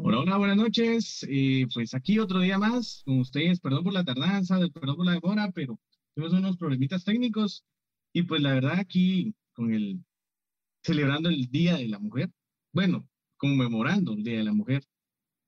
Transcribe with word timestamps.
Hola, 0.00 0.18
hola, 0.18 0.36
buenas 0.38 0.56
noches. 0.56 1.24
Eh, 1.28 1.66
pues 1.72 1.94
aquí 1.94 2.18
otro 2.18 2.40
día 2.40 2.58
más 2.58 3.02
con 3.04 3.20
ustedes. 3.20 3.60
Perdón 3.60 3.84
por 3.84 3.92
la 3.92 4.02
tardanza, 4.04 4.58
perdón 4.74 4.96
por 4.96 5.06
la 5.06 5.12
demora, 5.12 5.52
pero 5.52 5.78
tenemos 6.14 6.34
unos 6.36 6.56
problemitas 6.56 7.04
técnicos. 7.04 7.64
Y 8.12 8.24
pues 8.24 8.42
la 8.42 8.54
verdad 8.54 8.78
aquí 8.78 9.34
con 9.52 9.72
el 9.72 10.04
celebrando 10.82 11.28
el 11.28 11.48
Día 11.48 11.76
de 11.76 11.86
la 11.86 12.00
Mujer. 12.00 12.30
Bueno, 12.72 13.08
conmemorando 13.36 14.14
el 14.14 14.24
Día 14.24 14.38
de 14.38 14.44
la 14.44 14.52
Mujer. 14.52 14.82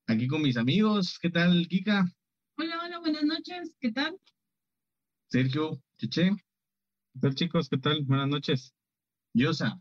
Aquí 0.07 0.27
con 0.27 0.43
mis 0.43 0.55
amigos. 0.55 1.19
¿Qué 1.19 1.29
tal, 1.29 1.67
Kika? 1.67 2.05
Hola, 2.57 2.79
hola, 2.85 2.99
buenas 2.99 3.23
noches. 3.23 3.75
¿Qué 3.81 3.91
tal? 3.91 4.17
Sergio, 5.27 5.81
Cheche. 5.97 6.31
¿Qué 7.13 7.19
tal, 7.19 7.35
chicos? 7.35 7.67
¿Qué 7.67 7.79
tal? 7.79 8.05
Buenas 8.05 8.29
noches. 8.29 8.73
Yosa, 9.33 9.77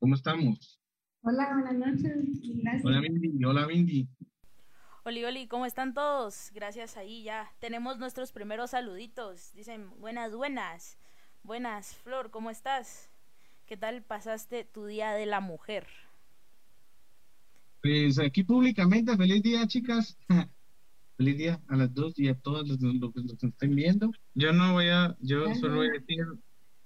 ¿cómo 0.00 0.16
estamos? 0.16 0.80
Hola, 1.22 1.52
buenas 1.52 1.74
noches. 1.74 2.40
Gracias. 2.62 2.84
Hola, 2.84 3.00
Mindy. 3.00 3.44
Hola, 3.44 3.66
Mindy. 3.66 4.08
Oli, 5.04 5.24
Oli, 5.24 5.46
¿cómo 5.48 5.66
están 5.66 5.94
todos? 5.94 6.50
Gracias 6.54 6.96
ahí 6.96 7.22
ya. 7.22 7.52
Tenemos 7.60 7.98
nuestros 7.98 8.32
primeros 8.32 8.70
saluditos. 8.70 9.52
Dicen, 9.54 9.90
buenas, 9.98 10.34
buenas. 10.34 10.98
Buenas, 11.42 11.96
Flor, 11.96 12.30
¿cómo 12.30 12.50
estás? 12.50 13.10
¿Qué 13.66 13.76
tal 13.76 14.02
pasaste 14.02 14.64
tu 14.64 14.86
Día 14.86 15.12
de 15.12 15.26
la 15.26 15.40
Mujer? 15.40 15.86
Pues 17.82 18.18
aquí 18.18 18.42
públicamente, 18.44 19.16
feliz 19.16 19.42
día, 19.42 19.66
chicas. 19.66 20.16
feliz 21.16 21.36
día 21.36 21.60
a 21.68 21.76
las 21.76 21.92
dos 21.94 22.18
y 22.18 22.28
a 22.28 22.34
todos 22.34 22.68
los, 22.68 22.80
los 22.80 23.12
que 23.12 23.22
nos 23.22 23.42
estén 23.42 23.74
viendo. 23.74 24.10
Yo 24.34 24.52
no 24.52 24.72
voy 24.72 24.88
a, 24.88 25.16
yo 25.20 25.54
solo 25.54 25.76
voy 25.76 25.88
a 25.88 25.92
decir 25.92 26.24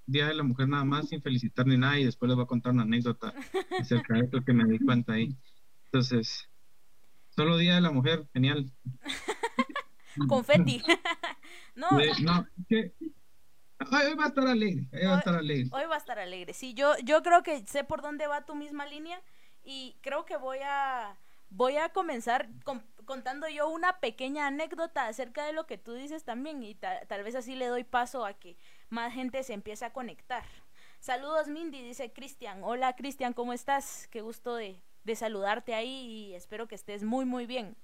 Día 0.06 0.27
de 0.27 0.34
la 0.34 0.42
Mujer 0.42 0.69
nada 0.69 0.84
más, 0.84 1.09
sin 1.09 1.23
felicitar 1.23 1.66
ni 1.66 1.77
nada, 1.77 1.98
y 1.98 2.05
después 2.05 2.29
les 2.29 2.37
voy 2.37 2.45
a 2.45 2.48
contar 2.48 2.73
una 2.73 2.83
anécdota 2.83 3.33
acerca 3.79 4.15
de 4.15 4.20
esto 4.20 4.45
que 4.45 4.52
me 4.52 4.65
di 4.65 4.79
cuenta 4.79 5.15
ahí. 5.15 5.37
Entonces, 5.87 6.49
solo 7.30 7.57
Día 7.57 7.77
de 7.77 7.80
la 7.80 7.90
Mujer, 7.90 8.27
genial. 8.32 8.71
Confetti. 10.29 10.82
no, 11.74 11.88
no, 12.23 12.46
que 12.68 12.93
Hoy 13.90 14.15
va 14.15 14.24
a 14.24 14.29
estar 14.29 14.46
alegre, 14.46 14.88
hoy 14.93 15.07
va 15.07 15.15
a 15.15 15.18
estar 15.18 15.35
alegre. 15.35 15.68
Hoy 15.73 15.85
va 15.87 15.95
a 15.95 15.99
estar 15.99 16.18
alegre. 16.18 16.52
Sí, 16.52 16.74
yo, 16.74 16.95
yo 17.05 17.23
creo 17.23 17.43
que 17.43 17.65
sé 17.66 17.84
por 17.84 18.02
dónde 18.02 18.27
va 18.27 18.45
tu 18.45 18.55
misma 18.55 18.87
línea 18.87 19.21
y 19.65 19.96
creo 20.02 20.24
que 20.24 20.37
voy 20.37 20.59
a 20.65 21.18
voy 21.51 21.77
a 21.77 21.90
comenzar 21.90 22.49
contando 23.05 23.46
yo 23.49 23.68
una 23.68 24.01
pequeña 24.01 24.46
anécdota 24.46 25.07
acerca 25.07 25.45
de 25.45 25.52
lo 25.52 25.66
que 25.66 25.77
tú 25.77 25.93
dices 25.93 26.24
también 26.24 26.62
y 26.62 26.74
tal 26.74 27.24
vez 27.24 27.34
así 27.34 27.57
le 27.57 27.66
doy 27.66 27.84
paso 27.84 28.24
a 28.24 28.32
que 28.32 28.57
más 28.93 29.12
gente 29.12 29.43
se 29.43 29.54
empiece 29.54 29.85
a 29.85 29.93
conectar. 29.93 30.45
Saludos 31.01 31.48
Mindy, 31.48 31.82
dice 31.82 32.12
Cristian. 32.12 32.62
Hola 32.62 32.95
Cristian, 32.95 33.32
¿cómo 33.32 33.52
estás? 33.54 34.07
Qué 34.09 34.21
gusto 34.21 34.54
de, 34.54 34.80
de 35.02 35.16
saludarte 35.16 35.74
ahí 35.74 35.88
y 35.88 36.34
espero 36.34 36.68
que 36.68 36.74
estés 36.74 37.02
muy 37.02 37.24
muy 37.24 37.46
bien. 37.46 37.74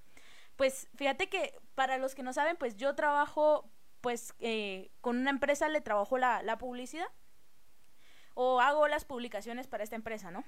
Pues 0.56 0.89
fíjate 0.97 1.28
que 1.28 1.59
para 1.75 1.97
los 1.97 2.15
que 2.15 2.23
no 2.23 2.33
saben, 2.33 2.56
pues 2.56 2.77
yo 2.77 2.95
trabajo 2.95 3.69
pues 4.03 4.34
eh, 4.39 4.91
con 5.00 5.17
una 5.17 5.31
empresa 5.31 5.69
le 5.69 5.81
trabajo 5.81 6.19
la, 6.19 6.42
la, 6.42 6.59
publicidad 6.59 7.09
o 8.34 8.61
hago 8.61 8.87
las 8.87 9.05
publicaciones 9.05 9.67
para 9.67 9.83
esta 9.83 9.97
empresa, 9.97 10.31
¿no? 10.31 10.45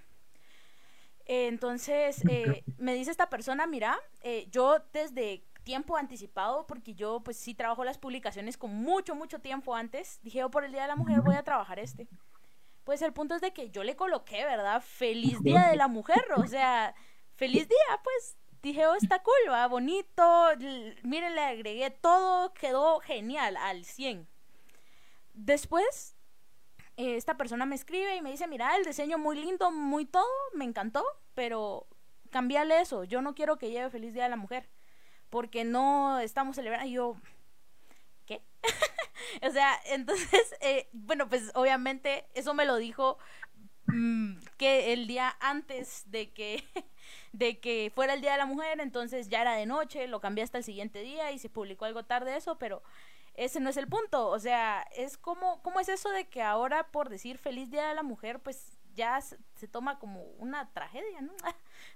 entonces, 1.33 2.25
eh, 2.29 2.65
me 2.77 2.93
dice 2.93 3.13
esta 3.13 3.31
persona, 3.31 3.69
mira, 3.69 3.97
eh, 4.23 4.49
yo 4.51 4.81
desde 4.93 5.45
tiempo 5.71 5.97
anticipado, 5.97 6.67
porque 6.67 6.95
yo 6.95 7.21
pues 7.21 7.37
sí 7.37 7.55
trabajo 7.55 7.85
las 7.85 7.97
publicaciones 7.97 8.57
con 8.57 8.75
mucho, 8.75 9.15
mucho 9.15 9.39
tiempo 9.39 9.77
antes, 9.77 10.19
dije 10.25 10.41
yo 10.41 10.51
por 10.51 10.65
el 10.65 10.73
Día 10.73 10.83
de 10.83 10.89
la 10.89 10.97
Mujer 10.97 11.21
voy 11.21 11.37
a 11.37 11.45
trabajar 11.45 11.79
este. 11.79 12.09
Pues 12.83 13.03
el 13.03 13.13
punto 13.13 13.37
es 13.37 13.41
de 13.41 13.53
que 13.53 13.71
yo 13.71 13.85
le 13.85 13.95
coloqué, 13.95 14.45
¿verdad? 14.45 14.83
Feliz 14.83 15.41
Día 15.45 15.69
de 15.69 15.77
la 15.77 15.87
Mujer, 15.87 16.25
o 16.37 16.45
sea, 16.49 16.93
feliz 17.37 17.69
día, 17.69 18.01
pues 18.03 18.37
dije, 18.63 18.85
oh, 18.85 18.97
está 18.97 19.23
cool, 19.23 19.49
va, 19.49 19.69
bonito, 19.69 20.49
miren, 21.05 21.37
le 21.37 21.41
agregué 21.43 21.91
todo, 21.91 22.53
quedó 22.53 22.99
genial, 22.99 23.57
al 23.57 23.85
100. 23.85 24.27
Después, 25.35 26.17
eh, 26.97 27.15
esta 27.15 27.37
persona 27.37 27.65
me 27.65 27.77
escribe 27.77 28.17
y 28.17 28.23
me 28.23 28.33
dice, 28.33 28.49
mira, 28.49 28.75
el 28.75 28.85
diseño 28.85 29.19
muy 29.19 29.39
lindo, 29.39 29.71
muy 29.71 30.05
todo, 30.05 30.27
me 30.53 30.65
encantó, 30.65 31.05
pero 31.35 31.87
cambiale 32.31 32.81
eso, 32.81 33.05
yo 33.05 33.23
no 33.23 33.37
quiero 33.37 33.57
que 33.57 33.71
lleve 33.71 33.89
Feliz 33.89 34.15
Día 34.15 34.25
de 34.25 34.31
la 34.31 34.37
Mujer, 34.37 34.69
porque 35.31 35.65
no 35.65 36.19
estamos 36.19 36.57
celebrando, 36.57 36.89
y 36.89 36.93
yo, 36.93 37.17
¿qué? 38.27 38.43
o 39.43 39.51
sea, 39.51 39.81
entonces, 39.87 40.55
eh, 40.61 40.89
bueno, 40.93 41.29
pues 41.29 41.51
obviamente 41.55 42.27
eso 42.35 42.53
me 42.55 42.67
lo 42.67 42.77
dijo 42.77 43.19
mm, 43.87 44.39
que 44.57 44.93
el 44.93 45.07
día 45.07 45.37
antes 45.41 46.05
de 46.11 46.31
que 46.31 46.65
de 47.33 47.61
que 47.61 47.93
fuera 47.95 48.15
el 48.15 48.21
Día 48.21 48.33
de 48.33 48.39
la 48.39 48.47
Mujer, 48.47 48.81
entonces 48.81 49.29
ya 49.29 49.43
era 49.43 49.55
de 49.55 49.67
noche, 49.67 50.09
lo 50.09 50.21
cambié 50.21 50.45
hasta 50.45 50.59
el 50.59 50.65
siguiente 50.65 51.01
día 51.01 51.31
y 51.31 51.39
se 51.39 51.49
publicó 51.49 51.85
algo 51.85 52.05
tarde 52.05 52.37
eso, 52.37 52.59
pero 52.59 52.83
ese 53.35 53.61
no 53.61 53.71
es 53.71 53.77
el 53.77 53.87
punto, 53.87 54.29
o 54.29 54.39
sea, 54.39 54.83
es 54.97 55.17
como, 55.17 55.63
¿cómo 55.63 55.79
es 55.81 55.89
eso 55.89 56.11
de 56.11 56.29
que 56.29 56.43
ahora 56.43 56.89
por 56.91 57.09
decir 57.09 57.39
feliz 57.39 57.71
Día 57.71 57.89
de 57.89 57.95
la 57.95 58.03
Mujer, 58.03 58.41
pues 58.41 58.80
ya 58.95 59.21
se, 59.21 59.69
toma 59.69 59.99
como 59.99 60.23
una 60.39 60.73
tragedia, 60.73 61.21
¿no? 61.23 61.33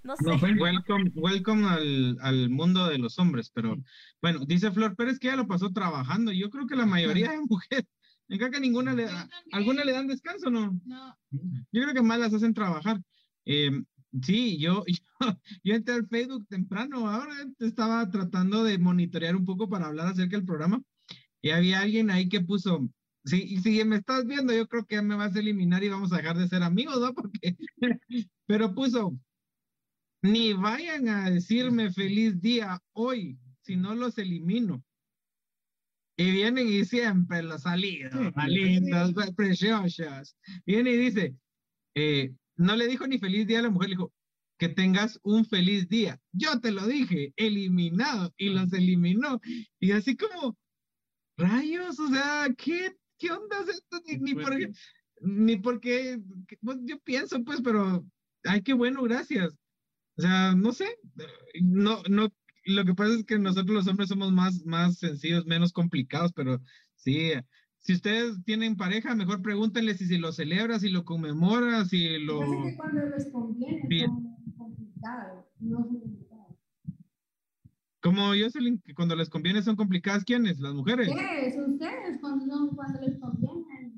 no 0.03 0.17
sé. 0.17 0.53
welcome, 0.55 1.11
welcome 1.15 1.67
al, 1.69 2.19
al, 2.21 2.51
mundo 2.51 2.89
de 2.89 2.99
los 2.99 3.19
hombres, 3.19 3.51
pero 3.51 3.77
bueno, 4.21 4.41
dice 4.47 4.71
Flor 4.71 4.97
Pérez 4.97 5.19
que 5.19 5.29
ya 5.29 5.37
lo 5.37 5.47
pasó 5.47 5.73
trabajando, 5.73 6.33
yo 6.33 6.51
creo 6.51 6.67
que 6.67 6.77
la 6.77 6.87
mayoría 6.87 7.33
de 7.33 7.41
mujeres, 7.41 7.87
me 8.29 8.39
que 8.39 8.61
ninguna 8.61 8.95
le, 8.95 9.07
¿alguna 9.53 9.85
le 9.85 9.93
dan 9.93 10.07
descanso, 10.07 10.51
no? 10.51 10.79
No. 10.85 11.17
Yo 11.31 11.83
creo 11.83 11.95
que 11.95 12.03
más 12.03 12.19
las 12.19 12.33
hacen 12.33 12.55
trabajar. 12.55 13.01
Eh, 13.45 13.71
Sí, 14.23 14.59
yo, 14.59 14.85
yo, 15.63 15.75
entré 15.75 15.95
al 15.95 16.07
Facebook 16.09 16.47
temprano, 16.49 17.09
ahora 17.09 17.35
estaba 17.59 18.09
tratando 18.11 18.63
de 18.65 18.79
monitorear 18.79 19.35
un 19.37 19.45
poco 19.45 19.69
para 19.69 19.87
hablar 19.87 20.09
acerca 20.09 20.37
del 20.37 20.47
programa 20.47 20.83
y 21.43 21.51
había 21.51 21.81
alguien 21.81 22.11
ahí 22.11 22.29
que 22.29 22.41
puso, 22.41 22.89
sí, 23.25 23.59
si 23.59 23.85
me 23.85 23.97
estás 23.97 24.27
viendo, 24.27 24.53
yo 24.53 24.67
creo 24.69 24.85
que 24.87 25.01
me 25.03 25.17
vas 25.17 25.35
a 25.35 25.39
eliminar 25.39 25.83
y 25.83 25.89
vamos 25.89 26.13
a 26.13 26.19
dejar 26.19 26.37
de 26.37 26.49
ser 26.49 26.63
amigos, 26.63 27.01
¿no? 27.01 27.15
Porque, 27.15 27.57
pero 28.47 28.75
puso, 28.75 29.19
ni 30.23 30.53
vayan 30.53 31.09
a 31.09 31.31
decirme 31.31 31.93
feliz 31.93 32.41
día 32.41 32.83
hoy, 32.93 33.39
si 33.63 33.77
no 33.77 33.95
los 33.95 34.17
elimino. 34.19 34.85
Y 36.17 36.31
vienen 36.31 36.69
y 36.69 36.85
siempre 36.85 37.43
los 37.43 37.63
salidos, 37.63 38.13
lindos, 38.49 39.13
preciosos. 39.37 40.37
Viene 40.65 40.93
y 40.93 40.97
dice, 40.97 41.37
eh, 41.97 42.33
no 42.57 42.77
le 42.77 42.87
dijo 42.87 43.07
ni 43.07 43.19
feliz 43.19 43.47
día 43.47 43.59
a 43.59 43.63
la 43.63 43.71
mujer, 43.71 43.91
le 43.91 43.97
dijo 43.97 44.13
que 44.59 44.69
tengas 44.69 45.19
un 45.23 45.45
feliz 45.45 45.89
día. 45.89 46.21
Yo 46.33 46.61
te 46.61 46.71
lo 46.71 46.87
dije, 46.87 47.33
eliminado, 47.37 48.33
y 48.37 48.51
los 48.51 48.73
eliminó. 48.73 49.41
Y 49.81 49.93
así 49.93 50.17
como, 50.17 50.57
rayos, 51.37 51.99
o 51.99 52.09
sea, 52.09 52.49
¿qué, 52.57 52.97
qué 53.25 53.33
onda 53.33 53.57
es 53.61 53.69
esto? 53.69 54.03
Ni, 54.21 54.35
porque, 54.35 54.73
ni 55.21 55.57
porque, 55.57 56.21
pues, 56.63 56.79
yo 56.85 56.99
pienso, 57.01 57.43
pues, 57.45 57.61
pero, 57.63 58.05
ay, 58.45 58.63
qué 58.63 58.75
bueno, 58.75 59.03
gracias. 59.03 59.55
O 60.17 60.23
sea, 60.23 60.55
no 60.55 60.73
sé, 60.73 60.87
no, 61.61 62.03
no, 62.09 62.29
lo 62.67 62.85
que 62.85 62.95
pasa 62.95 63.15
es 63.15 63.25
que 63.25 63.39
nosotros 63.39 63.75
los 63.75 63.89
hombres 63.89 64.09
somos 64.09 64.33
más, 64.33 64.65
más 64.65 64.99
sencillos, 64.99 65.47
menos 65.47 65.73
complicados, 65.73 66.33
pero 66.35 66.61
sí, 66.95 67.33
si 67.79 67.95
ustedes 67.95 68.43
tienen 68.45 68.77
pareja, 68.77 69.15
mejor 69.15 69.43
pregúntenle 69.43 69.95
si, 69.95 70.07
si 70.07 70.19
lo 70.19 70.33
celebra, 70.33 70.79
si 70.79 70.89
lo 70.89 71.05
conmemora, 71.05 71.85
si 71.85 72.19
lo... 72.19 72.41
que 72.41 72.77
cuando 72.77 73.05
les 73.07 73.31
conviene 73.31 73.83
Bien. 73.89 74.11
son 74.11 74.53
complicados, 74.57 75.45
no 75.59 75.79
son 75.79 76.01
complicados. 76.01 76.34
Como 78.05 78.35
yo 78.35 78.51
sé 78.51 78.59
que 78.85 78.95
cuando 78.95 79.17
les 79.17 79.31
conviene 79.31 79.63
son 79.63 79.77
complicadas, 79.77 80.25
¿quiénes? 80.25 80.61
¿Las 80.61 80.75
mujeres? 80.75 81.09
¿Qué? 81.09 81.59
Ustedes, 81.59 82.21
cuando, 82.21 82.45
no, 82.45 82.71
cuando 82.77 83.01
les 83.01 83.19
conviene. 83.19 83.95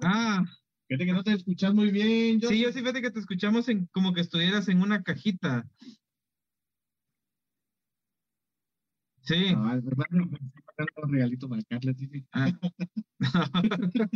Ah. 0.00 0.42
Fíjate 0.88 1.04
que 1.04 1.12
no 1.12 1.22
te 1.22 1.34
escuchas 1.34 1.74
muy 1.74 1.90
bien. 1.90 2.40
Yo 2.40 2.48
sí, 2.48 2.58
yo 2.58 2.72
sí 2.72 2.80
fíjate 2.80 3.02
que 3.02 3.10
te 3.10 3.20
escuchamos 3.20 3.68
en, 3.68 3.86
como 3.92 4.14
que 4.14 4.22
estuvieras 4.22 4.66
en 4.68 4.80
una 4.80 5.02
cajita. 5.02 5.68
Sí. 9.24 9.54
No, 9.54 9.76
es 9.76 9.84
verdad, 9.84 10.06
un 10.10 11.12
regalito 11.12 11.46
para 11.46 11.62
Carla, 11.64 11.94
ah. 12.32 12.50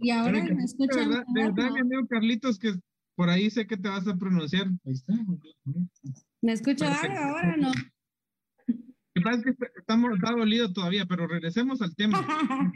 y 0.00 0.10
ahora 0.10 0.44
me 0.44 0.62
escuchan. 0.62 1.10
De 1.32 1.42
verdad, 1.42 1.70
mi 1.70 1.80
amigo 1.80 2.06
Carlitos, 2.06 2.58
que 2.58 2.74
por 3.16 3.30
ahí 3.30 3.48
sé 3.48 3.66
que 3.66 3.78
te 3.78 3.88
vas 3.88 4.06
a 4.06 4.14
pronunciar. 4.14 4.66
Ahí 4.84 4.92
está. 4.92 5.14
¿Me 6.42 6.52
escucha 6.52 6.92
ahora 6.92 7.54
o 7.54 7.56
no? 7.56 7.72
Lo 9.14 9.20
que 9.20 9.24
pasa 9.24 9.38
es 9.38 9.44
que 9.44 9.66
estamos, 9.76 10.14
está 10.14 10.32
dolido 10.32 10.72
todavía, 10.72 11.06
pero 11.06 11.26
regresemos 11.26 11.80
al 11.82 11.94
tema. 11.94 12.18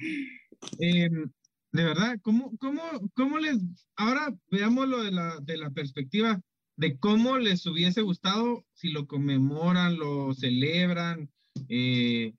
Em, 0.81 1.31
de 1.70 1.85
verdad, 1.85 2.19
¿cómo, 2.20 2.56
cómo, 2.58 2.82
cómo 3.14 3.38
les, 3.38 3.58
ahora 3.94 4.35
veamos 4.50 4.88
lo 4.88 5.05
de 5.05 5.12
la, 5.12 5.38
de 5.40 5.56
la 5.56 5.70
perspectiva 5.70 6.40
de 6.79 6.96
cómo 6.99 7.38
les 7.38 7.67
hubiese 7.67 8.02
gustado 8.02 8.64
si 8.73 8.90
lo 8.90 9.06
conmemoran, 9.06 9.99
lo 9.99 10.32
celebran, 10.32 11.29
eh, 11.69 12.35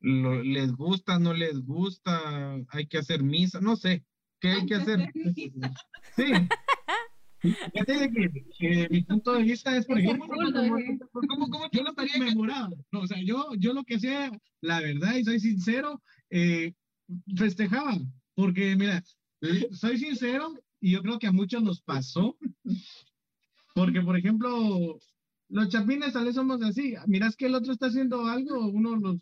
les 0.00 0.72
gusta, 0.72 1.18
no 1.18 1.34
les 1.34 1.64
gusta, 1.64 2.54
hay 2.68 2.86
que 2.86 2.98
hacer 2.98 3.24
misa, 3.24 3.60
no 3.60 3.74
sé, 3.74 4.04
¿qué 4.40 4.50
hay 4.50 4.66
que 4.66 4.76
hacer? 4.76 5.10
Sí. 6.16 6.32
Fíjate 7.42 8.10
que, 8.10 8.46
que 8.58 8.88
mi 8.88 9.02
punto 9.02 9.32
de 9.32 9.42
vista 9.42 9.76
es, 9.76 9.84
por 9.86 9.98
Ese 9.98 10.08
ejemplo, 10.08 10.28
punto 10.28 10.60
de 10.60 10.70
vista. 10.70 11.06
¿Cómo, 11.12 11.48
cómo 11.48 11.68
yo 11.72 11.82
lo 11.82 11.94
conmemoraba. 11.94 12.70
No, 12.92 13.00
o 13.00 13.06
sea, 13.06 13.18
yo, 13.22 13.50
yo 13.58 13.72
lo 13.72 13.82
que 13.84 13.96
hacía, 13.96 14.30
la 14.60 14.80
verdad, 14.80 15.16
y 15.16 15.24
soy 15.24 15.40
sincero, 15.40 16.00
eh, 16.30 16.72
festejaba. 17.36 17.98
Porque, 18.34 18.76
mira, 18.76 19.02
eh, 19.40 19.68
soy 19.72 19.98
sincero, 19.98 20.54
y 20.80 20.92
yo 20.92 21.02
creo 21.02 21.18
que 21.18 21.26
a 21.26 21.32
muchos 21.32 21.62
nos 21.62 21.82
pasó. 21.82 22.36
Porque, 23.74 24.02
por 24.02 24.16
ejemplo, 24.16 24.98
los 25.48 25.68
chapines 25.68 26.12
tal 26.12 26.26
vez 26.26 26.34
somos 26.34 26.62
así. 26.62 26.94
Miras 27.06 27.36
que 27.36 27.46
el 27.46 27.54
otro 27.54 27.72
está 27.72 27.86
haciendo 27.86 28.26
algo, 28.26 28.66
uno 28.68 28.96
los, 28.96 29.18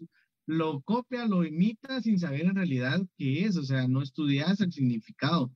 lo 0.46 0.80
copia, 0.82 1.26
lo 1.26 1.44
imita 1.44 2.02
sin 2.02 2.18
saber 2.18 2.42
en 2.42 2.56
realidad 2.56 3.00
qué 3.16 3.46
es. 3.46 3.56
O 3.56 3.62
sea, 3.62 3.88
no 3.88 4.02
estudias 4.02 4.60
el 4.60 4.72
significado. 4.72 5.50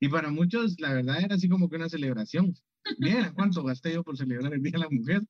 Y 0.00 0.08
para 0.08 0.30
muchos, 0.30 0.80
la 0.80 0.94
verdad, 0.94 1.20
era 1.22 1.34
así 1.34 1.48
como 1.48 1.68
que 1.68 1.76
una 1.76 1.88
celebración. 1.88 2.54
Mira 2.98 3.32
cuánto 3.34 3.62
gasté 3.62 3.92
yo 3.92 4.02
por 4.02 4.16
celebrar 4.16 4.52
el 4.54 4.62
Día 4.62 4.72
de 4.72 4.78
la 4.78 4.88
Mujer. 4.90 5.22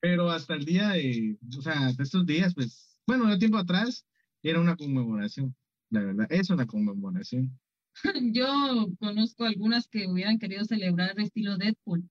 Pero 0.00 0.30
hasta 0.30 0.54
el 0.54 0.64
día 0.64 0.90
de, 0.90 1.38
o 1.56 1.62
sea, 1.62 1.86
hasta 1.86 2.02
estos 2.02 2.24
días, 2.24 2.54
pues, 2.54 2.96
bueno, 3.06 3.26
de 3.26 3.38
tiempo 3.38 3.58
atrás, 3.58 4.06
era 4.42 4.60
una 4.60 4.74
conmemoración. 4.74 5.54
La 5.90 6.00
verdad, 6.00 6.26
es 6.30 6.48
una 6.50 6.66
conmemoración. 6.66 7.58
Yo 8.34 8.88
conozco 8.98 9.44
algunas 9.44 9.88
que 9.88 10.06
hubieran 10.06 10.38
querido 10.38 10.64
celebrar 10.64 11.12
el 11.16 11.24
estilo 11.24 11.56
Deadpool. 11.56 12.08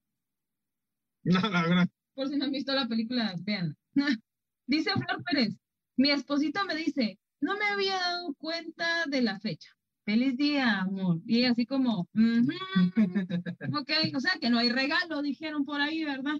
No, 1.22 1.38
la 1.50 1.62
verdad. 1.62 1.88
Por 2.14 2.28
si 2.28 2.38
no 2.38 2.46
han 2.46 2.50
visto 2.50 2.72
la 2.72 2.88
película, 2.88 3.34
vean. 3.40 3.76
Dice 4.66 4.90
Flor 4.92 5.22
Pérez, 5.24 5.54
mi 5.98 6.10
esposito 6.10 6.64
me 6.64 6.74
dice, 6.74 7.18
no 7.42 7.58
me 7.58 7.66
había 7.66 7.96
dado 7.96 8.32
cuenta 8.38 9.04
de 9.06 9.20
la 9.20 9.38
fecha. 9.38 9.68
Feliz 10.10 10.36
día, 10.36 10.80
amor. 10.80 11.20
Y 11.24 11.44
así 11.44 11.64
como, 11.66 12.08
"Ujú, 12.12 12.48
ok, 13.78 13.90
o 14.16 14.18
sea 14.18 14.32
que 14.40 14.50
no 14.50 14.58
hay 14.58 14.68
regalo, 14.68 15.22
dijeron 15.22 15.64
por 15.64 15.80
ahí, 15.80 16.04
¿verdad? 16.04 16.34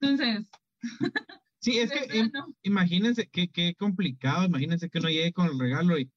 Entonces, 0.00 0.46
Sí, 1.58 1.78
es 1.78 1.90
que 1.90 2.06
plano, 2.06 2.54
imagínense 2.62 3.28
qué, 3.28 3.48
qué 3.48 3.74
complicado, 3.74 4.44
imagínense 4.44 4.88
que 4.88 4.98
uno 5.00 5.08
llegue 5.08 5.32
con 5.32 5.48
el 5.48 5.58
regalo 5.58 5.98
y 5.98 6.12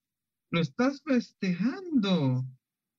lo 0.51 0.61
estás 0.61 1.01
festejando. 1.03 2.45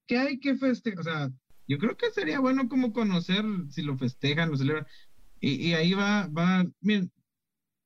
¿Qué 0.09 0.19
hay 0.19 0.41
que 0.41 0.57
festejar? 0.57 0.99
O 0.99 1.05
sea, 1.05 1.31
yo 1.69 1.79
creo 1.79 1.97
que 1.97 2.11
sería 2.11 2.41
bueno 2.41 2.69
como 2.69 2.93
conocer 2.93 3.45
si 3.71 3.83
lo 3.83 3.97
festejan, 3.97 4.51
lo 4.51 4.57
celebran. 4.57 4.87
Y, 5.41 5.69
y 5.69 5.75
ahí 5.75 5.93
va, 5.95 6.27
va, 6.27 6.67
miren, 6.81 7.13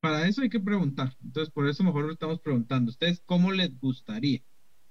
para 0.01 0.27
eso 0.27 0.41
hay 0.41 0.49
que 0.49 0.61
preguntar. 0.61 1.15
Entonces, 1.23 1.53
por 1.53 1.69
eso 1.69 1.85
mejor 1.85 2.07
lo 2.07 2.13
estamos 2.13 2.41
preguntando. 2.41 2.89
¿Ustedes 2.91 3.23
cómo 3.27 3.53
les 3.53 3.79
gustaría? 3.79 4.41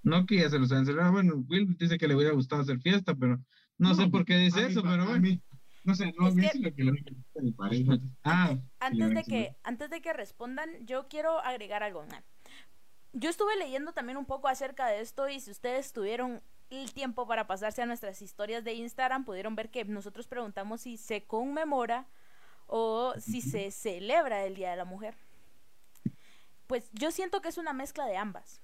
No 0.03 0.25
que 0.25 0.37
ya 0.37 0.49
se 0.49 0.59
los 0.59 0.71
hayan 0.71 0.85
celebrado. 0.85 1.11
Bueno, 1.11 1.43
Will 1.49 1.75
dice 1.77 1.97
que 1.97 2.07
le 2.07 2.15
hubiera 2.15 2.33
gustado 2.33 2.61
hacer 2.61 2.79
fiesta, 2.79 3.15
pero 3.15 3.39
no, 3.77 3.93
sé 3.95 4.07
por 4.07 4.25
qué 4.25 4.37
dice 4.37 4.65
eso, 4.67 4.81
pero 4.81 5.03
a 5.03 5.05
bueno. 5.05 5.19
mí- 5.21 5.41
no 5.83 5.95
sé, 5.95 6.13
no 6.17 6.25
a 6.25 6.29
Es 6.29 6.35
mí, 6.35 6.41
que- 6.41 6.73
que 6.73 6.83
lo 6.83 6.93
que 6.93 7.01
le 7.01 7.11
gusta 7.11 7.39
a 7.39 7.43
mi 7.43 7.51
pareja. 7.51 7.97
Ah, 8.23 8.57
Antes 8.79 9.09
de 9.09 9.15
Ya, 9.15 9.23
que, 9.23 9.55
antes 9.63 9.89
de 9.89 10.01
que 10.01 10.13
respondan, 10.13 10.69
yo 10.85 11.07
quiero 11.07 11.39
agregar 11.39 11.83
algo. 11.83 12.05
Yo 13.13 13.29
estuve 13.29 13.55
leyendo 13.57 13.93
también 13.93 14.17
un 14.17 14.25
poco 14.25 14.47
acerca 14.47 14.87
de 14.87 15.01
esto 15.01 15.27
y 15.29 15.39
si 15.39 15.49
ustedes 15.51 15.93
tuvieron 15.93 16.41
el 16.69 16.93
tiempo 16.93 17.25
para 17.27 17.47
pasarse 17.47 17.81
a 17.81 17.85
nuestras 17.85 18.21
historias 18.21 18.63
de 18.63 18.73
Instagram, 18.73 19.23
pudieron 19.25 19.55
ver 19.55 19.69
que 19.71 19.85
nosotros 19.85 20.27
preguntamos 20.27 20.81
si 20.81 20.97
se 20.97 21.23
conmemora 21.25 22.05
o 22.67 23.13
si 23.19 23.41
se 23.41 23.71
celebra 23.71 24.43
el 24.45 24.55
Día 24.55 24.71
de 24.71 24.75
la 24.77 24.85
Mujer. 24.85 25.15
Pues 26.67 26.89
yo 26.91 27.11
siento 27.11 27.41
que 27.41 27.47
es 27.49 27.57
una 27.57 27.71
mezcla 27.73 28.05
de 28.05 28.17
ambas. 28.17 28.61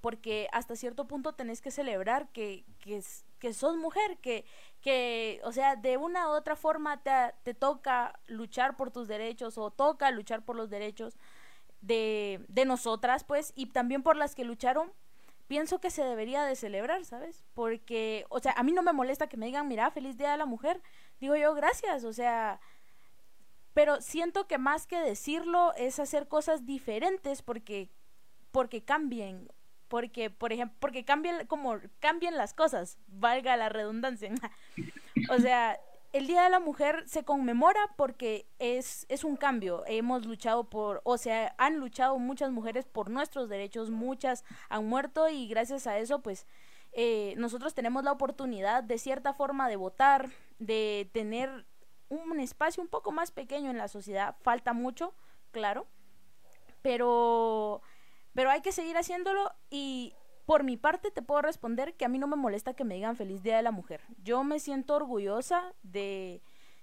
Porque 0.00 0.48
hasta 0.52 0.76
cierto 0.76 1.06
punto 1.06 1.34
tenés 1.34 1.60
que 1.60 1.70
celebrar 1.70 2.28
que, 2.28 2.64
que, 2.80 3.02
que 3.38 3.52
sos 3.52 3.76
mujer, 3.76 4.18
que, 4.18 4.44
que, 4.80 5.40
o 5.44 5.52
sea, 5.52 5.76
de 5.76 5.96
una 5.96 6.28
u 6.28 6.30
otra 6.32 6.56
forma 6.56 7.02
te, 7.02 7.10
te 7.42 7.54
toca 7.54 8.18
luchar 8.26 8.76
por 8.76 8.90
tus 8.90 9.08
derechos 9.08 9.58
o 9.58 9.70
toca 9.70 10.10
luchar 10.10 10.44
por 10.44 10.56
los 10.56 10.70
derechos 10.70 11.18
de, 11.80 12.44
de 12.48 12.64
nosotras, 12.64 13.24
pues, 13.24 13.52
y 13.54 13.66
también 13.66 14.02
por 14.02 14.16
las 14.16 14.34
que 14.34 14.44
lucharon, 14.44 14.92
pienso 15.46 15.80
que 15.80 15.90
se 15.90 16.04
debería 16.04 16.44
de 16.44 16.56
celebrar, 16.56 17.04
¿sabes? 17.04 17.44
Porque, 17.54 18.26
o 18.28 18.38
sea, 18.38 18.52
a 18.52 18.62
mí 18.62 18.72
no 18.72 18.82
me 18.82 18.92
molesta 18.92 19.28
que 19.28 19.36
me 19.36 19.46
digan, 19.46 19.66
mira, 19.66 19.90
feliz 19.90 20.16
Día 20.16 20.30
de 20.32 20.36
la 20.36 20.46
Mujer. 20.46 20.80
Digo 21.20 21.34
yo, 21.36 21.54
gracias, 21.54 22.04
o 22.04 22.12
sea, 22.12 22.60
pero 23.72 24.00
siento 24.00 24.46
que 24.46 24.58
más 24.58 24.86
que 24.86 24.98
decirlo 24.98 25.72
es 25.74 25.98
hacer 25.98 26.28
cosas 26.28 26.66
diferentes 26.66 27.42
porque, 27.42 27.90
porque 28.50 28.82
cambien. 28.82 29.48
Porque, 29.88 30.30
por 30.30 30.52
ejemplo, 30.52 30.76
porque 30.80 31.04
cambien 31.04 31.46
como 31.46 31.78
cambien 32.00 32.36
las 32.36 32.54
cosas, 32.54 32.98
valga 33.06 33.56
la 33.56 33.68
redundancia. 33.68 34.30
o 35.30 35.38
sea, 35.38 35.80
el 36.12 36.26
Día 36.26 36.42
de 36.42 36.50
la 36.50 36.60
Mujer 36.60 37.04
se 37.06 37.24
conmemora 37.24 37.80
porque 37.96 38.46
es, 38.58 39.06
es 39.08 39.24
un 39.24 39.36
cambio. 39.36 39.84
Hemos 39.86 40.26
luchado 40.26 40.68
por, 40.68 41.00
o 41.04 41.18
sea, 41.18 41.54
han 41.58 41.78
luchado 41.78 42.18
muchas 42.18 42.50
mujeres 42.50 42.86
por 42.86 43.10
nuestros 43.10 43.48
derechos, 43.48 43.90
muchas 43.90 44.44
han 44.68 44.86
muerto 44.86 45.28
y 45.28 45.48
gracias 45.48 45.86
a 45.86 45.98
eso, 45.98 46.20
pues, 46.20 46.46
eh, 46.92 47.34
nosotros 47.36 47.74
tenemos 47.74 48.04
la 48.04 48.12
oportunidad 48.12 48.82
de 48.82 48.98
cierta 48.98 49.34
forma 49.34 49.68
de 49.68 49.76
votar, 49.76 50.30
de 50.58 51.10
tener 51.12 51.66
un 52.08 52.40
espacio 52.40 52.82
un 52.82 52.88
poco 52.88 53.12
más 53.12 53.30
pequeño 53.30 53.70
en 53.70 53.78
la 53.78 53.88
sociedad. 53.88 54.36
Falta 54.40 54.72
mucho, 54.72 55.14
claro, 55.50 55.86
pero, 56.82 57.82
pero 58.38 58.50
hay 58.50 58.60
que 58.60 58.70
seguir 58.70 58.96
haciéndolo 58.96 59.50
y 59.68 60.14
por 60.46 60.62
mi 60.62 60.76
parte 60.76 61.10
te 61.10 61.22
puedo 61.22 61.42
responder 61.42 61.94
que 61.94 62.04
a 62.04 62.08
mí 62.08 62.20
no 62.20 62.28
me 62.28 62.36
molesta 62.36 62.72
que 62.72 62.84
me 62.84 62.94
digan 62.94 63.16
feliz 63.16 63.42
Día 63.42 63.56
de 63.56 63.64
la 63.64 63.72
Mujer. 63.72 64.00
Yo 64.22 64.44
me 64.44 64.60
siento 64.60 64.94
orgullosa 64.94 65.74
de, 65.82 66.40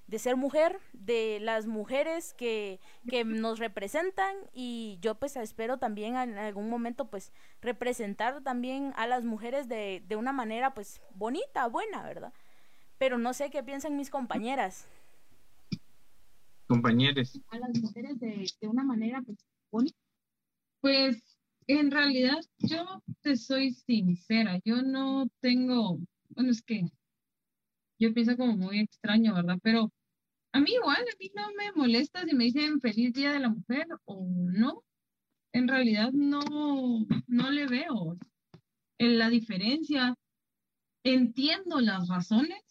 de 0.07 0.19
ser 0.19 0.35
mujer, 0.35 0.81
de 0.91 1.39
las 1.39 1.65
mujeres 1.65 2.33
que, 2.33 2.81
que 3.07 3.23
nos 3.23 3.59
representan 3.59 4.35
y 4.51 4.97
yo 4.99 5.15
pues 5.15 5.37
espero 5.37 5.77
también 5.77 6.17
en 6.17 6.37
algún 6.37 6.69
momento 6.69 7.09
pues 7.09 7.31
representar 7.61 8.41
también 8.43 8.91
a 8.97 9.07
las 9.07 9.23
mujeres 9.23 9.69
de, 9.69 10.03
de 10.05 10.17
una 10.17 10.33
manera 10.33 10.73
pues 10.73 11.01
bonita, 11.11 11.65
buena, 11.67 12.03
¿verdad? 12.03 12.33
Pero 12.97 13.17
no 13.17 13.33
sé 13.33 13.49
qué 13.49 13.63
piensan 13.63 13.95
mis 13.95 14.09
compañeras. 14.09 14.89
compañeros. 16.67 17.39
a 17.47 17.59
las 17.59 17.79
mujeres 17.81 18.19
de, 18.19 18.45
de 18.59 18.67
una 18.67 18.83
manera 18.83 19.21
pues, 19.21 19.37
bonita. 19.71 19.97
Pues 20.81 21.34
en 21.67 21.91
realidad 21.91 22.39
yo 22.59 23.03
te 23.21 23.37
soy 23.37 23.71
sincera, 23.71 24.59
yo 24.63 24.81
no 24.81 25.27
tengo, 25.41 25.99
bueno, 26.29 26.51
es 26.51 26.61
que 26.61 26.83
yo 27.99 28.13
pienso 28.13 28.37
como 28.37 28.55
muy 28.57 28.79
extraño, 28.79 29.33
¿verdad? 29.33 29.57
Pero 29.63 29.91
a 30.51 30.59
mí 30.59 30.71
igual, 30.71 31.01
a 31.01 31.17
mí 31.19 31.31
no 31.35 31.47
me 31.57 31.71
molesta 31.73 32.23
si 32.25 32.35
me 32.35 32.45
dicen 32.45 32.79
feliz 32.79 33.13
día 33.13 33.33
de 33.33 33.39
la 33.39 33.49
mujer 33.49 33.87
o 34.05 34.25
no. 34.25 34.83
En 35.53 35.67
realidad 35.67 36.11
no, 36.11 36.41
no 37.27 37.51
le 37.51 37.67
veo 37.67 38.17
la 38.99 39.29
diferencia. 39.29 40.15
Entiendo 41.03 41.79
las 41.81 42.07
razones, 42.07 42.63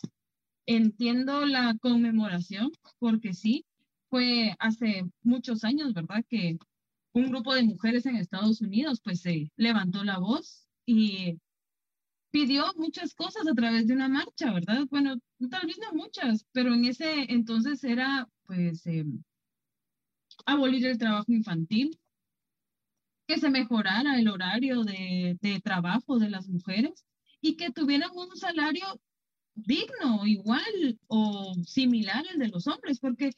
entiendo 0.66 1.46
la 1.46 1.76
conmemoración, 1.80 2.72
porque 2.98 3.32
sí, 3.32 3.64
fue 4.10 4.54
hace 4.58 5.04
muchos 5.22 5.64
años, 5.64 5.94
¿verdad? 5.94 6.24
Que 6.28 6.58
un 7.14 7.30
grupo 7.30 7.54
de 7.54 7.62
mujeres 7.62 8.06
en 8.06 8.16
Estados 8.16 8.60
Unidos 8.60 9.00
pues 9.02 9.20
se 9.22 9.50
levantó 9.56 10.04
la 10.04 10.18
voz 10.18 10.66
y 10.84 11.38
pidió 12.30 12.66
muchas 12.76 13.14
cosas 13.14 13.46
a 13.46 13.54
través 13.54 13.86
de 13.86 13.94
una 13.94 14.08
marcha, 14.08 14.52
¿verdad? 14.52 14.84
Bueno, 14.90 15.16
tal 15.48 15.66
vez 15.66 15.78
no 15.78 15.92
muchas, 15.92 16.44
pero 16.52 16.74
en 16.74 16.84
ese 16.84 17.32
entonces 17.32 17.84
era 17.84 18.28
pues 18.46 18.84
eh, 18.86 19.04
abolir 20.44 20.86
el 20.86 20.98
trabajo 20.98 21.32
infantil, 21.32 21.96
que 23.28 23.38
se 23.38 23.48
mejorara 23.48 24.18
el 24.18 24.28
horario 24.28 24.82
de, 24.82 25.38
de 25.40 25.60
trabajo 25.60 26.18
de 26.18 26.28
las 26.28 26.48
mujeres 26.48 27.06
y 27.40 27.56
que 27.56 27.70
tuvieran 27.70 28.10
un 28.14 28.36
salario 28.36 29.00
digno, 29.54 30.26
igual 30.26 30.98
o 31.06 31.54
similar 31.64 32.24
al 32.28 32.38
de 32.38 32.48
los 32.48 32.66
hombres, 32.66 32.98
porque 32.98 33.30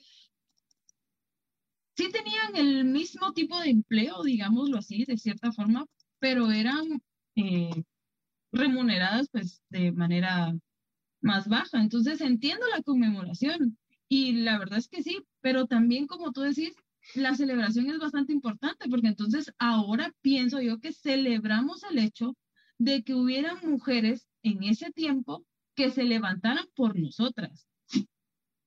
sí 1.96 2.10
tenían 2.10 2.56
el 2.56 2.84
mismo 2.84 3.32
tipo 3.32 3.58
de 3.58 3.70
empleo, 3.70 4.22
digámoslo 4.22 4.78
así, 4.78 5.04
de 5.04 5.16
cierta 5.16 5.52
forma, 5.52 5.86
pero 6.18 6.50
eran 6.50 7.02
eh, 7.36 7.82
remuneradas 8.52 9.28
pues 9.30 9.62
de 9.70 9.92
manera 9.92 10.54
más 11.20 11.48
baja. 11.48 11.80
Entonces 11.80 12.20
entiendo 12.20 12.66
la 12.68 12.82
conmemoración 12.82 13.78
y 14.08 14.32
la 14.32 14.58
verdad 14.58 14.78
es 14.78 14.88
que 14.88 15.02
sí, 15.02 15.22
pero 15.40 15.66
también 15.66 16.06
como 16.06 16.32
tú 16.32 16.42
decís, 16.42 16.74
la 17.14 17.34
celebración 17.34 17.88
es 17.90 17.98
bastante 17.98 18.32
importante 18.32 18.88
porque 18.88 19.08
entonces 19.08 19.52
ahora 19.58 20.12
pienso 20.22 20.60
yo 20.60 20.78
que 20.78 20.92
celebramos 20.92 21.82
el 21.84 21.98
hecho 21.98 22.36
de 22.78 23.02
que 23.02 23.14
hubieran 23.14 23.58
mujeres 23.64 24.28
en 24.42 24.62
ese 24.64 24.90
tiempo 24.92 25.44
que 25.74 25.90
se 25.90 26.04
levantaran 26.04 26.66
por 26.74 26.98
nosotras. 26.98 27.66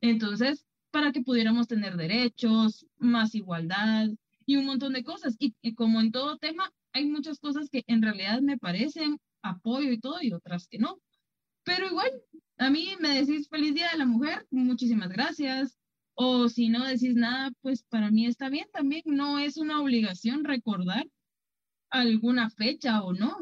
Entonces, 0.01 0.65
para 0.91 1.11
que 1.11 1.21
pudiéramos 1.21 1.67
tener 1.67 1.95
derechos, 1.97 2.85
más 2.97 3.35
igualdad 3.35 4.09
y 4.45 4.57
un 4.57 4.65
montón 4.65 4.93
de 4.93 5.03
cosas. 5.03 5.35
Y, 5.39 5.53
como 5.75 6.01
en 6.01 6.11
todo 6.11 6.37
tema, 6.37 6.71
hay 6.93 7.05
muchas 7.05 7.39
cosas 7.39 7.69
que 7.69 7.83
en 7.87 8.01
realidad 8.01 8.41
me 8.41 8.57
parecen 8.57 9.19
apoyo 9.41 9.91
y 9.91 9.99
todo 9.99 10.21
y 10.21 10.33
otras 10.33 10.67
que 10.67 10.79
no. 10.79 10.99
Pero 11.63 11.87
igual, 11.87 12.11
A 12.57 12.69
mí 12.69 12.95
me 12.99 13.09
decís 13.09 13.47
feliz 13.47 13.73
día 13.73 13.89
de 13.91 13.99
la 13.99 14.05
mujer, 14.05 14.45
muchísimas 14.51 15.09
gracias. 15.09 15.77
O 16.13 16.49
si 16.49 16.67
no 16.67 16.83
decís 16.83 17.15
nada, 17.15 17.51
pues 17.61 17.83
para 17.83 18.11
mí 18.11 18.25
está 18.25 18.49
bien 18.49 18.67
también. 18.73 19.03
No 19.05 19.39
es 19.39 19.55
una 19.55 19.81
obligación 19.81 20.43
recordar 20.43 21.07
alguna 21.89 22.49
fecha 22.49 23.01
o 23.03 23.13
no. 23.13 23.37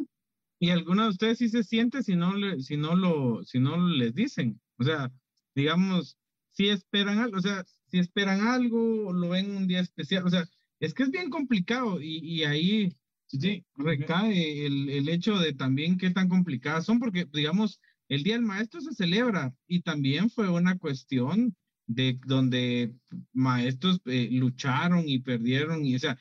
Y 0.59 0.69
alguna 0.69 1.03
de 1.03 1.09
ustedes 1.09 1.37
sí 1.39 1.49
se 1.49 1.63
siente 1.63 2.03
si 2.03 2.15
no, 2.15 2.35
le, 2.35 2.61
si 2.61 2.77
no 2.77 2.95
lo, 2.95 3.43
si 3.43 3.59
no 3.59 3.87
les 3.87 4.13
dicen. 4.13 4.59
O 4.77 4.83
sea, 4.83 5.11
digamos, 5.55 6.17
si 6.57 6.69
esperan 6.69 7.19
algo, 7.19 7.37
o 7.37 7.41
sea, 7.41 7.63
si 7.85 7.99
esperan 7.99 8.41
algo, 8.41 9.13
lo 9.13 9.29
ven 9.29 9.55
un 9.55 9.67
día 9.67 9.79
especial, 9.79 10.25
o 10.25 10.29
sea, 10.29 10.43
es 10.79 10.95
que 10.95 11.03
es 11.03 11.11
bien 11.11 11.29
complicado 11.29 12.01
y, 12.01 12.17
y 12.17 12.43
ahí 12.45 12.97
sí, 13.27 13.63
recae 13.75 14.65
el, 14.65 14.89
el 14.89 15.07
hecho 15.07 15.37
de 15.37 15.53
también 15.53 15.99
qué 15.99 16.09
tan 16.09 16.27
complicadas 16.27 16.85
son, 16.85 16.99
porque 16.99 17.27
digamos, 17.31 17.79
el 18.09 18.23
Día 18.23 18.33
del 18.33 18.43
Maestro 18.43 18.81
se 18.81 18.95
celebra 18.95 19.53
y 19.67 19.81
también 19.81 20.31
fue 20.31 20.49
una 20.49 20.79
cuestión 20.79 21.55
de 21.85 22.19
donde 22.25 22.95
maestros 23.33 24.01
eh, 24.05 24.27
lucharon 24.31 25.07
y 25.07 25.19
perdieron 25.19 25.85
y 25.85 25.95
o 25.95 25.99
sea, 25.99 26.17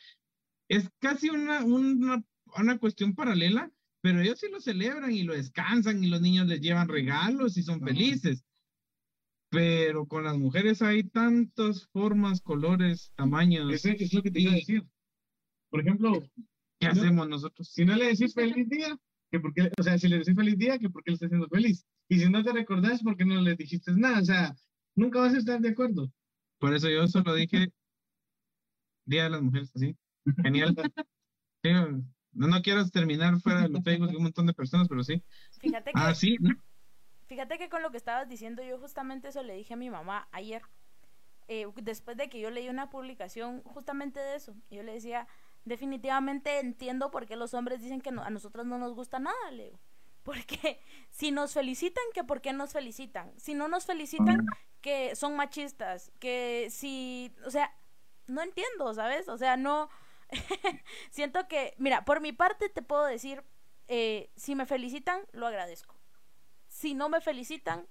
es 0.69 0.91
casi 0.99 1.31
una, 1.31 1.65
una, 1.65 2.23
una 2.59 2.79
cuestión 2.79 3.15
paralela, 3.15 3.73
pero 4.03 4.21
ellos 4.21 4.39
sí 4.39 4.49
lo 4.53 4.61
celebran 4.61 5.13
y 5.13 5.23
lo 5.23 5.33
descansan 5.33 6.05
y 6.05 6.09
los 6.09 6.21
niños 6.21 6.47
les 6.47 6.61
llevan 6.61 6.89
regalos 6.89 7.57
y 7.57 7.63
son 7.63 7.81
felices. 7.81 8.45
Pero 9.51 10.07
con 10.07 10.25
las 10.25 10.37
mujeres 10.37 10.83
hay 10.83 11.05
tantas 11.05 11.87
formas, 11.89 12.41
colores, 12.41 13.13
tamaños. 13.17 13.73
Eso 13.73 13.91
es 13.91 14.13
lo 14.13 14.23
que 14.23 14.31
te 14.31 14.41
iba 14.41 14.53
a 14.53 14.57
decir. 14.57 14.85
Por 15.71 15.81
ejemplo, 15.81 16.23
¿Qué 16.81 16.87
no- 16.87 16.93
hacemos 16.93 17.29
nosotros? 17.29 17.69
si 17.71 17.85
no 17.85 17.97
le 17.97 18.07
decís 18.07 18.35
feliz 18.35 18.69
día, 18.69 18.99
que 19.31 19.41
porque, 19.41 19.71
o 19.79 19.83
sea, 19.83 19.99
si 19.99 20.09
le 20.09 20.19
decís 20.19 20.35
feliz 20.35 20.59
día, 20.59 20.79
que 20.79 20.91
porque 20.91 21.11
le 21.11 21.15
está 21.15 21.27
haciendo 21.27 21.49
feliz. 21.49 21.85
Y 22.09 22.19
si 22.21 22.29
no 22.31 22.43
te 22.45 22.53
recordás, 22.53 23.03
porque 23.03 23.25
no 23.25 23.41
le 23.41 23.55
dijiste 23.57 23.93
nada. 23.93 24.21
O 24.21 24.25
sea, 24.25 24.55
nunca 24.95 25.21
vas 25.21 25.35
a 25.35 25.39
estar 25.39 25.61
de 25.61 25.71
acuerdo. 25.71 26.11
Por 26.59 26.75
eso 26.75 26.89
yo 26.89 27.07
solo 27.09 27.35
dije 27.35 27.73
Día 29.05 29.25
de 29.25 29.31
las 29.31 29.43
Mujeres, 29.43 29.71
así. 29.75 29.97
Genial. 30.43 30.75
Sí, 31.65 31.73
no, 31.73 32.49
no 32.49 32.63
quiero 32.63 32.87
terminar 32.91 33.41
fuera 33.41 33.63
de 33.63 33.69
los 33.71 33.83
Facebook 33.83 34.11
de 34.11 34.17
un 34.19 34.23
montón 34.25 34.47
de 34.47 34.53
personas, 34.53 34.87
pero 34.89 35.03
sí. 35.03 35.21
Fíjate 35.61 35.91
que, 35.91 35.93
Ah, 35.95 36.15
sí. 36.15 36.37
Fíjate 37.27 37.59
que 37.59 37.69
con 37.69 37.83
lo 37.83 37.91
que 37.91 37.97
estabas 37.97 38.29
diciendo, 38.29 38.63
yo 38.63 38.79
justamente 38.79 39.29
eso 39.29 39.43
le 39.43 39.55
dije 39.55 39.75
a 39.75 39.77
mi 39.77 39.91
mamá 39.91 40.29
ayer. 40.33 40.63
Eh, 41.49 41.67
después 41.77 42.17
de 42.17 42.29
que 42.29 42.41
yo 42.41 42.51
leí 42.51 42.69
una 42.69 42.91
publicación 42.91 43.63
justamente 43.63 44.19
de 44.19 44.37
eso. 44.37 44.55
Yo 44.71 44.83
le 44.83 44.95
decía, 44.95 45.29
definitivamente 45.65 46.59
entiendo 46.59 47.11
por 47.11 47.27
qué 47.27 47.37
los 47.37 47.55
hombres 47.55 47.83
dicen 47.83 48.01
que 48.01 48.11
a 48.11 48.31
nosotros 48.31 48.67
no 48.67 48.79
nos 48.79 48.95
gusta 48.95 49.19
nada, 49.19 49.51
le 49.51 49.65
digo. 49.65 49.81
Porque 50.23 50.81
si 51.11 51.31
nos 51.31 51.53
felicitan, 51.53 52.05
que 52.15 52.25
por 52.25 52.41
qué 52.41 52.53
nos 52.53 52.73
felicitan. 52.73 53.33
Si 53.39 53.55
no 53.55 53.69
nos 53.69 53.85
felicitan, 53.85 54.47
que 54.81 55.15
son 55.17 55.37
machistas. 55.37 56.13
Que 56.19 56.69
si, 56.71 57.35
o 57.45 57.51
sea, 57.51 57.73
no 58.27 58.43
entiendo, 58.43 58.95
¿sabes? 58.95 59.29
O 59.29 59.37
sea, 59.37 59.57
no... 59.57 59.89
Siento 61.11 61.47
que, 61.47 61.75
mira, 61.79 62.05
por 62.05 62.21
mi 62.21 62.33
parte 62.33 62.69
te 62.69 62.83
puedo 62.83 63.05
decir, 63.05 63.45
eh, 63.89 64.31
si 64.35 64.55
me 64.57 64.67
felicitan, 64.67 65.21
lo 65.33 65.47
agradezco. 65.47 65.96
Si 66.77 66.93
no 66.93 67.09
me 67.09 67.23
felicitan, 67.23 67.87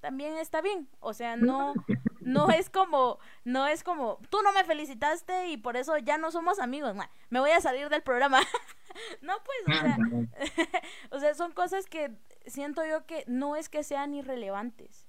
también 0.00 0.38
está 0.38 0.62
bien. 0.62 0.88
O 1.00 1.12
sea, 1.12 1.36
no, 1.36 1.74
no 2.22 2.50
es 2.50 2.70
como, 2.70 3.18
no 3.44 3.66
es 3.66 3.84
como, 3.84 4.18
tú 4.30 4.40
no 4.42 4.50
me 4.54 4.64
felicitaste 4.64 5.48
y 5.48 5.58
por 5.58 5.76
eso 5.76 5.98
ya 5.98 6.16
no 6.16 6.30
somos 6.30 6.58
amigos. 6.58 6.94
Nah, 6.94 7.08
me 7.28 7.38
voy 7.38 7.50
a 7.50 7.60
salir 7.60 7.90
del 7.90 8.02
programa. 8.02 8.40
no, 9.20 9.34
pues, 9.44 9.78
o 9.78 9.80
sea, 9.82 9.98
o 11.10 11.20
sea, 11.20 11.34
son 11.34 11.52
cosas 11.52 11.84
que 11.84 12.16
siento 12.46 12.82
yo 12.86 13.04
que 13.04 13.24
no 13.26 13.56
es 13.56 13.68
que 13.68 13.84
sean 13.84 14.14
irrelevantes, 14.14 15.06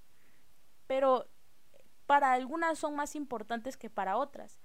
pero 0.86 1.30
para 2.06 2.34
algunas 2.34 2.80
son 2.80 2.98
más 2.98 3.16
importantes 3.16 3.78
que 3.78 3.90
para 3.90 4.18
otras. 4.18 4.60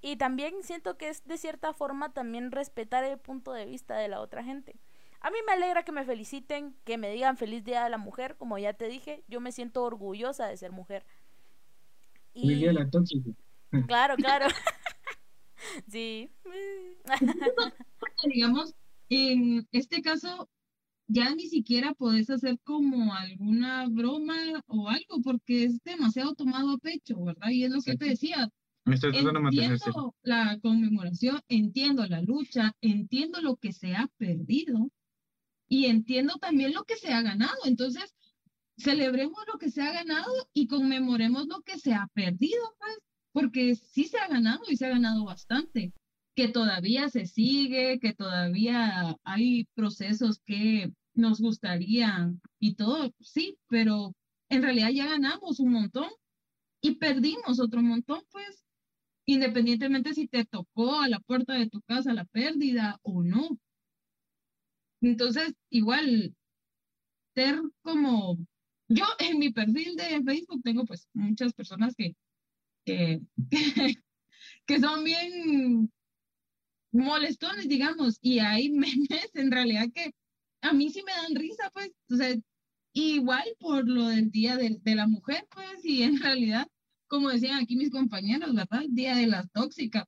Y 0.00 0.16
también 0.16 0.62
siento 0.62 0.96
que 0.96 1.10
es 1.10 1.22
de 1.26 1.36
cierta 1.36 1.74
forma 1.74 2.14
también 2.14 2.50
respetar 2.50 3.04
el 3.04 3.18
punto 3.18 3.52
de 3.52 3.66
vista 3.66 3.94
de 3.96 4.08
la 4.08 4.22
otra 4.22 4.42
gente. 4.42 4.80
A 5.26 5.30
mí 5.32 5.38
me 5.44 5.54
alegra 5.54 5.84
que 5.84 5.90
me 5.90 6.04
feliciten, 6.04 6.76
que 6.84 6.98
me 6.98 7.10
digan 7.10 7.36
feliz 7.36 7.64
día 7.64 7.82
de 7.82 7.90
la 7.90 7.98
mujer, 7.98 8.36
como 8.36 8.58
ya 8.58 8.74
te 8.74 8.86
dije, 8.86 9.24
yo 9.26 9.40
me 9.40 9.50
siento 9.50 9.82
orgullosa 9.82 10.46
de 10.46 10.56
ser 10.56 10.70
mujer. 10.70 11.04
Feliz 12.32 12.58
día 12.58 12.68
de 12.68 12.74
la 12.74 12.88
tóxica. 12.88 13.32
Claro, 13.88 14.14
claro. 14.18 14.46
sí. 15.88 16.30
digamos, 18.32 18.76
en 19.08 19.66
este 19.72 20.00
caso, 20.00 20.48
ya 21.08 21.34
ni 21.34 21.48
siquiera 21.48 21.92
podés 21.94 22.30
hacer 22.30 22.60
como 22.62 23.12
alguna 23.12 23.88
broma 23.88 24.62
o 24.68 24.88
algo, 24.88 25.22
porque 25.24 25.64
es 25.64 25.82
demasiado 25.82 26.36
tomado 26.36 26.74
a 26.74 26.78
pecho, 26.78 27.20
¿verdad? 27.24 27.48
Y 27.50 27.64
es 27.64 27.72
lo 27.72 27.82
que 27.82 27.96
te 27.96 28.10
decía, 28.10 28.48
Me 28.84 28.94
estoy 28.94 29.10
tratando 29.10 29.40
de 29.40 29.40
mantenerse. 29.40 29.86
entiendo 29.86 30.14
la 30.22 30.56
conmemoración, 30.62 31.40
entiendo 31.48 32.06
la 32.06 32.20
lucha, 32.20 32.76
entiendo 32.80 33.40
lo 33.40 33.56
que 33.56 33.72
se 33.72 33.96
ha 33.96 34.08
perdido 34.18 34.88
y 35.68 35.86
entiendo 35.86 36.36
también 36.40 36.74
lo 36.74 36.84
que 36.84 36.96
se 36.96 37.12
ha 37.12 37.22
ganado. 37.22 37.56
Entonces, 37.64 38.14
celebremos 38.76 39.44
lo 39.52 39.58
que 39.58 39.70
se 39.70 39.82
ha 39.82 39.92
ganado 39.92 40.32
y 40.52 40.66
conmemoremos 40.68 41.46
lo 41.46 41.60
que 41.62 41.78
se 41.78 41.94
ha 41.94 42.08
perdido, 42.14 42.62
pues, 42.78 42.98
porque 43.32 43.74
sí 43.76 44.04
se 44.04 44.18
ha 44.18 44.28
ganado 44.28 44.62
y 44.68 44.76
se 44.76 44.86
ha 44.86 44.90
ganado 44.90 45.24
bastante. 45.24 45.92
Que 46.34 46.48
todavía 46.48 47.08
se 47.08 47.26
sigue, 47.26 47.98
que 48.00 48.12
todavía 48.14 49.16
hay 49.24 49.66
procesos 49.74 50.40
que 50.44 50.92
nos 51.14 51.40
gustarían 51.40 52.40
y 52.60 52.74
todo, 52.74 53.10
sí, 53.20 53.58
pero 53.68 54.14
en 54.50 54.62
realidad 54.62 54.90
ya 54.90 55.06
ganamos 55.06 55.60
un 55.60 55.72
montón 55.72 56.10
y 56.82 56.96
perdimos 56.96 57.58
otro 57.58 57.82
montón, 57.82 58.22
pues, 58.30 58.64
independientemente 59.26 60.14
si 60.14 60.28
te 60.28 60.44
tocó 60.44 61.00
a 61.00 61.08
la 61.08 61.20
puerta 61.20 61.54
de 61.54 61.68
tu 61.68 61.80
casa 61.82 62.12
la 62.14 62.26
pérdida 62.26 63.00
o 63.02 63.22
no. 63.22 63.58
Entonces, 65.06 65.54
igual, 65.70 66.34
ser 67.34 67.60
como, 67.82 68.38
yo 68.88 69.04
en 69.20 69.38
mi 69.38 69.50
perfil 69.50 69.94
de 69.94 70.22
Facebook 70.24 70.62
tengo 70.64 70.84
pues 70.84 71.08
muchas 71.12 71.52
personas 71.52 71.94
que, 71.96 72.16
que, 72.84 73.20
que 74.66 74.80
son 74.80 75.04
bien 75.04 75.92
molestones, 76.92 77.68
digamos, 77.68 78.18
y 78.20 78.40
hay 78.40 78.68
memes 78.70 79.30
en 79.34 79.52
realidad 79.52 79.86
que 79.94 80.10
a 80.62 80.72
mí 80.72 80.90
sí 80.90 81.02
me 81.04 81.12
dan 81.12 81.36
risa, 81.36 81.70
pues, 81.72 81.92
o 82.10 82.42
igual 82.92 83.44
por 83.60 83.86
lo 83.86 84.08
del 84.08 84.30
Día 84.32 84.56
de, 84.56 84.78
de 84.82 84.94
la 84.96 85.06
Mujer, 85.06 85.46
pues, 85.54 85.84
y 85.84 86.02
en 86.02 86.20
realidad, 86.20 86.66
como 87.06 87.28
decían 87.28 87.62
aquí 87.62 87.76
mis 87.76 87.90
compañeros, 87.90 88.52
¿verdad? 88.54 88.82
Día 88.88 89.14
de 89.14 89.28
las 89.28 89.48
Tóxicas, 89.52 90.06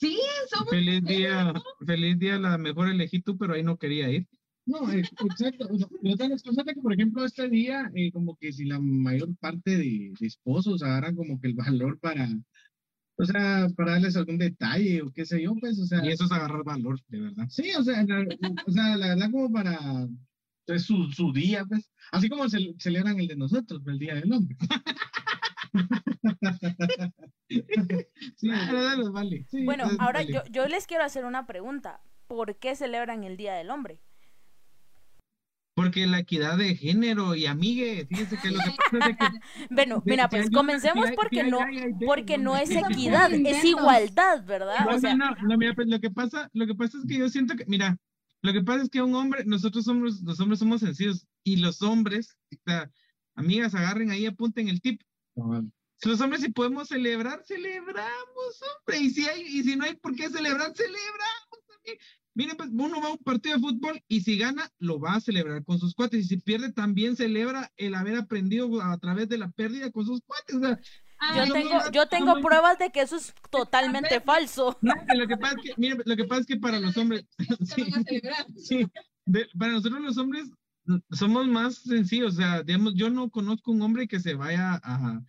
sí, 0.00 0.18
somos 0.48 0.70
Feliz 0.70 1.02
día, 1.04 1.52
¿no? 1.52 1.62
feliz 1.86 2.18
día, 2.18 2.38
la 2.38 2.58
mejor 2.58 2.88
elegí 2.88 3.20
tú, 3.20 3.36
pero 3.38 3.54
ahí 3.54 3.62
no 3.62 3.78
quería 3.78 4.10
ir. 4.10 4.26
No, 4.66 4.90
eh, 4.92 5.00
exacto. 5.00 5.68
O 5.70 5.78
sea, 5.78 5.88
otra 6.12 6.28
cosas 6.44 6.64
que, 6.64 6.74
por 6.80 6.92
ejemplo, 6.92 7.24
este 7.24 7.48
día, 7.48 7.90
eh, 7.94 8.12
como 8.12 8.36
que 8.36 8.52
si 8.52 8.64
la 8.64 8.78
mayor 8.80 9.34
parte 9.38 9.76
de, 9.76 10.12
de 10.18 10.26
esposos 10.26 10.82
agarran 10.82 11.16
como 11.16 11.40
que 11.40 11.48
el 11.48 11.54
valor 11.54 11.98
para, 11.98 12.28
o 13.16 13.24
sea, 13.24 13.68
para 13.76 13.92
darles 13.92 14.16
algún 14.16 14.38
detalle 14.38 15.02
o 15.02 15.10
qué 15.12 15.24
sé 15.26 15.42
yo, 15.42 15.54
pues, 15.60 15.78
o 15.78 15.86
sea, 15.86 16.04
Y 16.04 16.10
eso 16.10 16.24
es 16.24 16.32
agarrar 16.32 16.64
valor, 16.64 17.00
de 17.08 17.20
verdad. 17.20 17.46
sí, 17.48 17.70
o 17.78 17.82
sea, 17.82 18.02
la, 18.04 18.24
o 18.66 18.70
sea, 18.70 18.96
la 18.96 19.08
verdad 19.08 19.30
como 19.30 19.50
para 19.52 20.06
pues, 20.66 20.84
su, 20.84 21.10
su 21.10 21.32
día, 21.32 21.64
pues, 21.64 21.90
así 22.12 22.28
como 22.28 22.48
ce- 22.48 22.74
celebran 22.78 23.18
el 23.18 23.28
de 23.28 23.36
nosotros, 23.36 23.82
el 23.86 23.98
Día 23.98 24.14
del 24.14 24.32
Hombre. 24.32 24.56
sí, 28.36 28.48
dale, 28.48 29.08
vale. 29.10 29.46
sí, 29.50 29.64
Bueno, 29.64 29.84
ahora 29.98 30.22
yo, 30.22 30.42
yo 30.50 30.66
les 30.68 30.86
quiero 30.86 31.04
hacer 31.04 31.24
una 31.24 31.46
pregunta. 31.46 32.00
¿Por 32.26 32.56
qué 32.56 32.76
celebran 32.76 33.24
el 33.24 33.36
Día 33.36 33.54
del 33.54 33.70
Hombre? 33.70 34.00
Porque 35.74 36.06
la 36.06 36.18
equidad 36.18 36.58
de 36.58 36.76
género 36.76 37.34
y 37.34 37.46
amigue, 37.46 38.06
fíjense 38.06 38.36
que 38.36 38.50
lo 38.50 38.58
que 38.58 38.70
pasa 38.90 39.10
es 39.10 39.16
que 39.16 39.26
Bueno, 39.70 40.02
mira, 40.04 40.28
pues 40.28 40.50
comencemos 40.50 41.08
porque 41.16 41.44
no, 41.44 41.58
porque 42.04 42.38
no 42.38 42.56
es 42.56 42.70
equidad, 42.70 43.32
es 43.32 43.64
igualdad, 43.64 44.44
¿verdad? 44.44 44.84
No, 44.84 44.96
O 44.96 44.98
sea, 44.98 45.14
no, 45.14 45.34
no, 45.42 45.56
mira, 45.56 45.74
pues 45.74 45.88
lo 45.88 45.98
que 45.98 46.10
pasa, 46.10 46.50
lo 46.52 46.66
que 46.66 46.74
pasa 46.74 46.98
es 46.98 47.06
que 47.06 47.18
yo 47.18 47.28
siento 47.28 47.56
que, 47.56 47.64
mira, 47.66 47.96
lo 48.42 48.52
que 48.52 48.62
pasa 48.62 48.82
es 48.84 48.90
que 48.90 49.02
un 49.02 49.14
hombre, 49.14 49.44
nosotros 49.44 49.84
somos, 49.84 50.20
los 50.22 50.40
hombres 50.40 50.58
somos 50.58 50.80
sencillos 50.80 51.26
y 51.44 51.56
los 51.56 51.82
hombres, 51.82 52.36
o 52.52 52.56
sea, 52.64 52.90
amigas, 53.34 53.74
agarren 53.74 54.10
ahí, 54.10 54.26
apunten 54.26 54.68
el 54.68 54.80
tip. 54.80 55.02
Si 55.96 56.08
Los 56.08 56.20
hombres 56.20 56.40
si 56.40 56.50
podemos 56.50 56.88
celebrar, 56.88 57.42
celebramos, 57.44 58.62
hombre, 58.78 58.98
y 59.00 59.10
si 59.10 59.26
hay, 59.28 59.42
y 59.42 59.62
si 59.62 59.76
no 59.76 59.84
hay 59.84 59.94
por 59.96 60.14
qué 60.14 60.28
celebrar, 60.30 60.72
celebramos 60.74 61.60
también. 61.68 61.98
Miren, 62.34 62.56
pues 62.56 62.70
uno 62.72 63.00
va 63.02 63.08
a 63.08 63.12
un 63.12 63.18
partido 63.18 63.56
de 63.56 63.60
fútbol 63.60 64.02
y 64.08 64.20
si 64.22 64.38
gana, 64.38 64.70
lo 64.78 64.98
va 65.00 65.14
a 65.14 65.20
celebrar 65.20 65.64
con 65.64 65.78
sus 65.78 65.94
cuates. 65.94 66.20
Y 66.24 66.28
si 66.28 66.36
pierde, 66.38 66.72
también 66.72 67.16
celebra 67.16 67.70
el 67.76 67.94
haber 67.94 68.16
aprendido 68.16 68.80
a 68.80 68.96
través 68.98 69.28
de 69.28 69.36
la 69.36 69.50
pérdida 69.50 69.90
con 69.90 70.06
sus 70.06 70.20
cuates. 70.22 70.56
O 70.56 70.60
sea, 70.60 70.78
yo 71.46 71.52
tengo, 71.52 71.90
yo 71.92 72.06
tengo 72.06 72.34
no. 72.36 72.40
pruebas 72.40 72.78
de 72.78 72.90
que 72.90 73.02
eso 73.02 73.16
es 73.16 73.34
totalmente 73.50 74.20
falso. 74.20 74.78
no, 74.80 74.94
lo 75.14 75.26
que 75.26 75.36
pasa 75.36 75.56
es 75.56 75.62
que, 75.62 75.74
miren, 75.76 76.02
lo 76.06 76.16
que 76.16 76.24
pasa 76.24 76.40
es 76.42 76.46
que 76.46 76.56
para 76.56 76.78
los 76.80 76.96
hombres. 76.96 77.26
Sí, 78.56 78.86
de- 79.26 79.48
para 79.58 79.72
nosotros 79.72 80.00
los 80.00 80.16
hombres, 80.16 80.48
somos 81.10 81.46
más 81.48 81.76
sencillos, 81.76 82.34
o 82.34 82.36
sea, 82.36 82.62
digamos, 82.62 82.94
yo 82.94 83.10
no 83.10 83.30
conozco 83.30 83.72
un 83.72 83.82
hombre 83.82 84.08
que 84.08 84.20
se 84.20 84.34
vaya 84.34 84.80
a, 84.82 85.20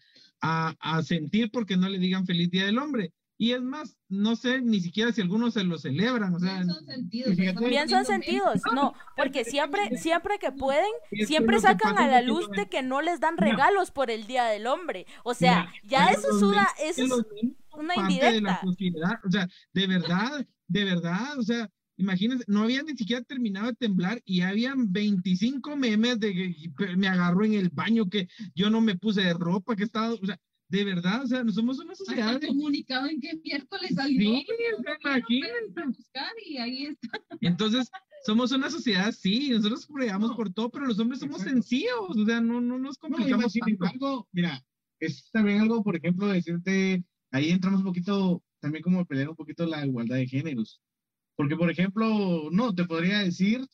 a, 0.41 0.75
a 0.79 1.03
sentir 1.03 1.51
porque 1.51 1.77
no 1.77 1.89
le 1.89 1.99
digan 1.99 2.25
feliz 2.25 2.49
día 2.49 2.65
del 2.65 2.79
hombre. 2.79 3.13
Y 3.41 3.53
es 3.53 3.61
más, 3.63 3.97
no 4.07 4.35
sé 4.35 4.61
ni 4.61 4.79
siquiera 4.81 5.11
si 5.11 5.19
algunos 5.19 5.55
se 5.55 5.63
lo 5.63 5.79
celebran, 5.79 6.35
o 6.35 6.39
sea, 6.39 6.57
Bien 6.57 6.69
son 6.69 6.85
sentidos. 6.85 7.35
Bien 7.59 7.89
son 7.89 8.05
sentidos, 8.05 8.61
no, 8.75 8.93
porque 9.17 9.43
siempre, 9.45 9.81
siempre 9.97 10.37
que 10.37 10.51
pueden, 10.51 10.91
siempre 11.25 11.59
sacan 11.59 11.97
a 11.97 12.07
la 12.07 12.21
luz 12.21 12.47
de 12.51 12.69
que 12.69 12.83
no 12.83 13.01
les 13.01 13.19
dan 13.19 13.37
regalos 13.37 13.89
por 13.89 14.11
el 14.11 14.27
Día 14.27 14.43
del 14.43 14.67
Hombre. 14.67 15.07
O 15.23 15.33
sea, 15.33 15.73
ya 15.83 16.11
eso 16.11 16.37
es 16.37 16.43
una, 16.43 16.67
eso 16.83 17.03
es 17.03 17.25
una 17.73 17.95
indirecta. 17.95 18.61
o 18.63 19.31
sea, 19.31 19.49
de 19.73 19.87
verdad, 19.87 20.45
de 20.67 20.85
verdad, 20.85 21.39
o 21.39 21.41
sea, 21.41 21.67
imagínense, 22.01 22.43
no 22.47 22.63
había 22.63 22.83
ni 22.83 22.95
siquiera 22.95 23.21
terminado 23.23 23.67
de 23.67 23.75
temblar 23.75 24.21
y 24.25 24.41
habían 24.41 24.91
25 24.91 25.75
memes 25.77 26.19
de 26.19 26.33
que 26.33 26.95
me 26.97 27.07
agarró 27.07 27.45
en 27.45 27.53
el 27.53 27.69
baño, 27.69 28.09
que 28.09 28.27
yo 28.55 28.69
no 28.69 28.81
me 28.81 28.97
puse 28.97 29.21
de 29.21 29.33
ropa, 29.33 29.75
que 29.75 29.83
estaba, 29.83 30.13
o 30.13 30.25
sea, 30.25 30.37
de 30.69 30.83
verdad, 30.85 31.23
o 31.23 31.27
sea, 31.27 31.43
no 31.43 31.51
somos 31.51 31.79
una 31.79 31.95
sociedad 31.95 32.39
de... 32.39 32.47
comunicado 32.47 33.07
en 33.07 33.19
que 33.19 33.35
miércoles 33.43 33.91
salió. 33.93 34.19
Sí, 35.27 35.43
a 35.81 35.85
buscar 35.85 36.31
y 36.45 36.57
ahí 36.57 36.85
está. 36.85 37.21
Entonces, 37.41 37.89
somos 38.25 38.51
una 38.51 38.69
sociedad, 38.69 39.11
sí, 39.11 39.49
nosotros 39.49 39.85
pregamos 39.93 40.29
No. 40.31 40.35
por 40.37 40.53
todo, 40.53 40.69
pero 40.69 40.85
los 40.85 40.97
hombres 40.99 41.19
somos 41.19 41.41
sencillos, 41.41 42.09
o 42.09 42.25
sea, 42.25 42.39
no, 42.39 42.61
no 42.61 42.77
nos 42.77 42.97
No, 43.01 43.09
complicamos 43.09 43.51
sin 43.51 43.61
tanto. 43.61 43.85
embargo, 43.85 44.29
mira, 44.31 44.63
es 44.99 45.29
también 45.31 45.59
algo, 45.61 45.83
por 45.83 45.95
ejemplo, 45.95 46.27
decirte, 46.27 47.03
ahí 47.31 47.49
entramos 47.49 47.79
un 47.81 47.87
poquito, 47.87 48.43
también 48.59 48.83
como 48.83 48.99
a 49.01 49.05
pelear 49.05 49.29
un 49.29 49.35
poquito 49.35 49.65
la 49.65 49.85
igualdad 49.85 50.17
de 50.17 50.27
géneros. 50.27 50.79
Porque, 51.35 51.55
por 51.55 51.69
ejemplo, 51.71 52.49
no, 52.51 52.73
te 52.73 52.85
podría 52.85 53.19
decir 53.19 53.65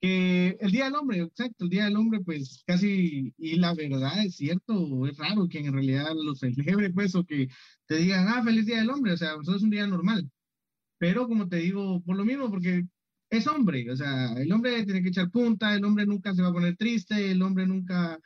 que 0.00 0.56
el 0.60 0.70
Día 0.70 0.86
del 0.86 0.94
Hombre, 0.94 1.20
exacto, 1.20 1.64
el 1.64 1.70
Día 1.70 1.84
del 1.84 1.96
Hombre, 1.96 2.20
pues 2.24 2.62
casi, 2.66 3.34
y 3.36 3.56
la 3.56 3.74
verdad 3.74 4.24
es 4.24 4.36
cierto, 4.36 5.06
es 5.06 5.16
raro 5.18 5.48
que 5.48 5.58
en 5.58 5.72
realidad 5.72 6.12
lo 6.14 6.34
celebre, 6.34 6.90
pues, 6.90 7.14
o 7.14 7.24
que 7.24 7.48
te 7.86 7.96
digan, 7.96 8.26
ah, 8.28 8.42
feliz 8.42 8.66
Día 8.66 8.78
del 8.78 8.90
Hombre, 8.90 9.12
o 9.12 9.16
sea, 9.16 9.34
eso 9.40 9.54
es 9.54 9.62
un 9.62 9.70
día 9.70 9.86
normal. 9.86 10.30
Pero 10.98 11.28
como 11.28 11.48
te 11.48 11.56
digo, 11.56 12.02
por 12.02 12.16
lo 12.16 12.24
mismo, 12.24 12.50
porque 12.50 12.84
es 13.30 13.46
hombre, 13.46 13.90
o 13.90 13.96
sea, 13.96 14.32
el 14.34 14.52
hombre 14.52 14.84
tiene 14.84 15.02
que 15.02 15.08
echar 15.10 15.30
punta, 15.30 15.74
el 15.74 15.84
hombre 15.84 16.04
nunca 16.06 16.34
se 16.34 16.42
va 16.42 16.48
a 16.48 16.52
poner 16.52 16.76
triste, 16.76 17.30
el 17.30 17.42
hombre 17.42 17.66
nunca 17.66 18.18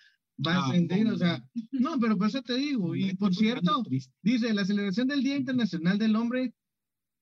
va 0.44 0.54
a 0.54 0.66
Ah, 0.66 0.72
sentir, 0.72 1.06
o 1.08 1.16
sea, 1.16 1.42
no, 1.72 1.98
pero 2.00 2.16
por 2.16 2.28
eso 2.28 2.42
te 2.42 2.54
digo, 2.54 2.96
y 2.96 3.14
por 3.14 3.34
cierto, 3.34 3.82
dice, 4.22 4.52
la 4.54 4.64
celebración 4.64 5.08
del 5.08 5.22
Día 5.22 5.36
Internacional 5.36 5.98
del 5.98 6.16
Hombre 6.16 6.52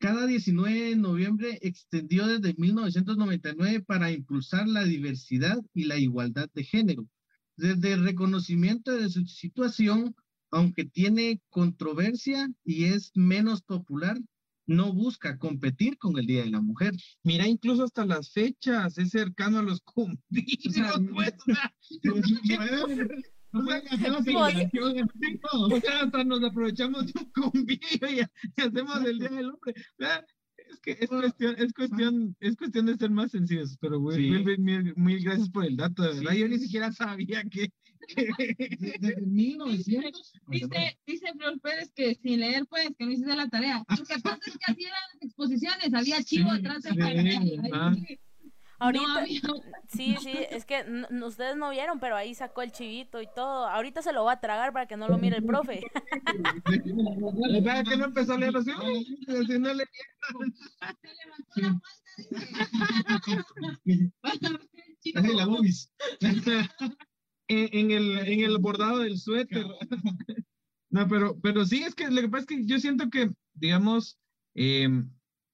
cada 0.03 0.27
19 0.27 0.91
de 0.91 0.97
noviembre 0.97 1.61
extendió 1.63 2.27
desde 2.27 2.55
1999 2.59 3.85
para 3.87 4.11
impulsar 4.11 4.67
la 4.67 4.83
diversidad 4.83 5.63
y 5.75 5.85
la 5.85 5.97
igualdad 5.97 6.51
de 6.55 6.65
género. 6.65 7.09
Desde 7.57 7.93
el 7.93 8.03
reconocimiento 8.03 8.91
de 8.91 9.09
su 9.09 9.25
situación, 9.27 10.17
aunque 10.51 10.87
tiene 10.87 11.41
controversia 11.51 12.51
y 12.65 12.87
es 12.87 13.13
menos 13.15 13.63
popular, 13.63 14.19
no 14.67 14.93
busca 14.93 15.39
competir 15.39 15.97
con 15.99 16.19
el 16.19 16.27
Día 16.27 16.43
de 16.43 16.51
la 16.51 16.61
Mujer. 16.61 16.95
Mira, 17.23 17.47
incluso 17.47 17.85
hasta 17.85 18.05
las 18.05 18.33
fechas, 18.33 18.99
es 18.99 19.11
cercano 19.11 19.61
a 19.61 19.63
los 19.63 19.85
O 19.97 20.71
sea, 20.73 20.95
pues, 21.13 21.35
No 23.53 23.65
Pues- 23.65 23.83
en 23.93 25.41
todo. 25.41 25.67
o 25.67 25.81
sea, 25.81 26.01
hasta 26.03 26.25
nos 26.25 26.43
aprovechamos 26.43 27.07
de 27.07 27.13
un 27.21 27.31
convivio 27.33 28.09
y, 28.11 28.21
y 28.21 28.61
hacemos 28.61 29.05
el 29.05 29.19
Día 29.19 29.29
del 29.29 29.51
Hombre. 29.51 29.75
O 29.99 30.03
sea, 30.03 30.25
es 30.57 30.81
que 30.81 30.93
es 31.01 31.09
cuestión, 31.09 31.55
es 31.59 31.73
cuestión, 31.73 32.37
es 32.41 32.57
cuestión 32.57 32.87
de 32.87 32.97
ser 32.97 33.11
más 33.11 33.31
sencillos, 33.31 33.77
pero 33.81 34.01
güey, 34.01 34.17
Sí. 34.17 34.31
mil, 34.31 34.59
mil- 34.59 34.95
mil 34.97 35.23
gracias 35.23 35.51
por 35.51 35.65
el 35.67 35.77
dato, 35.77 36.03
de 36.03 36.15
verdad. 36.15 36.33
Sí. 36.33 36.39
Yo 36.39 36.49
ni 36.49 36.59
siquiera 36.59 36.93
sabía 36.93 37.43
que, 37.45 37.71
Desde 38.17 39.21
1900. 39.21 40.33
Dice, 40.49 40.99
dice 41.07 41.27
Flor 41.39 41.61
Pérez 41.61 41.93
que 41.95 42.15
sin 42.17 42.41
leer, 42.41 42.67
pues, 42.69 42.89
que 42.99 43.05
no 43.07 43.13
hiciste 43.13 43.37
la 43.37 43.49
tarea. 43.49 43.85
Lo 43.89 44.05
que 44.05 44.19
pasa 44.21 44.39
es 44.47 44.55
que 44.59 44.73
así 44.73 44.83
eran 44.85 44.99
las 45.13 45.23
exposiciones, 45.23 45.95
había 45.95 46.23
chivo 46.25 46.51
Sí, 46.51 46.57
atrás 46.59 46.83
de 46.83 46.91
Ahorita, 48.83 49.07
no 49.45 49.55
sí, 49.89 50.17
sí, 50.21 50.33
es 50.51 50.65
que 50.65 50.85
ustedes 51.25 51.57
no 51.57 51.71
vieron, 51.71 52.01
pero 52.01 52.17
ahí 52.17 52.35
sacó 52.35 52.63
el 52.63 52.73
chivito 52.73 53.23
y 53.23 53.29
todo. 53.35 53.69
Ahorita 53.69 54.03
se 54.03 54.13
lo 54.13 54.25
va 54.25 54.33
a 54.33 54.41
tragar 54.41 54.73
para 54.73 54.87
que 54.87 54.97
no 54.97 55.09
lo 55.09 55.19
mire 55.19 55.37
el 55.37 55.45
profe. 55.45 55.83
¿verdad 57.65 57.85
que 57.85 57.97
no 57.97 58.07
empezó 58.07 58.33
a 58.35 58.39
leer 58.39 58.57
así? 58.57 58.71
Así 58.73 59.59
no 59.59 59.73
le- 59.73 59.85
se 61.01 61.09
levantó 61.09 61.83
la 65.37 65.49
en, 67.49 67.69
en 67.73 67.91
el, 67.91 68.19
en 68.19 68.41
el 68.41 68.59
bordado 68.59 68.99
del 68.99 69.19
suéter. 69.19 69.67
No, 70.91 71.09
pero, 71.09 71.39
pero 71.41 71.65
sí, 71.65 71.83
es 71.83 71.95
que 71.95 72.11
lo 72.11 72.21
que 72.21 72.29
pasa 72.29 72.43
es 72.43 72.47
que 72.47 72.67
yo 72.67 72.79
siento 72.79 73.09
que, 73.11 73.31
digamos, 73.55 74.19
eh, 74.55 74.89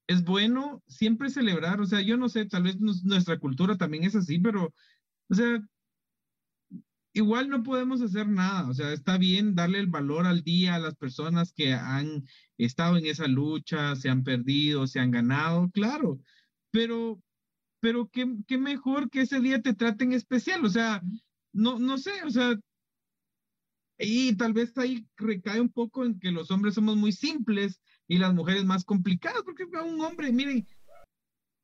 es 0.08 0.24
bueno 0.24 0.82
siempre 0.88 1.30
celebrar, 1.30 1.80
o 1.80 1.86
sea, 1.86 2.00
yo 2.00 2.16
no 2.16 2.28
sé, 2.28 2.46
tal 2.46 2.64
vez 2.64 2.78
nuestra 2.80 3.38
cultura 3.38 3.76
también 3.76 4.04
es 4.04 4.16
así, 4.16 4.38
pero, 4.40 4.74
o 5.28 5.34
sea, 5.34 5.60
igual 7.12 7.48
no 7.50 7.62
podemos 7.62 8.00
hacer 8.00 8.26
nada, 8.26 8.68
o 8.68 8.74
sea, 8.74 8.92
está 8.92 9.18
bien 9.18 9.54
darle 9.54 9.80
el 9.80 9.86
valor 9.88 10.26
al 10.26 10.42
día 10.42 10.76
a 10.76 10.78
las 10.78 10.96
personas 10.96 11.52
que 11.52 11.74
han 11.74 12.24
estado 12.56 12.96
en 12.96 13.06
esa 13.06 13.28
lucha, 13.28 13.94
se 13.96 14.08
han 14.08 14.24
perdido, 14.24 14.86
se 14.86 14.98
han 14.98 15.10
ganado, 15.10 15.70
claro, 15.70 16.20
pero, 16.70 17.22
pero 17.80 18.08
qué, 18.08 18.26
qué 18.46 18.56
mejor 18.56 19.10
que 19.10 19.22
ese 19.22 19.40
día 19.40 19.60
te 19.60 19.74
traten 19.74 20.12
especial, 20.12 20.64
o 20.64 20.70
sea, 20.70 21.02
no, 21.52 21.78
no 21.78 21.98
sé, 21.98 22.12
o 22.24 22.30
sea, 22.30 22.56
y 23.98 24.36
tal 24.36 24.52
vez 24.52 24.76
ahí 24.78 25.06
recae 25.16 25.60
un 25.60 25.68
poco 25.70 26.04
en 26.04 26.18
que 26.20 26.30
los 26.30 26.50
hombres 26.50 26.74
somos 26.74 26.96
muy 26.96 27.12
simples 27.12 27.80
y 28.06 28.18
las 28.18 28.32
mujeres 28.32 28.64
más 28.64 28.84
complicadas, 28.84 29.42
porque 29.42 29.64
a 29.74 29.82
un 29.82 30.00
hombre, 30.00 30.32
miren, 30.32 30.66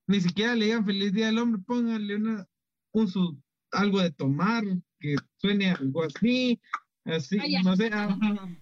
ni 0.06 0.20
siquiera 0.20 0.54
le 0.54 0.66
digan 0.66 0.84
feliz 0.84 1.12
día 1.12 1.26
del 1.26 1.38
hombre, 1.38 1.62
pónganle 1.66 2.16
una, 2.16 2.46
un 2.92 3.08
su, 3.08 3.40
algo 3.70 4.00
de 4.00 4.10
tomar, 4.10 4.64
que 4.98 5.16
suene 5.36 5.70
algo 5.70 6.02
así, 6.02 6.60
así, 7.04 7.38
no 7.62 7.76
sé, 7.76 7.90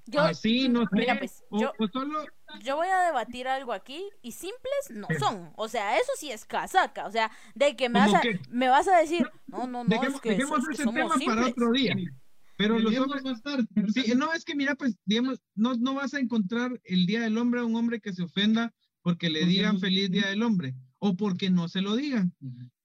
Yo, 0.06 0.22
así, 0.22 0.68
no 0.68 0.82
sé, 0.82 0.88
mira, 0.92 1.18
pues, 1.18 1.42
o, 1.48 1.60
yo- 1.60 1.72
o 1.78 1.88
solo, 1.88 2.24
yo 2.60 2.76
voy 2.76 2.88
a 2.88 3.00
debatir 3.00 3.48
algo 3.48 3.72
aquí 3.72 4.04
y 4.20 4.32
simples 4.32 4.90
no 4.90 5.08
son. 5.18 5.52
O 5.56 5.68
sea, 5.68 5.96
eso 5.96 6.12
sí 6.16 6.30
es 6.30 6.44
casaca. 6.44 7.06
O 7.06 7.10
sea, 7.10 7.30
de 7.54 7.76
que 7.76 7.88
me 7.88 7.98
vas 7.98 8.08
¿Cómo 8.10 8.18
a, 8.18 8.22
me 8.50 8.68
vas 8.68 8.88
a 8.88 8.98
decir, 8.98 9.26
no, 9.46 9.66
no, 9.66 9.84
no, 9.84 9.88
dejemos, 9.88 10.16
es 10.16 10.20
que, 10.20 10.30
dejemos 10.30 10.68
que 10.68 10.76
somos 10.76 10.94
tema 10.94 11.34
para 11.34 11.46
otro 11.46 11.72
día, 11.72 11.96
pero 12.56 12.78
los 12.78 12.96
hombres, 12.98 13.24
más 13.24 13.42
tarde. 13.42 13.66
Sí, 13.92 14.12
no, 14.16 14.32
es 14.32 14.44
que 14.44 14.54
mira, 14.54 14.74
pues, 14.74 14.96
digamos, 15.04 15.40
no, 15.54 15.74
no 15.76 15.94
vas 15.94 16.14
a 16.14 16.20
encontrar 16.20 16.80
el 16.84 17.06
Día 17.06 17.22
del 17.22 17.38
Hombre 17.38 17.60
a 17.60 17.64
un 17.64 17.74
hombre 17.76 18.00
que 18.00 18.12
se 18.12 18.22
ofenda 18.22 18.72
porque 19.02 19.30
le 19.30 19.40
Porque 19.40 19.52
digan 19.52 19.74
no- 19.74 19.80
feliz 19.80 20.10
Día 20.10 20.28
del 20.28 20.42
Hombre 20.42 20.74
o 20.98 21.16
porque 21.16 21.50
no 21.50 21.68
se 21.68 21.80
lo 21.82 21.96
digan. 21.96 22.32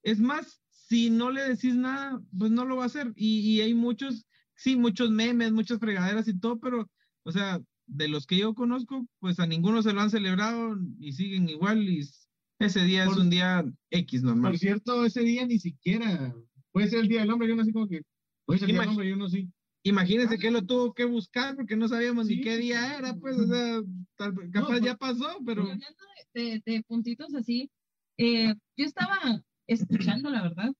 Es 0.01 0.19
más, 0.19 0.61
si 0.71 1.09
no 1.09 1.29
le 1.31 1.43
decís 1.43 1.75
nada, 1.75 2.19
pues 2.37 2.51
no 2.51 2.65
lo 2.65 2.77
va 2.77 2.83
a 2.83 2.87
hacer. 2.87 3.13
Y, 3.15 3.39
y 3.41 3.61
hay 3.61 3.73
muchos, 3.75 4.25
sí, 4.55 4.75
muchos 4.75 5.11
memes, 5.11 5.51
muchas 5.51 5.79
fregaderas 5.79 6.27
y 6.27 6.39
todo, 6.39 6.59
pero, 6.59 6.89
o 7.23 7.31
sea, 7.31 7.61
de 7.85 8.07
los 8.07 8.25
que 8.25 8.37
yo 8.37 8.53
conozco, 8.55 9.07
pues 9.19 9.39
a 9.39 9.45
ninguno 9.47 9.81
se 9.83 9.93
lo 9.93 10.01
han 10.01 10.09
celebrado 10.09 10.75
y 10.99 11.11
siguen 11.13 11.47
igual 11.49 11.87
y 11.87 12.03
ese 12.59 12.83
día 12.83 13.05
es 13.05 13.15
un 13.15 13.29
día 13.29 13.63
X 13.91 14.23
normal. 14.23 14.53
Por 14.53 14.59
cierto, 14.59 15.05
ese 15.05 15.21
día 15.21 15.45
ni 15.45 15.59
siquiera 15.59 16.33
puede 16.71 16.87
ser 16.89 16.99
el 17.01 17.07
Día 17.07 17.19
del 17.21 17.29
Hombre. 17.29 17.47
Yo 17.47 17.55
no 17.55 17.63
sé 17.63 17.71
como 17.71 17.87
que 17.87 18.01
puede 18.45 18.59
ser 18.59 18.69
el 18.69 18.73
Día 18.75 18.81
del 18.81 18.89
Hombre, 18.89 19.09
yo 19.09 19.15
no 19.15 19.29
sé. 19.29 19.47
Imagínense 19.87 20.37
que 20.37 20.51
lo 20.51 20.61
tuvo 20.65 20.93
que 20.93 21.05
buscar 21.05 21.55
porque 21.55 21.75
no 21.75 21.87
sabíamos 21.87 22.27
ni 22.27 22.35
Sí. 22.35 22.41
qué 22.41 22.57
día 22.57 22.97
era, 22.97 23.13
pues, 23.15 23.37
o 23.37 23.47
sea, 23.47 23.81
tal- 24.15 24.33
capaz 24.51 24.67
pues- 24.67 24.81
ya 24.81 24.95
pasó, 24.95 25.37
pero... 25.45 25.61
Hablando 25.61 25.85
de, 26.33 26.41
de- 26.41 26.61
de 26.65 26.83
puntitos 26.83 27.33
así, 27.35 27.69
eh, 28.17 28.53
yo 28.75 28.85
estaba 28.85 29.19
escuchando, 29.67 30.29
la 30.29 30.41
verdad, 30.43 30.71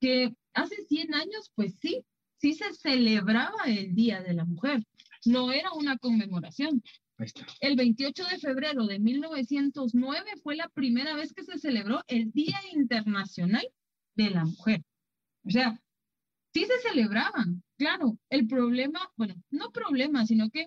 que 0.00 0.34
hace 0.54 0.76
100 0.86 1.14
años, 1.14 1.50
pues 1.54 1.74
sí, 1.80 2.04
sí 2.40 2.54
se 2.54 2.72
celebraba 2.74 3.64
el 3.66 3.94
Día 3.94 4.22
de 4.22 4.34
la 4.34 4.44
Mujer. 4.44 4.82
No 5.26 5.52
era 5.52 5.72
una 5.72 5.96
conmemoración. 5.98 6.82
Ahí 7.18 7.26
está. 7.26 7.46
El 7.60 7.76
28 7.76 8.24
de 8.24 8.38
febrero 8.38 8.86
de 8.86 8.98
1909 8.98 10.30
fue 10.42 10.56
la 10.56 10.68
primera 10.68 11.16
vez 11.16 11.32
que 11.32 11.42
se 11.44 11.58
celebró 11.58 12.02
el 12.06 12.30
Día 12.32 12.58
Internacional 12.72 13.66
de 14.14 14.30
la 14.30 14.44
Mujer. 14.44 14.82
O 15.44 15.50
sea, 15.50 15.80
sí 16.52 16.64
se 16.66 16.78
celebraban, 16.88 17.63
claro. 17.76 18.18
El 18.30 18.46
problema, 18.46 19.00
bueno, 19.16 19.34
no 19.50 19.70
problema, 19.70 20.24
sino 20.26 20.50
que 20.50 20.66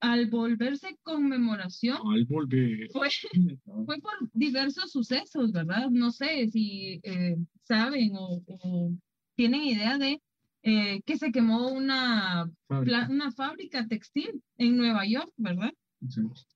al 0.00 0.26
volverse 0.26 0.98
conmemoración, 1.02 1.98
Al 2.12 2.24
volver. 2.26 2.90
fue, 2.90 3.08
fue 3.86 3.98
por 3.98 4.12
diversos 4.32 4.90
sucesos, 4.92 5.52
¿verdad? 5.52 5.88
No 5.90 6.10
sé 6.10 6.48
si 6.48 7.00
eh, 7.02 7.36
saben 7.62 8.12
o, 8.14 8.42
o 8.46 8.92
tienen 9.36 9.62
idea 9.62 9.98
de 9.98 10.20
eh, 10.62 11.00
que 11.06 11.16
se 11.16 11.30
quemó 11.32 11.68
una, 11.68 12.50
pla- 12.84 13.08
una 13.10 13.30
fábrica 13.32 13.86
textil 13.86 14.42
en 14.58 14.76
Nueva 14.76 15.06
York, 15.06 15.32
¿verdad? 15.36 15.72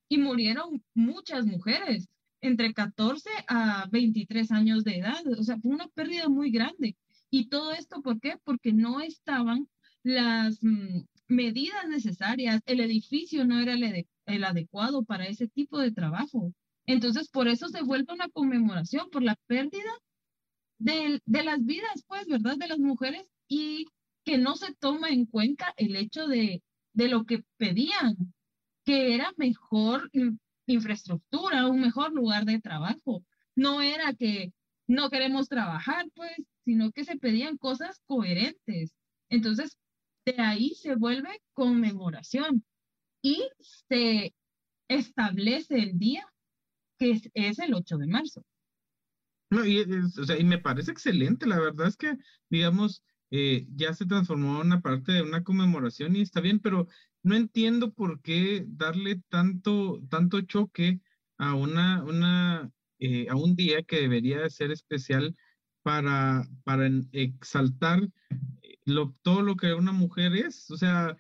Y 0.09 0.19
murieron 0.19 0.83
muchas 0.95 1.47
mujeres, 1.47 2.09
entre 2.43 2.73
14 2.75 3.29
a 3.49 3.87
23 3.91 4.51
años 4.51 4.83
de 4.85 4.99
edad. 4.99 5.21
O 5.39 5.43
sea, 5.43 5.59
fue 5.59 5.73
una 5.73 5.89
pérdida 5.89 6.29
muy 6.29 6.51
grande. 6.51 6.97
Y 7.31 7.49
todo 7.49 7.73
esto, 7.73 8.03
¿por 8.03 8.21
qué? 8.21 8.37
Porque 8.45 8.73
no 8.73 9.01
estaban 9.01 9.69
las 10.03 10.59
mm, 10.63 11.03
medidas 11.29 11.89
necesarias, 11.89 12.61
el 12.67 12.81
edificio 12.81 13.45
no 13.45 13.61
era 13.61 13.75
el, 13.75 14.07
el 14.27 14.45
adecuado 14.45 15.05
para 15.05 15.27
ese 15.27 15.49
tipo 15.49 15.79
de 15.79 15.93
trabajo. 15.93 16.53
Entonces, 16.87 17.29
por 17.29 17.49
eso 17.49 17.69
se 17.69 17.83
vuelve 17.83 18.13
una 18.13 18.29
conmemoración, 18.29 19.11
por 19.11 19.23
la 19.23 19.37
pérdida 19.47 19.93
de, 20.79 21.21
de, 21.25 21.45
las 21.45 21.65
vidas, 21.65 22.05
pues, 22.09 22.27
¿verdad? 22.27 22.57
De 22.57 22.69
las 22.69 22.79
mujeres 22.79 23.31
y 23.47 23.87
que 24.25 24.39
no 24.39 24.57
se 24.57 24.75
toma 24.75 25.11
en 25.11 25.27
cuenta 25.27 25.73
el 25.77 25.95
hecho 25.97 26.27
de, 26.27 26.63
de 26.93 27.09
lo 27.09 27.25
que 27.25 27.45
pedían, 27.59 28.35
que 28.85 29.15
era 29.15 29.33
mejor 29.37 30.11
infraestructura, 30.67 31.69
un 31.69 31.81
mejor 31.81 32.13
lugar 32.13 32.45
de 32.45 32.61
trabajo. 32.61 33.25
No 33.55 33.83
era 33.83 34.15
que 34.15 34.53
no 34.91 35.09
queremos 35.09 35.49
trabajar, 35.49 36.07
pues, 36.15 36.33
sino 36.65 36.91
que 36.91 37.05
se 37.05 37.17
pedían 37.17 37.57
cosas 37.57 38.01
coherentes. 38.07 38.93
Entonces, 39.29 39.79
de 40.27 40.35
ahí 40.43 40.75
se 40.75 40.97
vuelve 40.97 41.41
conmemoración 41.53 42.65
y 43.23 43.49
se 43.59 44.35
establece 44.89 45.77
el 45.77 45.97
día 45.97 46.27
que 46.99 47.21
es, 47.35 47.59
el 47.61 47.73
8 47.73 47.99
de 47.99 48.07
marzo. 48.09 48.45
No, 49.51 49.65
y, 49.65 49.81
o 49.81 50.25
sea, 50.25 50.37
y 50.39 50.45
me 50.45 50.59
parece 50.59 50.91
excelente, 50.91 51.47
la 51.47 51.61
verdad 51.61 51.87
es 51.87 51.97
que, 51.97 52.17
digamos, 52.51 53.03
eh, 53.31 53.67
ya 53.75 53.95
se 53.95 54.07
transformó 54.07 54.61
en 54.61 54.67
una 54.67 54.81
parte 54.81 55.13
de 55.13 55.23
una 55.23 55.45
conmemoración 55.45 56.17
y 56.17 56.23
está 56.23 56.41
bien, 56.41 56.59
pero 56.59 56.89
no 57.23 57.37
entiendo 57.37 57.93
por 57.93 58.21
qué 58.23 58.65
darle 58.67 59.23
tanto, 59.29 60.01
tanto 60.11 60.41
choque 60.43 61.01
a 61.39 61.55
una, 61.55 62.03
una, 62.03 62.71
eh, 63.01 63.27
a 63.29 63.37
un 63.37 63.57
día 63.57 63.83
que 63.83 64.01
debería 64.01 64.49
ser 64.51 64.71
especial 64.71 65.37
para, 65.83 66.47
para 66.65 66.89
exaltar 67.13 68.09
lo, 68.85 69.17
todo 69.23 69.43
lo 69.43 69.57
que 69.57 69.73
una 69.75 69.93
mujer 69.93 70.35
es. 70.35 70.71
O 70.71 70.77
sea, 70.77 71.17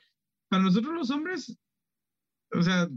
para 0.49 0.63
nosotros 0.63 0.95
los 0.95 1.11
hombres, 1.11 1.57
o 2.53 2.63
sea, 2.63 2.89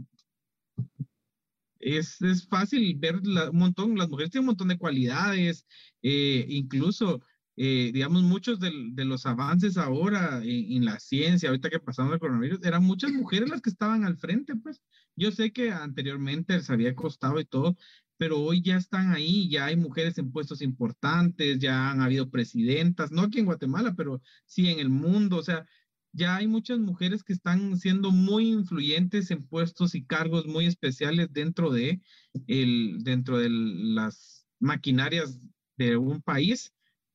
es, 1.78 2.20
es 2.22 2.46
fácil 2.46 2.94
ver 2.96 3.16
un 3.16 3.58
montón, 3.58 3.96
las 3.96 4.08
mujeres 4.08 4.30
tienen 4.30 4.44
un 4.44 4.52
montón 4.52 4.68
de 4.68 4.78
cualidades, 4.78 5.66
eh, 6.02 6.46
incluso, 6.48 7.22
eh, 7.56 7.90
digamos, 7.92 8.22
muchos 8.22 8.58
de, 8.58 8.72
de, 8.92 9.04
los 9.04 9.26
avances 9.26 9.76
ahora 9.76 10.42
en, 10.42 10.72
en, 10.72 10.84
la 10.84 10.98
ciencia, 10.98 11.50
ahorita 11.50 11.70
que 11.70 11.80
pasamos 11.80 12.14
el 12.14 12.20
coronavirus, 12.20 12.64
eran 12.64 12.84
muchas 12.84 13.12
mujeres 13.12 13.50
las 13.50 13.60
que 13.60 13.70
estaban 13.70 14.04
al 14.04 14.16
frente, 14.16 14.56
pues. 14.56 14.80
Yo 15.16 15.30
sé 15.30 15.52
que 15.52 15.70
anteriormente 15.70 16.54
les 16.54 16.70
había 16.70 16.94
costado 16.96 17.38
y 17.38 17.44
todo, 17.44 17.76
pero 18.16 18.40
hoy 18.40 18.62
ya 18.62 18.76
están 18.76 19.12
ahí, 19.12 19.48
ya 19.48 19.66
hay 19.66 19.76
mujeres 19.76 20.18
en 20.18 20.30
puestos 20.30 20.62
importantes, 20.62 21.58
ya 21.58 21.90
han 21.90 22.00
habido 22.00 22.30
presidentas, 22.30 23.10
no 23.10 23.22
aquí 23.22 23.40
en 23.40 23.46
Guatemala, 23.46 23.94
pero 23.96 24.22
sí 24.46 24.68
en 24.68 24.78
el 24.78 24.88
mundo, 24.88 25.38
o 25.38 25.42
sea, 25.42 25.66
ya 26.12 26.36
hay 26.36 26.46
muchas 26.46 26.78
mujeres 26.78 27.24
que 27.24 27.32
están 27.32 27.76
siendo 27.76 28.12
muy 28.12 28.48
influyentes 28.50 29.30
en 29.30 29.46
puestos 29.46 29.94
y 29.94 30.04
cargos 30.04 30.46
muy 30.46 30.66
especiales 30.66 31.32
dentro 31.32 31.70
de, 31.70 32.00
el, 32.46 32.98
dentro 33.02 33.38
de 33.38 33.48
las 33.50 34.46
maquinarias 34.60 35.40
de 35.76 35.96
un 35.96 36.22
país, 36.22 36.72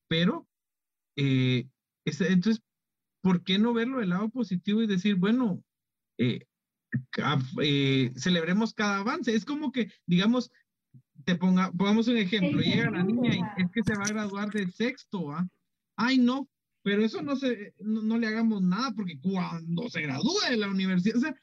pero 0.07 0.47
eh, 1.15 1.67
entonces, 2.05 2.61
¿por 3.21 3.43
qué 3.43 3.57
no 3.59 3.73
verlo 3.73 3.99
del 3.99 4.09
lado 4.09 4.29
positivo 4.29 4.81
y 4.81 4.87
decir, 4.87 5.15
bueno, 5.15 5.63
eh, 6.17 6.45
eh, 7.61 8.11
celebremos 8.15 8.73
cada 8.73 8.99
avance? 8.99 9.33
Es 9.33 9.45
como 9.45 9.71
que, 9.71 9.91
digamos, 10.05 10.51
te 11.29 11.35
ponga, 11.35 11.71
pongamos 11.71 12.07
un 12.07 12.17
ejemplo, 12.17 12.59
llega 12.59 12.89
la 12.89 13.03
niña 13.03 13.35
y 13.35 13.61
es 13.61 13.69
que 13.71 13.83
se 13.83 13.95
va 13.95 14.03
a 14.03 14.07
graduar 14.07 14.49
de 14.49 14.65
sexto, 14.71 15.31
¿ah? 15.31 15.47
Ay, 15.95 16.17
no, 16.17 16.49
pero 16.81 17.05
eso 17.05 17.21
no 17.21 17.35
se, 17.35 17.75
no, 17.77 18.17
le 18.17 18.25
hagamos 18.25 18.63
nada 18.63 18.91
porque 18.95 19.19
cuando 19.19 19.87
se 19.89 20.01
gradúe 20.01 20.39
de 20.49 20.57
la 20.57 20.69
universidad, 20.69 21.17
o 21.17 21.19
sea, 21.19 21.35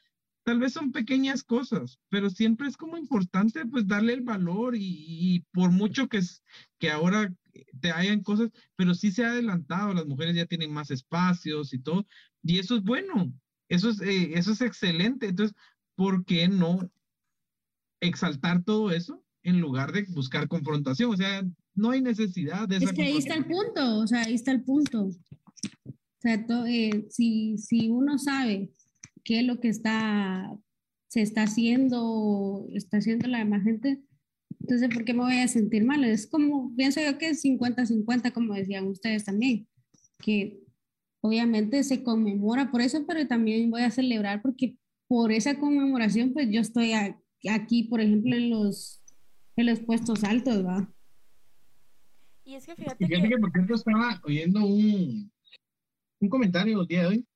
tal 0.43 0.59
vez 0.59 0.73
son 0.73 0.91
pequeñas 0.91 1.41
cosas, 1.41 1.99
pero 2.09 2.29
siempre 2.29 2.67
es 2.67 2.75
como 2.75 2.97
importante 2.97 3.65
pues 3.65 3.87
darle 3.87 4.11
el 4.11 4.23
valor 4.23 4.75
y, 4.75 5.05
y 5.07 5.39
por 5.53 5.71
mucho 5.71 6.09
que, 6.09 6.19
que 6.79 6.91
ahora 6.91 7.33
te 7.79 7.91
hayan 7.91 8.23
cosas, 8.23 8.49
pero 8.75 8.93
sí 8.93 9.13
se 9.13 9.23
ha 9.23 9.29
adelantado, 9.29 9.93
las 9.93 10.05
mujeres 10.05 10.35
ya 10.35 10.45
tienen 10.47 10.73
más 10.73 10.91
espacios 10.91 11.73
y 11.73 11.79
todo, 11.79 12.05
y 12.43 12.59
eso 12.59 12.75
es 12.75 12.83
bueno, 12.83 13.31
eso 13.69 13.89
es, 13.89 14.01
eh, 14.01 14.31
eso 14.33 14.51
es 14.51 14.59
excelente, 14.59 15.27
entonces, 15.27 15.55
¿por 15.95 16.25
qué 16.25 16.49
no 16.49 16.91
exaltar 18.01 18.65
todo 18.65 18.91
eso 18.91 19.23
en 19.47 19.61
lugar 19.61 19.93
de 19.93 20.05
buscar 20.09 20.49
confrontación. 20.49 21.13
O 21.13 21.15
sea, 21.15 21.41
no 21.73 21.91
hay 21.91 22.01
necesidad 22.01 22.67
de... 22.67 22.77
Es 22.77 22.91
que 22.91 23.03
ahí 23.03 23.17
está 23.17 23.35
el 23.35 23.45
punto, 23.45 23.99
o 23.99 24.05
sea, 24.05 24.23
ahí 24.23 24.33
está 24.33 24.51
el 24.51 24.61
punto. 24.61 25.05
O 25.05 26.19
sea, 26.19 26.45
eh, 26.67 27.07
si, 27.09 27.57
si 27.57 27.87
uno 27.87 28.17
sabe 28.19 28.73
qué 29.23 29.39
es 29.39 29.45
lo 29.45 29.61
que 29.61 29.69
está, 29.69 30.53
se 31.07 31.21
está 31.21 31.43
haciendo, 31.43 32.67
está 32.73 32.97
haciendo 32.97 33.27
la 33.27 33.39
demás 33.39 33.63
gente, 33.63 34.01
entonces, 34.59 34.89
¿por 34.93 35.05
qué 35.05 35.13
me 35.13 35.23
voy 35.23 35.37
a 35.37 35.47
sentir 35.47 35.85
mal? 35.85 36.03
Es 36.03 36.27
como, 36.27 36.75
pienso 36.75 36.99
yo 36.99 37.17
que 37.17 37.29
es 37.29 37.41
50-50, 37.45 38.33
como 38.33 38.53
decían 38.53 38.87
ustedes 38.87 39.23
también, 39.23 39.65
que 40.19 40.59
obviamente 41.21 41.83
se 41.85 42.03
conmemora 42.03 42.69
por 42.69 42.81
eso, 42.81 43.05
pero 43.07 43.25
también 43.27 43.71
voy 43.71 43.83
a 43.83 43.91
celebrar 43.91 44.41
porque 44.41 44.75
por 45.07 45.31
esa 45.31 45.57
conmemoración, 45.57 46.33
pues 46.33 46.49
yo 46.51 46.59
estoy 46.59 46.91
aquí, 47.49 47.83
por 47.83 48.01
ejemplo, 48.01 48.35
en 48.35 48.49
los 48.49 49.01
en 49.57 49.65
los 49.65 49.79
puestos 49.81 50.23
altos, 50.23 50.65
¿va? 50.65 50.89
Y 52.45 52.55
es 52.55 52.65
que 52.65 52.75
fíjate, 52.75 53.05
fíjate 53.05 53.29
que... 53.29 53.37
por 53.37 53.51
cierto, 53.51 53.73
estaba 53.73 54.21
oyendo 54.23 54.65
un, 54.65 55.31
un 56.21 56.29
comentario 56.29 56.81
el 56.81 56.87
día 56.87 57.01
de 57.01 57.07
hoy. 57.07 57.27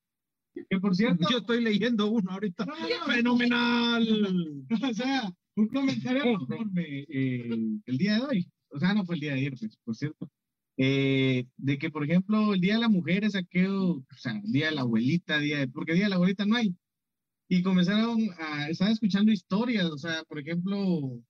Que 0.69 0.79
por 0.79 0.95
cierto. 0.95 1.27
Yo 1.29 1.39
estoy 1.39 1.61
leyendo 1.61 2.09
uno 2.09 2.31
ahorita. 2.31 2.65
¡Fenomenal! 3.05 4.65
o 4.89 4.93
sea, 4.93 5.31
un 5.55 5.67
comentario 5.67 6.37
conforme 6.37 7.05
eh, 7.09 7.79
el 7.85 7.97
día 7.97 8.15
de 8.15 8.21
hoy. 8.21 8.51
O 8.69 8.79
sea, 8.79 8.93
no 8.93 9.05
fue 9.05 9.15
el 9.15 9.21
día 9.21 9.33
de 9.33 9.39
ayer, 9.39 9.53
pues, 9.59 9.77
por 9.83 9.95
cierto. 9.95 10.29
Eh, 10.77 11.45
de 11.57 11.77
que, 11.77 11.89
por 11.89 12.03
ejemplo, 12.03 12.53
el 12.53 12.61
Día 12.61 12.75
de 12.75 12.81
la 12.81 12.89
Mujer 12.89 13.23
es 13.23 13.35
aquello, 13.35 13.97
o 13.97 14.05
sea, 14.17 14.33
el 14.43 14.51
Día 14.51 14.69
de 14.69 14.75
la 14.75 14.81
Abuelita, 14.81 15.37
día 15.39 15.59
de, 15.59 15.67
porque 15.67 15.91
el 15.91 15.97
Día 15.97 16.05
de 16.05 16.09
la 16.09 16.15
Abuelita 16.15 16.45
no 16.45 16.55
hay. 16.55 16.75
Y 17.49 17.61
comenzaron 17.61 18.29
a, 18.39 18.69
estar 18.69 18.89
escuchando 18.89 19.31
historias, 19.31 19.85
o 19.85 19.97
sea, 19.97 20.23
por 20.23 20.39
ejemplo, 20.39 21.21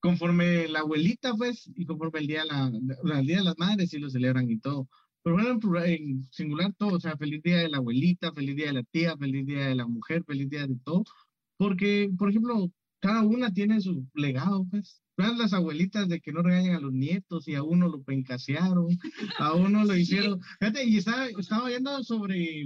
conforme 0.00 0.68
la 0.68 0.80
abuelita, 0.80 1.34
pues, 1.34 1.70
y 1.74 1.84
conforme 1.86 2.20
el 2.20 2.26
día 2.26 2.42
de, 2.42 2.46
la, 2.48 3.18
el 3.20 3.26
día 3.26 3.38
de 3.38 3.44
las 3.44 3.58
madres, 3.58 3.90
sí 3.90 3.98
lo 3.98 4.10
celebran 4.10 4.50
y 4.50 4.58
todo. 4.58 4.88
Pero 5.22 5.36
bueno, 5.36 5.84
en 5.84 6.26
singular 6.30 6.72
todo, 6.78 6.96
o 6.96 7.00
sea, 7.00 7.16
feliz 7.16 7.42
día 7.42 7.58
de 7.58 7.68
la 7.68 7.78
abuelita, 7.78 8.32
feliz 8.32 8.56
día 8.56 8.66
de 8.66 8.72
la 8.74 8.82
tía, 8.84 9.16
feliz 9.16 9.46
día 9.46 9.66
de 9.68 9.74
la 9.74 9.86
mujer, 9.86 10.24
feliz 10.24 10.48
día 10.48 10.66
de 10.66 10.76
todo. 10.84 11.04
Porque, 11.58 12.10
por 12.18 12.30
ejemplo, 12.30 12.72
cada 13.00 13.22
una 13.22 13.52
tiene 13.52 13.80
su 13.80 14.06
legado, 14.14 14.66
pues. 14.70 15.02
Las 15.16 15.52
abuelitas 15.52 16.08
de 16.08 16.20
que 16.20 16.32
no 16.32 16.42
regañan 16.42 16.76
a 16.76 16.80
los 16.80 16.92
nietos 16.94 17.46
y 17.46 17.54
a 17.54 17.62
uno 17.62 17.88
lo 17.88 18.02
pencasearon, 18.02 18.88
a 19.38 19.52
uno 19.52 19.84
lo 19.84 19.94
hicieron. 19.96 20.40
Fíjate, 20.58 20.84
y 20.84 20.96
estaba, 20.96 21.26
estaba 21.26 21.68
viendo 21.68 22.02
sobre 22.02 22.64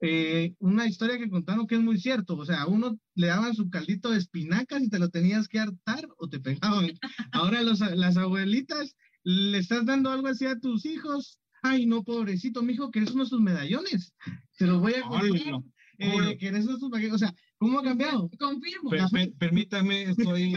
eh, 0.00 0.54
una 0.60 0.86
historia 0.86 1.18
que 1.18 1.28
contaron 1.28 1.66
que 1.66 1.74
es 1.74 1.80
muy 1.80 1.98
cierto, 1.98 2.36
o 2.36 2.44
sea, 2.44 2.62
a 2.62 2.66
uno 2.66 2.98
le 3.14 3.26
daban 3.26 3.54
su 3.54 3.68
caldito 3.68 4.10
de 4.10 4.18
espinacas 4.18 4.82
y 4.82 4.88
te 4.88 4.98
lo 4.98 5.08
tenías 5.08 5.48
que 5.48 5.58
hartar 5.58 6.06
o 6.18 6.28
te 6.28 6.40
pegaban. 6.40 6.86
Ahora 7.32 7.62
los, 7.62 7.80
las 7.80 8.16
abuelitas, 8.16 8.96
le 9.24 9.58
estás 9.58 9.84
dando 9.84 10.10
algo 10.10 10.28
así 10.28 10.46
a 10.46 10.58
tus 10.58 10.86
hijos, 10.86 11.38
ay 11.62 11.86
no, 11.86 12.04
pobrecito, 12.04 12.62
mijo, 12.62 12.90
que 12.90 13.00
eres 13.00 13.12
uno 13.12 13.24
de 13.24 13.30
sus 13.30 13.40
medallones, 13.40 14.14
se 14.52 14.66
los 14.66 14.80
voy 14.80 14.94
a 14.94 15.02
comprar. 15.02 15.62
Eh, 16.00 16.36
que 16.38 16.46
eres 16.46 16.64
uno 16.66 16.74
de 16.74 17.00
sus 17.08 17.12
o 17.12 17.18
sea, 17.18 17.34
¿cómo 17.58 17.80
ha 17.80 17.82
cambiado? 17.82 18.30
Confirmo. 18.38 18.90
permítame, 19.36 20.02
estoy 20.04 20.56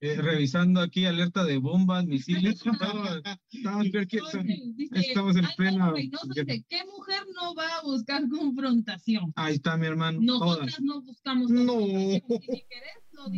eh, 0.00 0.16
revisando 0.16 0.80
aquí 0.80 1.06
alerta 1.06 1.44
de 1.44 1.58
bombas, 1.58 2.06
misiles. 2.06 2.62
estamos 4.92 5.36
en 5.36 5.46
plena. 5.56 5.92
¿Qué 6.68 6.84
mujer 6.84 7.22
no 7.34 7.54
va 7.54 7.66
a 7.78 7.82
buscar 7.82 8.28
confrontación? 8.28 9.32
Ahí 9.34 9.54
está 9.54 9.76
mi 9.76 9.86
hermano. 9.86 10.20
Nosotras 10.20 10.80
no 10.80 11.02
buscamos 11.02 11.50
no. 11.50 11.80
Y 11.80 12.20
si 12.20 12.62
querés, 12.68 13.02
lo 13.12 13.28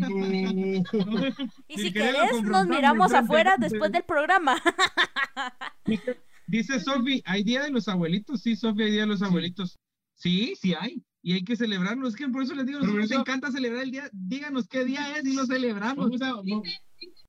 Y 1.68 1.78
si, 1.78 1.92
querés, 1.92 2.42
nos 2.42 2.66
miramos 2.66 3.12
afuera 3.12 3.56
después 3.58 3.90
del 3.92 4.02
programa. 4.02 4.60
Dice 6.46 6.80
Sofi, 6.80 7.22
¿hay 7.24 7.42
día 7.44 7.62
de 7.62 7.70
los 7.70 7.88
abuelitos? 7.88 8.42
Sí, 8.42 8.56
Sofi, 8.56 8.82
hay 8.82 8.90
día 8.90 9.02
de 9.02 9.06
los 9.06 9.22
abuelitos. 9.22 9.78
Sí, 10.14 10.54
sí 10.60 10.74
hay 10.74 11.02
y 11.22 11.34
hay 11.34 11.44
que 11.44 11.56
celebrarlo. 11.56 12.08
Es 12.08 12.16
que 12.16 12.28
por 12.28 12.42
eso 12.42 12.54
les 12.54 12.66
digo, 12.66 12.80
nos 12.80 13.10
encanta 13.10 13.50
celebrar 13.50 13.84
el 13.84 13.90
día. 13.90 14.10
Díganos 14.12 14.68
qué 14.68 14.84
día 14.84 15.16
es 15.18 15.26
y 15.26 15.34
lo 15.34 15.46
celebramos. 15.46 16.10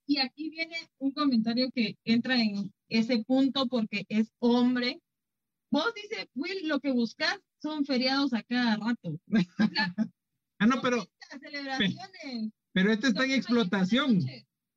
y 0.06 0.17
aquí 0.17 0.49
viene 0.49 0.75
un 0.97 1.12
comentario 1.12 1.69
que 1.73 1.97
entra 2.04 2.41
en 2.41 2.71
ese 2.89 3.23
punto 3.23 3.67
porque 3.67 4.06
es 4.10 4.32
hombre. 4.39 5.01
Vos 5.71 5.93
dice, 5.95 6.30
Will, 6.36 6.67
lo 6.67 6.80
que 6.80 6.91
buscas 6.91 7.39
son 7.62 7.86
feriados 7.86 8.34
a 8.34 8.43
cada 8.43 8.75
rato. 8.75 9.17
ah, 10.60 10.67
no, 10.67 10.82
pero. 10.82 11.08
Pero 12.73 12.91
este 12.91 13.08
está 13.08 13.25
en 13.25 13.32
explotación. 13.32 14.19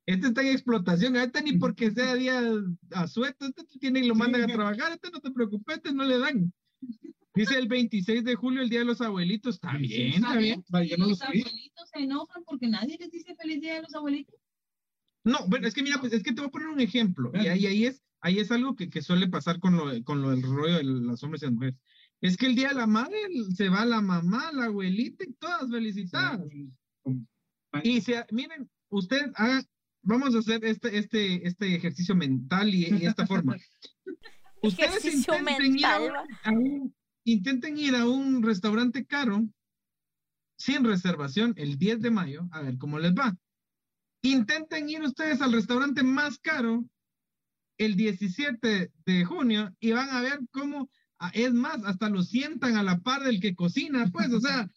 Este 0.07 0.27
está 0.29 0.42
en 0.42 0.48
explotación, 0.48 1.16
a 1.16 1.24
este 1.24 1.42
ni 1.42 1.57
porque 1.57 1.90
sea 1.90 2.14
día 2.14 2.42
a 2.90 3.07
suelto, 3.09 3.46
este 3.46 3.64
tiene 3.79 4.00
y 4.00 4.07
lo 4.07 4.14
Sí, 4.14 4.20
mandan 4.20 4.42
a 4.42 4.46
trabajar, 4.46 4.92
este 4.92 5.11
no 5.11 5.20
te 5.20 5.31
preocupes, 5.31 5.77
este 5.77 5.94
no 5.94 6.05
le 6.05 6.18
dan. 6.18 6.53
Dice 7.35 7.59
el 7.59 7.66
26 7.68 8.25
de 8.25 8.35
julio, 8.37 8.62
el 8.62 8.68
Día 8.70 8.81
de 8.81 8.85
los 8.85 9.01
Abuelitos. 9.01 9.57
Está 9.57 9.77
bien, 9.77 10.12
está 10.14 10.37
bien. 10.38 10.64
Yo 10.88 10.97
no 10.97 11.07
los 11.09 11.20
abuelitos 11.20 11.88
se 11.92 11.99
enojan 12.01 12.44
porque 12.44 12.68
nadie 12.68 12.97
les 12.99 13.11
dice 13.11 13.35
feliz 13.35 13.61
día 13.61 13.75
de 13.77 13.83
los 13.83 13.94
abuelitos. 13.94 14.35
No, 15.25 15.38
bueno, 15.49 15.66
es 15.66 15.75
que 15.75 15.83
mira, 15.83 15.99
pues 15.99 16.12
es 16.12 16.23
que 16.23 16.33
te 16.33 16.40
voy 16.40 16.49
a 16.49 16.53
poner 16.53 16.68
un 16.68 16.81
ejemplo. 16.81 17.33
Y 17.35 17.49
ahí, 17.49 17.66
ahí 17.66 17.87
es, 17.87 18.03
ahí 18.20 18.38
es 18.38 18.53
algo 18.53 18.77
que, 18.77 18.88
que 18.88 19.03
suele 19.03 19.27
pasar 19.27 19.59
con 19.59 19.77
lo, 19.77 19.87
con 20.05 20.23
lo 20.23 20.31
del 20.31 20.42
rollo 20.42 20.77
de 20.77 20.85
los 20.85 21.23
hombres 21.25 21.42
y 21.42 21.47
las 21.47 21.55
mujeres. 21.55 21.75
Es 22.20 22.37
que 22.37 22.47
el 22.47 22.55
día 22.55 22.68
de 22.68 22.75
la 22.77 22.87
madre 22.87 23.16
se 23.57 23.68
va 23.68 23.85
la 23.85 24.01
mamá, 24.01 24.53
la 24.53 24.66
abuelita 24.66 25.25
y 25.27 25.33
todas 25.33 25.68
felicitadas. 25.70 26.40
Y 27.83 28.01
se, 28.01 28.25
miren, 28.31 28.70
usted 28.90 29.33
haga, 29.35 29.64
vamos 30.03 30.35
a 30.35 30.38
hacer 30.38 30.64
este, 30.64 30.97
este, 30.99 31.47
este 31.49 31.75
ejercicio 31.75 32.14
mental 32.14 32.73
y, 32.73 32.87
y 32.94 33.07
esta 33.07 33.27
forma. 33.27 33.57
Ustedes 34.62 35.05
Ejercicio 35.05 35.35
intenten 35.37 35.77
ir, 35.77 35.85
a, 35.85 35.99
mental, 35.99 36.03
un- 36.03 36.37
a 36.44 36.51
un- 36.59 36.94
intenten 37.25 37.79
ir 37.79 37.95
a 37.97 38.07
un 38.07 38.43
restaurante 38.43 39.05
caro 39.05 39.45
sin 40.57 40.85
reservación 40.85 41.55
el 41.57 41.79
10 41.79 42.01
de 42.01 42.11
mayo, 42.11 42.49
a 42.53 42.63
ver 42.63 42.79
cómo 42.79 42.99
les 42.99 43.13
va. 43.13 43.37
Intenten 44.23 44.89
ir 44.89 45.03
ustedes 45.03 45.41
al 45.43 45.53
restaurante 45.53 46.03
más 46.03 46.39
caro 46.39 46.85
el 47.79 47.97
17 47.97 48.93
de 49.05 49.25
junio 49.25 49.75
y 49.81 49.93
van 49.93 50.11
a 50.11 50.21
ver 50.21 50.41
cómo, 50.53 50.89
ah, 51.19 51.31
es 51.35 51.53
más, 51.53 51.85
hasta 51.85 52.09
lo 52.09 52.23
sientan 52.23 52.77
a 52.77 52.83
la 52.83 52.99
par 53.01 53.23
del 53.23 53.41
que 53.41 53.55
cocina, 53.55 54.09
pues, 54.13 54.33
o 54.33 54.41
sea, 54.41 54.71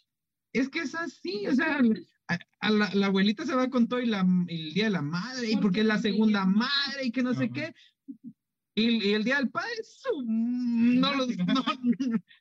es 0.53 0.69
que 0.69 0.79
es 0.79 0.95
así, 0.95 1.45
o 1.47 1.55
sea, 1.55 1.79
a, 2.27 2.39
a 2.59 2.71
la, 2.71 2.93
la 2.93 3.05
abuelita 3.07 3.45
se 3.45 3.55
va 3.55 3.69
con 3.69 3.87
todo 3.87 3.99
y 3.99 4.07
la, 4.07 4.25
el 4.47 4.73
día 4.73 4.85
de 4.85 4.89
la 4.91 5.01
madre, 5.01 5.51
y 5.51 5.57
porque 5.57 5.81
es 5.81 5.85
la 5.85 5.99
segunda 5.99 6.45
madre 6.45 7.05
y 7.05 7.11
que 7.11 7.23
no 7.23 7.33
sé 7.33 7.49
qué. 7.51 7.73
Y, 8.77 9.09
y 9.09 9.13
el 9.13 9.23
día 9.23 9.37
del 9.37 9.49
padre, 9.49 9.71
su- 9.83 10.23
no, 10.23 11.11
lo, 11.15 11.25
no, 11.47 11.63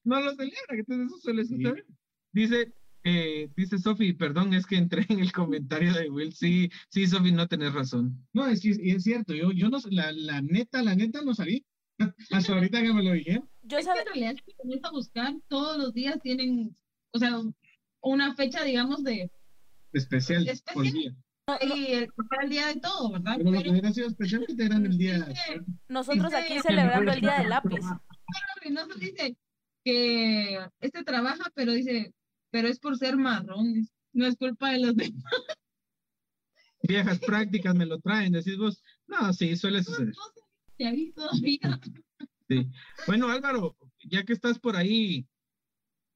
no 0.05 0.21
lo 0.21 0.31
celebra, 0.35 0.57
entonces 0.71 1.07
eso 1.07 1.19
suele 1.19 1.45
Sí. 1.47 1.55
suceder. 1.57 1.87
Dice, 2.33 2.75
eh, 3.05 3.49
dice 3.57 3.79
Sofi, 3.79 4.13
perdón, 4.13 4.53
es 4.53 4.67
que 4.67 4.77
entré 4.77 5.07
en 5.09 5.21
el 5.21 5.33
comentario 5.33 5.95
de 5.95 6.11
Will. 6.11 6.35
Sí, 6.35 6.69
sí, 6.91 7.07
Sofi, 7.07 7.33
no 7.33 7.49
tenés 7.49 7.73
razón. 7.73 8.27
No, 8.35 8.47
es 8.47 8.61
que 8.61 8.71
es, 8.71 9.03
cierto, 9.03 9.33
yo, 9.35 9.51
yo 9.53 9.71
no, 9.71 9.81
sé, 9.81 9.89
la, 9.91 10.13
la 10.13 10.43
neta, 10.43 10.83
la 10.83 10.95
neta 10.95 11.23
no 11.23 11.35
sabía. 11.35 11.61
Hasta 12.31 12.53
ahorita 12.53 12.83
que 12.83 12.93
me 12.93 13.03
lo 13.03 13.13
dijeron. 13.13 13.49
Yo 13.63 13.79
es 13.79 13.87
que 13.87 13.99
en 13.99 14.05
realidad 14.07 14.35
si 14.37 14.45
te 14.45 14.55
pones 14.63 14.85
a 14.85 14.91
buscar, 14.91 15.35
todos 15.49 15.79
los 15.79 15.95
días 15.95 16.21
tienen, 16.23 16.77
o 17.13 17.19
sea, 17.19 17.41
una 18.03 18.35
fecha, 18.35 18.63
digamos, 18.63 19.03
de, 19.03 19.31
Especial, 19.93 20.47
Especial. 20.47 20.75
por 20.75 20.93
día. 20.93 21.17
Y 21.61 21.93
el, 21.93 22.09
el 22.43 22.51
día 22.51 22.67
de 22.69 22.81
todo, 22.81 23.13
¿verdad? 23.13 23.35
Pero 23.39 23.51
lo 23.53 23.63
que 23.63 23.71
hubiera 23.71 23.93
sido 23.93 24.09
especial 24.09 24.45
que 24.47 24.55
te 24.55 24.65
eran 24.65 24.85
el 24.85 24.99
día. 24.99 25.25
dice- 25.27 25.61
nosotros 25.89 26.25
Dice- 26.25 26.37
aquí 26.37 26.59
celebrando 26.61 27.13
el 27.13 27.21
día 27.21 27.39
del 27.39 27.49
lápiz. 27.51 27.81
Dice 28.99 29.37
que 29.85 30.59
este 30.81 31.05
trabaja, 31.05 31.45
pero 31.55 31.73
dice, 31.73 32.13
pero 32.51 32.67
es 32.67 32.81
por 32.81 32.97
ser 32.99 33.17
marrón, 33.17 33.89
no 34.13 34.27
es 34.27 34.37
culpa 34.37 34.73
de 34.73 34.81
los 34.81 34.97
demás. 34.97 35.23
Viejas 36.83 37.19
prácticas 37.21 37.75
me 37.75 37.87
lo 37.87 38.01
traen, 38.01 38.33
decís 38.33 38.57
vos. 38.59 38.83
No, 39.07 39.33
sí, 39.33 39.57
suele 39.57 39.83
suceder. 39.85 40.15
Sí. 42.49 42.69
Bueno, 43.07 43.29
Álvaro, 43.29 43.77
ya 44.05 44.25
que 44.25 44.33
estás 44.33 44.59
por 44.59 44.77
ahí, 44.77 45.27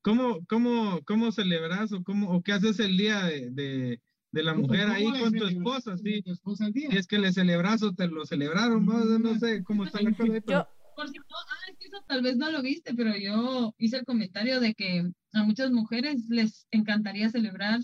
¿cómo, 0.03 0.45
cómo, 0.49 1.01
cómo 1.05 1.33
celebras 1.33 1.93
o, 1.93 2.03
cómo, 2.03 2.31
o 2.31 2.43
qué 2.43 2.53
haces 2.53 2.79
el 2.81 2.97
día 2.97 3.25
de, 3.25 3.51
de, 3.51 4.01
de 4.33 4.43
la 4.43 4.55
mujer 4.55 4.83
¿Cómo 4.87 4.93
ahí 4.95 5.21
con 5.21 5.33
tu 5.33 5.47
esposa? 5.47 5.93
a 5.93 5.97
Sí. 5.97 6.23
Tu 6.23 6.33
esposa 6.33 6.67
el 6.67 6.73
día. 6.73 6.91
Si 6.91 6.97
es 6.97 7.07
que 7.07 7.19
le 7.19 7.33
celebras 7.33 7.83
o 7.83 7.93
te 7.93 8.07
lo 8.07 8.25
celebraron, 8.27 8.85
no 8.87 9.39
sé 9.39 9.63
cómo 9.65 9.85
está 9.85 10.01
la 10.01 10.11
cosa 10.13 10.23
ahí, 10.25 10.41
pero- 10.41 10.59
Yo, 10.61 10.69
Por 10.97 11.09
si 11.09 11.19
no, 11.19 11.25
ah, 11.31 11.71
es 11.71 11.79
que 11.79 11.87
eso 11.87 12.05
tal 12.07 12.23
vez 12.23 12.37
no 12.37 12.51
lo 12.51 12.61
viste, 12.63 12.93
pero 12.95 13.17
yo 13.17 13.75
hice 13.79 13.97
el 13.97 14.05
comentario 14.05 14.61
de 14.61 14.75
que 14.75 15.11
a 15.33 15.43
muchas 15.45 15.71
mujeres 15.71 16.29
les 16.29 16.67
encantaría 16.71 17.31
celebrar, 17.31 17.81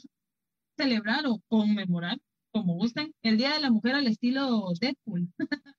celebrar 0.76 1.26
o 1.26 1.40
conmemorar, 1.48 2.18
como 2.52 2.74
gusten, 2.74 3.14
el 3.22 3.38
Día 3.38 3.54
de 3.54 3.60
la 3.60 3.70
Mujer 3.70 3.94
al 3.94 4.06
estilo 4.06 4.70
Deadpool. 4.80 5.28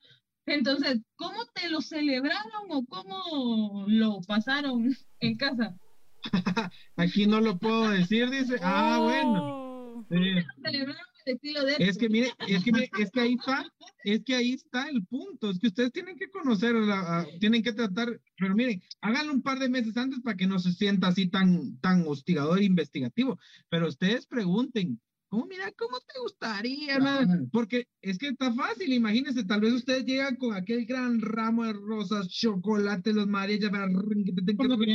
Entonces, 0.47 1.01
¿cómo 1.15 1.45
te 1.53 1.69
lo 1.69 1.81
celebraron 1.81 2.71
o 2.71 2.85
cómo 2.85 3.85
lo 3.87 4.19
pasaron 4.21 4.95
en 5.19 5.37
casa? 5.37 5.75
Aquí 6.95 7.27
no 7.27 7.39
lo 7.41 7.57
puedo 7.59 7.89
decir, 7.89 8.29
dice. 8.31 8.57
Ah, 8.63 8.99
bueno. 9.03 9.66
Estilo. 10.09 11.67
Es 11.77 11.97
que 11.97 12.07
mire, 12.09 12.31
es 12.47 12.63
que 12.63 12.71
mire, 12.71 12.89
es 12.99 13.11
que 13.11 13.19
ahí 13.19 13.33
está, 13.33 13.65
es 14.05 14.23
que 14.23 14.35
ahí 14.35 14.53
está 14.53 14.87
el 14.87 15.05
punto, 15.05 15.49
es 15.49 15.59
que 15.59 15.67
ustedes 15.67 15.91
tienen 15.91 16.17
que 16.17 16.29
conocer, 16.29 16.73
la- 16.73 17.19
a- 17.19 17.27
tienen 17.39 17.61
que 17.61 17.73
tratar, 17.73 18.19
pero 18.37 18.55
miren, 18.55 18.81
háganlo 19.01 19.33
un 19.33 19.41
par 19.41 19.59
de 19.59 19.67
meses 19.67 19.97
antes 19.97 20.21
para 20.21 20.37
que 20.37 20.47
no 20.47 20.57
se 20.59 20.71
sienta 20.71 21.07
así 21.07 21.27
tan, 21.27 21.77
tan 21.79 22.05
hostigador 22.07 22.59
e 22.59 22.63
investigativo, 22.65 23.37
pero 23.69 23.87
ustedes 23.89 24.25
pregunten, 24.25 25.01
¿cómo 25.29 25.45
mira, 25.45 25.71
cómo 25.73 25.99
te 25.99 26.19
gustaría? 26.19 26.97
no?" 26.99 27.03
Claro. 27.05 27.47
Porque 27.51 27.87
es 28.01 28.17
que 28.17 28.29
está 28.29 28.53
fácil, 28.53 28.93
imagínense, 28.93 29.43
tal 29.43 29.61
vez 29.61 29.73
ustedes 29.73 30.05
llegan 30.05 30.35
con 30.35 30.55
aquel 30.55 30.85
gran 30.85 31.19
ramo 31.21 31.65
de 31.65 31.73
rosas, 31.73 32.27
chocolate, 32.29 33.13
los 33.13 33.27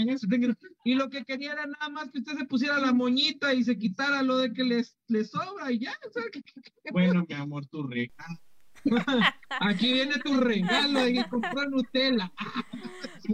eso. 0.09 0.27
y 0.85 0.95
lo 0.95 1.11
que 1.11 1.25
quería 1.25 1.53
era 1.53 1.67
nada 1.67 1.89
más 1.89 2.11
que 2.11 2.19
usted 2.19 2.37
se 2.37 2.45
pusiera 2.45 2.79
la 2.79 2.93
moñita 2.93 3.55
y 3.55 3.65
se 3.65 3.79
quitara 3.79 4.23
lo 4.23 4.39
de 4.39 4.53
que 4.53 4.65
les, 4.65 4.97
les 5.09 5.31
sobra 5.31 5.71
y 5.71 5.81
ya, 5.81 5.93
o 6.09 6.11
sea, 6.13 6.25
que- 6.33 6.43
Bueno, 6.93 7.25
mi 7.29 7.35
amor, 7.35 7.67
tu 7.67 7.83
regalo. 7.83 8.39
Aquí 9.61 9.93
viene 9.93 10.19
tu 10.19 10.41
regalo 10.41 11.05
de 11.05 11.13
que 11.13 11.29
comprar 11.29 11.69
Nutella. 11.71 12.33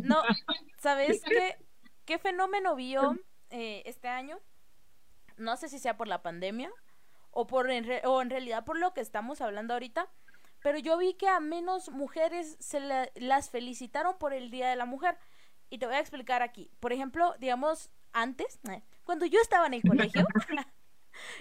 no, 0.02 0.16
¿sabes 0.78 1.22
qué, 1.26 1.54
qué 2.04 2.18
fenómeno 2.18 2.76
vio 2.76 3.16
eh, 3.50 3.82
este 3.86 4.08
año? 4.08 4.38
No 5.36 5.56
sé 5.56 5.68
si 5.68 5.78
sea 5.78 5.96
por 5.96 6.08
la 6.08 6.20
pandemia 6.22 6.70
o, 7.30 7.46
por 7.46 7.70
en 7.70 7.84
re- 7.84 8.02
o 8.06 8.20
en 8.22 8.30
realidad 8.30 8.64
por 8.64 8.78
lo 8.78 8.92
que 8.94 9.00
estamos 9.00 9.40
hablando 9.40 9.74
ahorita, 9.74 10.08
pero 10.62 10.78
yo 10.78 10.98
vi 10.98 11.14
que 11.14 11.28
a 11.28 11.40
menos 11.40 11.90
mujeres 11.90 12.56
se 12.60 12.80
la- 12.80 13.08
las 13.14 13.50
felicitaron 13.50 14.18
por 14.18 14.32
el 14.32 14.50
Día 14.50 14.68
de 14.70 14.76
la 14.76 14.86
Mujer. 14.86 15.16
Y 15.70 15.78
te 15.78 15.86
voy 15.86 15.96
a 15.96 16.00
explicar 16.00 16.42
aquí. 16.42 16.70
Por 16.80 16.92
ejemplo, 16.92 17.34
digamos, 17.38 17.90
antes, 18.12 18.58
eh, 18.70 18.82
cuando 19.04 19.26
yo 19.26 19.38
estaba 19.40 19.66
en 19.66 19.74
el 19.74 19.82
colegio, 19.82 20.26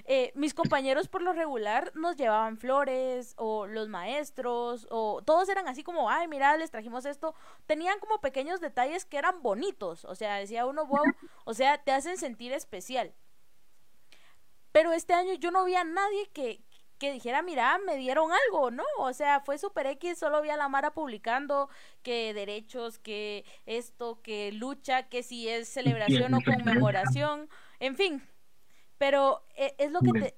eh, 0.05 0.31
mis 0.35 0.53
compañeros 0.53 1.07
por 1.07 1.21
lo 1.21 1.33
regular 1.33 1.91
nos 1.95 2.15
llevaban 2.17 2.57
flores 2.57 3.33
o 3.37 3.67
los 3.67 3.87
maestros 3.89 4.87
o 4.89 5.21
todos 5.23 5.49
eran 5.49 5.67
así 5.67 5.83
como, 5.83 6.09
ay, 6.09 6.27
mira, 6.27 6.55
les 6.57 6.71
trajimos 6.71 7.05
esto. 7.05 7.35
Tenían 7.65 7.99
como 7.99 8.19
pequeños 8.21 8.59
detalles 8.59 9.05
que 9.05 9.17
eran 9.17 9.41
bonitos. 9.41 10.05
O 10.05 10.15
sea, 10.15 10.35
decía 10.35 10.65
uno, 10.65 10.85
wow, 10.85 11.03
o 11.45 11.53
sea, 11.53 11.77
te 11.83 11.91
hacen 11.91 12.17
sentir 12.17 12.51
especial. 12.53 13.13
Pero 14.77 14.93
este 14.93 15.15
año 15.15 15.33
yo 15.33 15.49
no 15.49 15.65
vi 15.65 15.73
a 15.73 15.83
nadie 15.83 16.29
que, 16.33 16.61
que 16.99 17.11
dijera, 17.11 17.41
mira, 17.41 17.79
me 17.79 17.95
dieron 17.95 18.29
algo, 18.31 18.69
¿no? 18.69 18.83
O 18.99 19.11
sea, 19.11 19.39
fue 19.39 19.57
super 19.57 19.87
X, 19.87 20.19
solo 20.19 20.39
vi 20.43 20.51
a 20.51 20.55
la 20.55 20.69
Mara 20.69 20.93
publicando 20.93 21.67
que 22.03 22.31
derechos, 22.35 22.99
que 22.99 23.43
esto, 23.65 24.21
que 24.21 24.51
lucha, 24.51 25.09
que 25.09 25.23
si 25.23 25.49
es 25.49 25.67
celebración 25.67 26.35
o 26.35 26.43
conmemoración, 26.43 27.49
en 27.79 27.95
fin. 27.95 28.21
Pero 28.97 29.43
eh, 29.55 29.75
es 29.77 29.91
lo 29.91 29.99
que 29.99 30.11
te, 30.11 30.33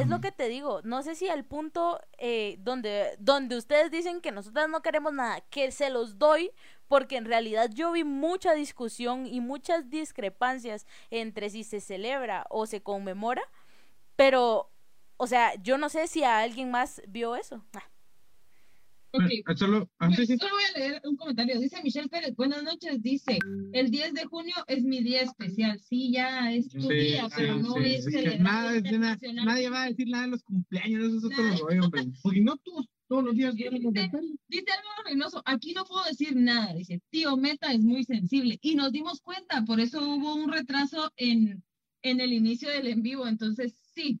es 0.00 0.08
lo 0.08 0.20
que 0.20 0.32
te 0.32 0.48
digo, 0.48 0.80
no 0.82 1.02
sé 1.02 1.14
si 1.14 1.28
al 1.28 1.44
punto 1.44 2.00
eh, 2.16 2.56
donde, 2.60 3.16
donde 3.18 3.56
ustedes 3.56 3.90
dicen 3.90 4.20
que 4.20 4.32
nosotras 4.32 4.68
no 4.68 4.80
queremos 4.80 5.12
nada, 5.12 5.42
que 5.50 5.70
se 5.70 5.90
los 5.90 6.18
doy, 6.18 6.52
porque 6.88 7.16
en 7.16 7.26
realidad 7.26 7.70
yo 7.72 7.92
vi 7.92 8.04
mucha 8.04 8.54
discusión 8.54 9.26
y 9.26 9.40
muchas 9.40 9.90
discrepancias 9.90 10.86
entre 11.10 11.50
si 11.50 11.64
se 11.64 11.80
celebra 11.80 12.46
o 12.48 12.66
se 12.66 12.82
conmemora, 12.82 13.42
pero, 14.16 14.70
o 15.18 15.26
sea, 15.26 15.54
yo 15.56 15.76
no 15.76 15.90
sé 15.90 16.06
si 16.06 16.24
a 16.24 16.38
alguien 16.38 16.70
más 16.70 17.02
vio 17.06 17.36
eso. 17.36 17.62
Ah, 17.74 17.84
Ok, 19.16 19.30
Ah, 19.46 19.56
Solo, 19.56 19.90
ah, 19.98 20.10
sí, 20.14 20.26
sí. 20.26 20.36
Solo 20.38 20.52
voy 20.54 20.64
a 20.74 20.78
leer 20.78 21.02
un 21.04 21.16
comentario. 21.16 21.58
Dice 21.60 21.82
Michelle 21.82 22.08
Pérez, 22.08 22.34
buenas 22.36 22.62
noches. 22.62 23.02
Dice, 23.02 23.38
el 23.72 23.90
10 23.90 24.14
de 24.14 24.24
junio 24.24 24.54
es 24.66 24.82
mi 24.84 25.02
día 25.02 25.22
especial. 25.22 25.80
Sí, 25.80 26.12
ya 26.12 26.52
es 26.52 26.68
tu 26.68 26.82
Sí, 26.82 26.94
día, 26.94 27.28
pero 27.34 27.54
sí, 27.56 27.62
no 27.62 27.74
sí, 27.74 27.80
es 27.94 28.06
que 28.06 28.38
nada, 28.38 28.68
es 28.76 28.82
de 28.82 28.88
internacional. 28.90 29.44
nadie 29.46 29.68
va 29.70 29.82
a 29.84 29.88
decir 29.88 30.08
nada 30.08 30.24
de 30.24 30.30
los 30.30 30.42
cumpleaños, 30.42 31.04
eso 31.04 31.16
es 31.18 31.24
otro 31.24 31.66
rollo, 31.66 31.84
hombre. 31.84 32.02
Porque 32.22 32.40
no 32.40 32.56
todos, 32.58 32.86
todos 33.08 33.24
los 33.24 33.34
días 33.34 33.54
Dice, 33.54 33.70
Álvaro 34.72 35.02
Reynoso, 35.04 35.42
aquí 35.44 35.72
no 35.72 35.84
puedo 35.84 36.04
decir 36.04 36.34
nada. 36.36 36.74
Dice, 36.74 37.00
tío 37.10 37.36
Meta 37.36 37.72
es 37.72 37.80
muy 37.80 38.04
sensible. 38.04 38.58
Y 38.60 38.74
nos 38.74 38.92
dimos 38.92 39.20
cuenta, 39.20 39.64
por 39.64 39.80
eso 39.80 40.00
hubo 40.08 40.34
un 40.34 40.50
retraso 40.52 41.12
en, 41.16 41.62
en 42.02 42.20
el 42.20 42.32
inicio 42.32 42.68
del 42.70 42.86
en 42.88 43.02
vivo. 43.02 43.26
Entonces, 43.26 43.74
sí, 43.94 44.20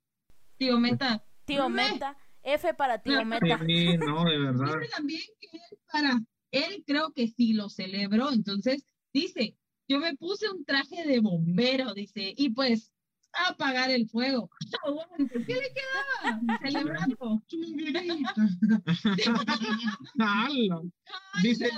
tío 0.56 0.78
Meta. 0.78 1.24
tío 1.44 1.68
me- 1.68 1.92
Meta, 1.92 2.16
F 2.46 2.74
para 2.74 3.02
tío 3.02 3.24
Meta. 3.24 3.58
Sí, 3.66 3.98
no, 3.98 4.24
de 4.24 4.38
verdad. 4.38 4.78
Dice 4.78 4.90
también 4.94 5.20
que 5.40 5.56
él, 5.56 5.78
para 5.90 6.20
él 6.52 6.84
creo 6.86 7.12
que 7.12 7.26
sí 7.26 7.52
lo 7.52 7.68
celebró. 7.68 8.32
Entonces, 8.32 8.86
dice, 9.12 9.56
yo 9.88 9.98
me 9.98 10.14
puse 10.14 10.48
un 10.48 10.64
traje 10.64 11.04
de 11.04 11.18
bombero, 11.18 11.92
dice, 11.92 12.32
y 12.36 12.50
pues 12.50 12.92
apagar 13.48 13.90
el 13.90 14.08
fuego. 14.08 14.50
¿Qué 15.46 15.54
le 15.54 15.72
quedaba? 15.72 16.58
Celebrando. 16.62 17.42
¡Hala! 20.18 20.82
Dice. 21.42 21.68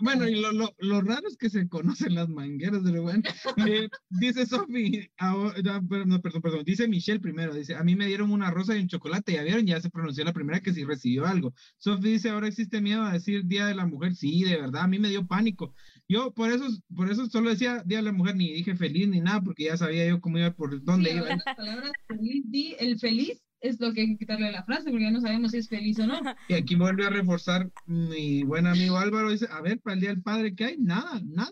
Bueno, 0.00 0.28
y 0.28 0.40
lo, 0.40 0.52
lo, 0.52 0.74
lo 0.78 1.00
raro 1.00 1.26
es 1.28 1.36
que 1.36 1.50
se 1.50 1.68
conocen 1.68 2.14
las 2.14 2.28
mangueras, 2.28 2.82
pero 2.84 3.02
bueno. 3.02 3.22
Eh, 3.66 3.88
dice 4.10 4.44
Sofi, 4.46 5.08
no, 5.20 5.82
perdón, 5.88 6.42
perdón, 6.42 6.64
dice 6.64 6.86
Michelle 6.86 7.20
primero, 7.20 7.54
dice, 7.54 7.74
a 7.76 7.82
mí 7.82 7.96
me 7.96 8.06
dieron 8.06 8.30
una 8.30 8.50
rosa 8.50 8.76
y 8.76 8.80
un 8.80 8.88
chocolate, 8.88 9.32
ya 9.32 9.42
vieron, 9.42 9.64
ya 9.64 9.80
se 9.80 9.90
pronunció 9.90 10.24
la 10.24 10.32
primera 10.32 10.60
que 10.60 10.74
sí 10.74 10.84
recibió 10.84 11.24
algo. 11.26 11.54
Sofi 11.78 12.10
dice, 12.10 12.30
ahora 12.30 12.48
existe 12.48 12.80
miedo 12.80 13.02
a 13.02 13.12
decir 13.12 13.44
Día 13.46 13.66
de 13.66 13.74
la 13.74 13.86
Mujer, 13.86 14.14
sí, 14.14 14.42
de 14.44 14.56
verdad, 14.56 14.82
a 14.82 14.88
mí 14.88 14.98
me 14.98 15.08
dio 15.08 15.26
pánico. 15.26 15.74
Yo 16.08 16.32
por 16.34 16.50
eso, 16.50 16.66
por 16.94 17.10
eso 17.10 17.26
solo 17.26 17.50
decía 17.50 17.82
Día 17.86 17.98
de 17.98 18.04
la 18.04 18.12
Mujer, 18.12 18.36
ni 18.36 18.52
dije 18.52 18.76
feliz 18.76 19.08
ni 19.08 19.20
nada, 19.20 19.40
porque 19.40 19.64
ya 19.64 19.76
sabía 19.76 20.06
yo 20.06 20.20
cómo 20.20 20.38
iba, 20.38 20.50
por 20.52 20.73
dónde 20.82 21.10
Sí, 21.10 21.16
iba. 21.16 21.22
ahora 21.26 21.38
las 21.46 21.56
palabras 21.56 21.92
feliz, 22.08 22.42
di- 22.50 22.76
el 22.78 22.98
feliz 22.98 23.40
es 23.60 23.80
lo 23.80 23.94
que 23.94 24.02
hay 24.02 24.08
que 24.08 24.18
quitarle 24.18 24.48
a 24.48 24.52
la 24.52 24.62
frase, 24.64 24.90
porque 24.90 25.04
ya 25.04 25.10
no 25.10 25.22
sabemos 25.22 25.52
si 25.52 25.56
es 25.58 25.68
feliz 25.70 25.98
o 25.98 26.06
no. 26.06 26.14
Y 26.48 26.54
aquí 26.54 26.74
vuelve 26.74 27.06
a 27.06 27.10
reforzar 27.10 27.70
mi 27.86 28.42
buen 28.42 28.66
amigo 28.66 28.98
Álvaro, 28.98 29.30
dice, 29.30 29.46
a 29.50 29.62
ver, 29.62 29.80
para 29.80 29.94
el 29.94 30.00
Día 30.00 30.10
del 30.10 30.22
Padre, 30.22 30.54
¿qué 30.54 30.64
hay? 30.66 30.76
Nada, 30.78 31.18
nada. 31.24 31.50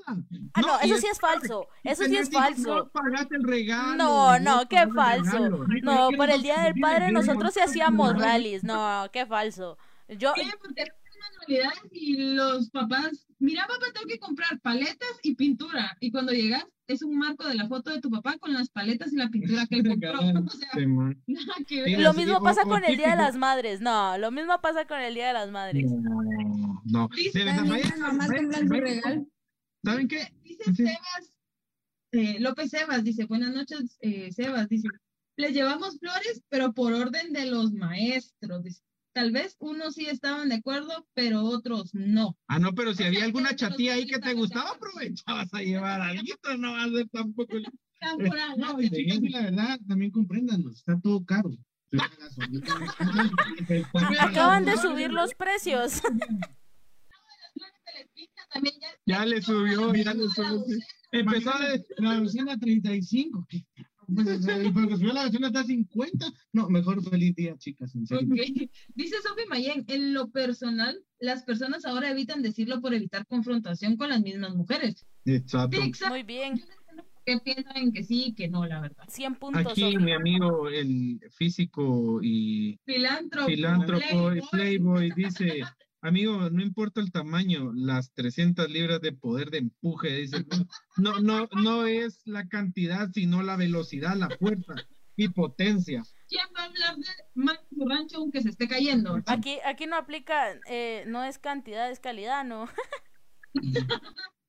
Ah, 0.52 0.60
no, 0.60 0.68
y 0.82 0.86
eso 0.86 0.94
es- 0.96 1.00
sí 1.00 1.06
es 1.10 1.18
falso. 1.18 1.66
Eso 1.82 2.02
sí 2.04 2.08
tener 2.10 2.22
es 2.24 2.30
falso. 2.30 2.76
No 2.76 2.88
pagaste 2.90 3.36
el 3.36 3.44
regalo. 3.44 3.96
No, 3.96 4.38
no, 4.38 4.68
qué 4.68 4.86
pagaste 4.94 5.20
el 5.20 5.42
falso. 5.50 5.64
regalo. 5.64 5.66
No, 5.82 6.08
¿Qué 6.10 6.16
por 6.18 6.28
el 6.30 6.42
Día 6.42 6.62
del 6.64 6.74
Padre 6.80 7.12
nosotros 7.12 7.54
sí 7.54 7.60
hacíamos 7.60 8.14
rallies. 8.20 8.62
No, 8.62 9.06
qué 9.10 9.24
falso. 9.24 9.78
Yo, 10.08 10.34
¿Qué? 10.34 10.42
Porque 10.62 10.84
manualidades 11.30 11.80
y 11.92 12.16
los 12.34 12.70
papás, 12.70 13.26
mira 13.38 13.66
papá, 13.66 13.86
tengo 13.94 14.06
que 14.06 14.18
comprar 14.18 14.60
paletas 14.60 15.18
y 15.22 15.34
pintura. 15.34 15.96
Y 16.00 16.10
cuando 16.10 16.32
llegas, 16.32 16.64
es 16.86 17.02
un 17.02 17.16
marco 17.18 17.46
de 17.48 17.54
la 17.54 17.68
foto 17.68 17.90
de 17.90 18.00
tu 18.00 18.10
papá 18.10 18.36
con 18.38 18.52
las 18.52 18.68
paletas 18.70 19.12
y 19.12 19.16
la 19.16 19.28
pintura 19.30 19.66
que 19.66 19.76
él 19.76 19.88
compró. 19.88 20.12
O 20.46 20.50
sea, 20.50 20.68
Sí, 20.74 20.86
nada 21.26 21.54
que 21.66 21.82
ver. 21.82 22.00
lo 22.00 22.12
mismo 22.14 22.42
pasa 22.42 22.62
o 22.64 22.68
con 22.68 22.84
el 22.84 22.96
Día 22.96 23.10
de 23.10 23.16
las 23.16 23.36
Madres. 23.36 23.80
No, 23.80 24.18
lo 24.18 24.30
mismo 24.30 24.60
pasa 24.60 24.86
con 24.86 25.00
el 25.00 25.14
Día 25.14 25.28
de 25.28 25.32
las 25.34 25.50
Madres. 25.50 25.86
No, 25.90 26.22
no. 26.84 27.08
¿Saben 29.84 30.08
qué? 30.08 30.32
Dice 30.42 30.64
Sí. 30.64 30.74
Sebas, 30.86 31.38
eh, 32.12 32.38
López 32.40 32.70
Sebas, 32.70 33.02
dice, 33.04 33.24
buenas 33.24 33.52
noches, 33.54 33.96
eh, 34.00 34.30
Sebas, 34.32 34.68
dice, 34.68 34.88
les 35.36 35.52
llevamos 35.54 35.98
flores, 35.98 36.42
pero 36.48 36.72
por 36.72 36.92
orden 36.92 37.32
de 37.32 37.46
los 37.46 37.72
maestros. 37.72 38.62
Dice, 38.62 38.82
tal 39.12 39.30
vez 39.32 39.56
unos 39.58 39.94
sí 39.94 40.06
estaban 40.06 40.48
de 40.48 40.56
acuerdo, 40.56 41.06
pero 41.14 41.42
otros 41.42 41.94
no. 41.94 42.36
Ah, 42.48 42.58
no, 42.58 42.72
pero 42.74 42.94
si 42.94 43.02
había 43.04 43.24
alguna 43.24 43.54
chatía 43.56 43.94
ahí 43.94 44.06
que 44.06 44.18
te 44.18 44.34
gustaba, 44.34 44.70
aprovechabas 44.70 45.52
a 45.54 45.60
llevar 45.60 46.00
algo, 46.00 46.22
no 46.58 46.72
va 46.72 46.84
a 46.84 46.88
ser 46.90 47.08
tampoco. 47.10 47.56
No, 48.58 48.80
y 48.82 48.90
chicas, 48.90 49.18
y 49.22 49.28
la 49.28 49.42
verdad, 49.42 49.78
también 49.86 50.10
compréndanos, 50.10 50.78
está 50.78 50.98
todo 51.00 51.24
caro. 51.24 51.50
La 51.90 52.10
gasolina. 52.18 52.66
Acaban 54.20 54.64
de 54.64 54.76
subir 54.76 55.12
los 55.12 55.34
precios. 55.34 56.02
Ya. 58.56 58.96
Ya 59.06 59.24
le 59.26 59.40
subió, 59.42 59.94
ya 59.94 60.14
le 60.14 60.24
La 60.26 60.30
subió. 60.34 60.64
Empezó 61.12 61.54
a 61.54 61.60
de- 61.60 61.84
La 61.98 62.14
docena 62.18 62.58
35. 62.58 63.46
Pues, 64.14 64.46
porque 64.72 64.96
subió 64.96 65.12
la 65.12 65.22
versión 65.24 65.44
hasta 65.44 65.64
50. 65.64 66.32
No, 66.52 66.68
mejor 66.68 67.02
feliz 67.02 67.34
día, 67.34 67.56
chicas, 67.56 67.94
en 67.94 68.06
serio. 68.06 68.28
Ok. 68.30 68.36
Dice 68.94 69.16
Sophie 69.22 69.46
Mayen, 69.46 69.84
en 69.88 70.14
lo 70.14 70.30
personal, 70.30 71.02
las 71.18 71.44
personas 71.44 71.84
ahora 71.84 72.10
evitan 72.10 72.42
decirlo 72.42 72.80
por 72.80 72.94
evitar 72.94 73.26
confrontación 73.26 73.96
con 73.96 74.10
las 74.10 74.22
mismas 74.22 74.54
mujeres. 74.54 75.06
Exacto. 75.24 75.76
Sí, 75.80 75.88
exacto. 75.88 76.14
Muy 76.14 76.22
bien. 76.22 76.62
Qué 77.24 77.38
piensan 77.38 77.92
que 77.92 78.02
sí 78.02 78.24
y 78.28 78.34
que 78.34 78.48
no, 78.48 78.66
la 78.66 78.80
verdad. 78.80 79.04
100 79.08 79.34
puntos. 79.36 79.64
Aquí 79.72 79.96
mi 79.96 80.12
amigo, 80.12 80.68
el 80.68 81.20
físico 81.30 82.18
y 82.20 82.80
Filántropo. 82.84 83.46
filántropo 83.46 84.34
y 84.34 84.40
playboy. 84.40 84.48
playboy 84.50 85.10
dice, 85.14 85.46
amigo, 86.02 86.50
no 86.50 86.62
importa 86.62 87.00
el 87.00 87.12
tamaño, 87.12 87.72
las 87.74 88.12
300 88.12 88.68
libras 88.70 89.00
de 89.00 89.12
poder 89.12 89.50
de 89.50 89.58
empuje, 89.58 90.16
dice, 90.16 90.44
no, 90.96 91.20
no, 91.20 91.48
no 91.62 91.86
es 91.86 92.22
la 92.26 92.48
cantidad, 92.48 93.10
sino 93.12 93.42
la 93.42 93.56
velocidad, 93.56 94.16
la 94.16 94.28
fuerza 94.30 94.74
y 95.16 95.28
potencia. 95.28 96.02
¿Quién 96.28 96.46
va 96.56 96.62
a 96.62 96.66
hablar 96.66 96.96
de 96.96 97.08
más 97.34 97.58
su 97.70 97.88
rancho 97.88 98.18
aunque 98.18 98.42
se 98.42 98.50
esté 98.50 98.68
cayendo? 98.68 99.20
Aquí, 99.26 99.58
aquí 99.64 99.86
no 99.86 99.96
aplica, 99.96 100.58
eh, 100.68 101.04
no 101.06 101.24
es 101.24 101.38
cantidad, 101.38 101.90
es 101.90 102.00
calidad, 102.00 102.44
¿no? 102.44 102.68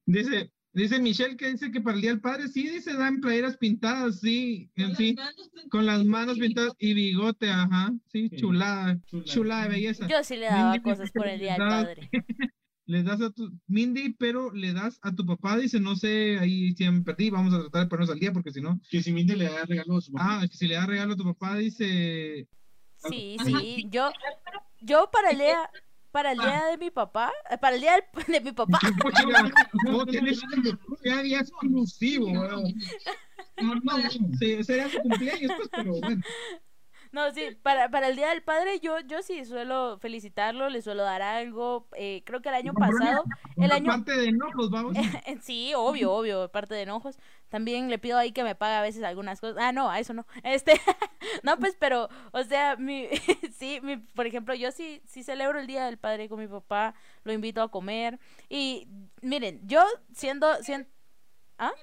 Dice, 0.06 0.52
dice 0.74 1.00
Michelle 1.00 1.38
que 1.38 1.52
dice 1.52 1.72
que 1.72 1.82
para 1.82 1.96
el 1.96 2.02
Día 2.02 2.12
del 2.12 2.22
Padre, 2.22 2.48
sí, 2.48 2.68
dice, 2.68 2.94
dan 2.94 3.20
playeras 3.22 3.58
pintadas, 3.58 4.20
sí, 4.20 4.70
Con 4.76 4.84
en 4.86 4.90
las 4.90 4.98
sí, 4.98 5.14
manos 5.16 5.52
con 5.70 5.86
las 5.86 6.04
manos 6.06 6.40
pintadas 6.40 6.74
y 6.80 6.94
bigote, 6.94 7.50
ajá, 7.50 7.92
sí, 8.12 8.30
Sí. 8.30 8.36
chulada, 8.38 9.00
Chulada. 9.06 9.26
chulada 9.34 9.64
de 9.64 9.70
belleza. 9.70 10.08
Yo 10.08 10.24
sí 10.24 10.36
le 10.38 10.46
daba 10.48 10.72
Mindy 10.74 10.84
cosas 10.84 11.12
por 11.12 11.28
el 11.28 11.40
Día 11.40 11.54
del 11.54 11.68
Padre. 11.68 12.10
Le 12.86 13.02
das 13.02 13.22
a 13.22 13.30
tu, 13.32 13.50
Mindy, 13.68 14.12
pero 14.20 14.52
le 14.52 14.74
das 14.74 15.00
a 15.04 15.16
tu 15.16 15.26
papá, 15.26 15.56
dice, 15.58 15.80
no 15.80 15.96
sé, 15.96 16.38
ahí 16.38 16.74
sí 16.76 16.84
me 16.90 17.02
perdí, 17.02 17.30
vamos 17.30 17.54
a 17.54 17.62
tratar 17.62 17.84
de 17.84 17.88
ponernos 17.88 18.10
al 18.14 18.20
día 18.20 18.34
porque 18.34 18.52
si 18.52 18.60
no, 18.60 18.82
Que 18.90 19.02
si 19.02 19.14
Mindy 19.14 19.36
le 19.38 19.46
da 19.46 19.64
regalo 19.64 19.96
a 19.98 20.02
su 20.02 20.12
papá. 20.12 20.42
ah, 20.42 20.48
que 20.50 20.58
si 20.58 20.68
le 20.68 20.76
da 20.76 20.86
regalo 20.86 21.14
a 21.14 21.16
tu 21.16 21.24
papá, 21.24 21.56
dice, 21.56 22.46
Sí, 22.98 23.38
sí. 23.46 23.88
Yo, 23.90 24.12
yo 24.82 25.10
para 25.14 25.30
el 25.32 25.38
día, 25.38 25.70
para 26.14 26.32
el 26.32 26.38
día 26.38 26.66
de 26.66 26.78
mi 26.78 26.92
papá, 26.92 27.34
eh, 27.50 27.58
para 27.58 27.76
el 27.76 27.82
día 27.82 27.94
del- 27.94 28.26
de 28.34 28.40
mi 28.42 28.52
papá, 28.52 28.80
no, 29.86 30.06
tienes 30.06 30.40
ya 31.04 31.22
día 31.24 31.40
exclusivo. 31.40 32.30
No, 32.32 32.46
no, 33.84 34.10
sí, 34.40 34.64
sería 34.64 34.90
su 34.90 35.00
cumpleaños, 35.02 35.52
pues, 35.58 35.70
pero 35.76 35.92
bueno. 36.00 36.22
No, 37.14 37.32
sí, 37.32 37.42
para, 37.64 37.90
para 37.90 38.10
el 38.10 38.16
día 38.16 38.30
del 38.30 38.42
padre 38.42 38.80
yo, 38.80 39.00
yo 39.02 39.22
sí 39.22 39.46
suelo 39.46 40.00
felicitarlo, 40.00 40.70
le 40.70 40.82
suelo 40.82 41.04
dar 41.04 41.22
algo. 41.22 41.88
eh, 41.96 42.24
creo 42.26 42.42
que 42.42 42.50
el 42.50 42.56
año 42.56 42.74
pasado, 42.74 43.24
el 43.56 43.72
año, 43.72 43.96
de 44.00 44.30
enojos, 44.30 44.70
vamos. 44.72 44.94
sí, 45.44 45.74
obvio, 45.76 46.12
obvio, 46.16 46.52
parte 46.52 46.74
de 46.74 46.82
enojos. 46.82 47.18
También 47.50 47.90
le 47.90 48.00
pido 48.00 48.18
ahí 48.18 48.32
que 48.32 48.44
me 48.44 48.56
pague 48.56 48.76
a 48.76 48.82
veces 48.82 49.04
algunas 49.04 49.40
cosas. 49.40 49.58
Ah, 49.60 49.72
no, 49.72 49.90
a 49.90 50.00
eso 50.00 50.14
no. 50.14 50.26
Este, 50.42 50.74
no, 51.44 51.58
pues, 51.60 51.78
pero, 51.80 52.10
o 52.32 52.44
sea, 52.44 52.76
mi, 52.78 53.08
sí, 53.58 53.80
mi, 53.84 53.98
por 53.98 54.26
ejemplo, 54.26 54.56
yo 54.56 54.72
sí, 54.72 55.02
sí 55.06 55.24
celebro 55.24 55.60
el 55.60 55.68
Día 55.68 55.86
del 55.86 56.00
Padre 56.00 56.28
con 56.28 56.40
mi 56.40 56.48
papá, 56.48 56.96
lo 57.24 57.32
invito 57.32 57.62
a 57.62 57.70
comer. 57.70 58.20
Y 58.50 58.88
miren, 59.22 59.62
yo 59.68 59.84
siendo, 60.14 60.52
siendo, 60.64 60.90
¿ah? 61.60 61.74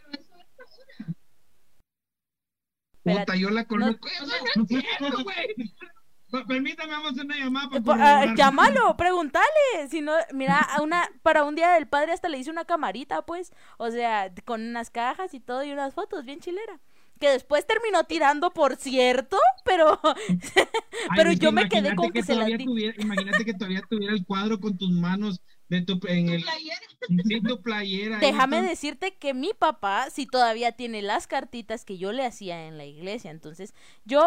Puta, 3.02 3.36
yo 3.36 3.50
la 3.50 3.64
conozco. 3.64 4.08
no- 4.20 4.26
no 4.56 4.62
es 4.62 4.68
cierto, 4.68 5.22
güey. 5.24 6.44
Permítame, 6.46 6.92
vamos 6.92 7.08
a 7.08 7.10
hacer 7.12 7.24
una 7.24 7.36
llamada 7.38 7.68
para 7.70 7.80
Pa- 7.82 7.92
corroborar. 7.96 8.36
llámalo, 8.36 8.96
pregúntale. 8.96 9.46
Si 9.90 10.00
no, 10.00 10.12
mira, 10.32 10.58
a 10.60 10.80
una, 10.80 11.08
para 11.22 11.42
un 11.42 11.56
día 11.56 11.72
del 11.72 11.88
padre 11.88 12.12
hasta 12.12 12.28
le 12.28 12.38
hice 12.38 12.50
una 12.50 12.64
camarita, 12.64 13.22
pues. 13.22 13.52
O 13.78 13.90
sea, 13.90 14.32
con 14.44 14.62
unas 14.62 14.90
cajas 14.90 15.34
y 15.34 15.40
todo 15.40 15.64
y 15.64 15.72
unas 15.72 15.92
fotos, 15.94 16.24
bien 16.24 16.38
chilera. 16.40 16.78
Que 17.18 17.30
después 17.30 17.66
terminó 17.66 18.04
tirando, 18.04 18.52
por 18.52 18.76
cierto, 18.76 19.38
pero, 19.64 20.00
pero 21.16 21.32
yo 21.32 21.50
me 21.52 21.68
quedé 21.68 21.94
con 21.96 22.10
que 22.12 22.22
se 22.22 22.34
las 22.36 22.46
di. 22.46 22.64
tuviera- 22.64 22.94
Imagínate 23.02 23.44
que 23.44 23.52
todavía 23.54 23.82
tuviera 23.90 24.14
el 24.14 24.24
cuadro 24.24 24.60
con 24.60 24.78
tus 24.78 24.90
manos 24.92 25.40
de 25.70 25.82
tu, 25.82 26.00
en 26.08 26.28
el, 26.28 26.42
Playera. 26.42 26.76
sí, 27.24 27.40
tu 27.40 27.62
playera. 27.62 28.18
ahí 28.18 28.20
Déjame 28.20 28.60
decirte 28.60 29.14
que 29.14 29.34
mi 29.34 29.52
papá 29.54 30.10
sí 30.10 30.26
todavía 30.26 30.72
tiene 30.72 31.00
las 31.00 31.28
cartitas 31.28 31.84
que 31.84 31.96
yo 31.96 32.12
le 32.12 32.26
hacía 32.26 32.66
en 32.66 32.76
la 32.76 32.84
iglesia. 32.86 33.30
Entonces, 33.30 33.72
yo 34.04 34.20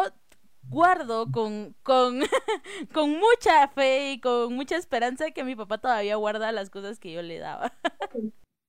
guardo 0.69 1.29
con, 1.32 1.75
con, 1.84 2.21
con 2.93 3.12
mucha 3.12 3.67
fe 3.67 4.13
y 4.13 4.21
con 4.21 4.56
mucha 4.56 4.77
esperanza 4.77 5.32
que 5.32 5.43
mi 5.43 5.53
papá 5.56 5.79
todavía 5.79 6.15
guarda 6.15 6.53
las 6.53 6.69
cosas 6.69 6.97
que 6.97 7.12
yo 7.12 7.21
le 7.21 7.39
daba. 7.39 7.73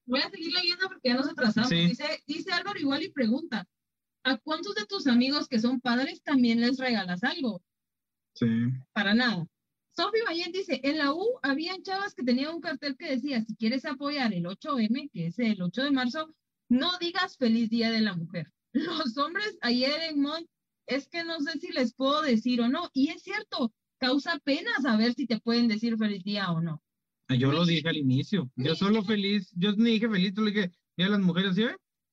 Voy 0.06 0.20
a 0.20 0.28
seguir 0.28 0.52
leyendo 0.52 0.88
porque 0.88 1.10
ya 1.10 1.14
nos 1.14 1.28
atrasamos. 1.28 1.70
Sí. 1.70 1.86
Dice, 1.86 2.24
dice 2.26 2.52
Álvaro 2.52 2.78
igual 2.80 3.04
y 3.04 3.12
pregunta, 3.12 3.68
¿a 4.24 4.36
cuántos 4.38 4.74
de 4.74 4.84
tus 4.86 5.06
amigos 5.06 5.46
que 5.46 5.60
son 5.60 5.80
padres 5.80 6.24
también 6.24 6.60
les 6.60 6.76
regalas 6.78 7.22
algo? 7.22 7.62
Sí. 8.34 8.46
Para 8.92 9.14
nada. 9.14 9.46
Sofi 9.96 10.18
Mayen 10.26 10.52
dice, 10.52 10.80
en 10.82 10.98
la 10.98 11.12
U 11.12 11.38
habían 11.42 11.82
chavas 11.82 12.14
que 12.14 12.24
tenían 12.24 12.54
un 12.54 12.60
cartel 12.60 12.96
que 12.96 13.10
decía, 13.10 13.42
si 13.42 13.54
quieres 13.54 13.84
apoyar 13.84 14.34
el 14.34 14.44
8M, 14.44 15.10
que 15.12 15.26
es 15.26 15.38
el 15.38 15.62
8 15.62 15.84
de 15.84 15.90
marzo, 15.92 16.34
no 16.68 16.90
digas 16.98 17.36
feliz 17.36 17.70
día 17.70 17.90
de 17.90 18.00
la 18.00 18.14
mujer. 18.14 18.52
Los 18.72 19.16
hombres 19.18 19.56
ayer 19.60 20.02
en 20.10 20.20
Mont, 20.20 20.46
es 20.86 21.08
que 21.08 21.24
no 21.24 21.38
sé 21.40 21.58
si 21.60 21.72
les 21.72 21.94
puedo 21.94 22.22
decir 22.22 22.60
o 22.60 22.68
no. 22.68 22.90
Y 22.92 23.10
es 23.10 23.22
cierto, 23.22 23.72
causa 23.98 24.38
pena 24.44 24.70
saber 24.82 25.14
si 25.14 25.26
te 25.26 25.38
pueden 25.38 25.68
decir 25.68 25.96
feliz 25.96 26.24
día 26.24 26.50
o 26.50 26.60
no. 26.60 26.82
Ah, 27.28 27.36
Yo 27.36 27.52
lo 27.52 27.64
dije 27.64 27.88
al 27.88 27.96
inicio. 27.96 28.50
Yo 28.56 28.74
solo 28.74 29.02
feliz, 29.02 29.50
yo 29.56 29.72
ni 29.76 29.92
dije 29.92 30.08
feliz, 30.08 30.32
solo 30.34 30.48
dije, 30.48 30.72
Día 30.96 31.06
de 31.06 31.12
las 31.12 31.20
mujeres, 31.20 31.56
¿sí? 31.56 31.64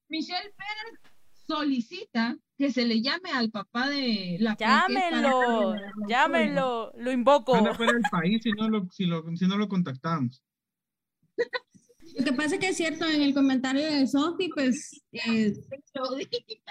Michelle 0.09 0.53
Pérez 0.57 1.10
solicita 1.51 2.37
que 2.57 2.71
se 2.71 2.85
le 2.85 3.01
llame 3.01 3.31
al 3.31 3.51
papá 3.51 3.89
de 3.89 4.37
la 4.39 4.55
para 4.55 4.87
Llámenlo, 4.87 5.75
llámenlo, 6.07 6.91
lo 6.95 7.11
invoco. 7.11 7.55
Anda 7.55 7.73
fuera 7.73 7.93
del 7.93 8.03
país 8.09 8.41
si 8.43 8.51
no 8.51 8.69
lo, 8.69 8.87
si 8.91 9.05
lo, 9.05 9.23
si 9.35 9.47
no 9.47 9.57
lo 9.57 9.67
contactamos. 9.67 10.43
Lo 12.17 12.25
que 12.25 12.33
pasa 12.33 12.55
es 12.55 12.59
que 12.59 12.67
es 12.67 12.75
cierto, 12.75 13.05
en 13.05 13.21
el 13.21 13.33
comentario 13.33 13.85
de 13.85 14.05
Sofi, 14.05 14.49
pues 14.49 15.01
eh, 15.13 15.53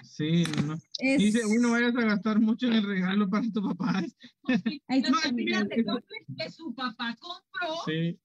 Sí, 0.02 0.44
no. 0.66 0.74
es... 0.98 1.18
Dice, 1.18 1.46
uy, 1.46 1.56
no 1.58 1.70
vayas 1.70 1.96
a 1.96 2.02
gastar 2.02 2.40
mucho 2.40 2.66
en 2.66 2.74
el 2.74 2.86
regalo 2.86 3.26
para 3.30 3.50
tu 3.50 3.62
papá. 3.62 4.02
No, 5.08 5.96
que 6.36 6.50
su 6.50 6.74
papá 6.74 7.16
compró 7.18 7.74
Sí. 7.86 8.18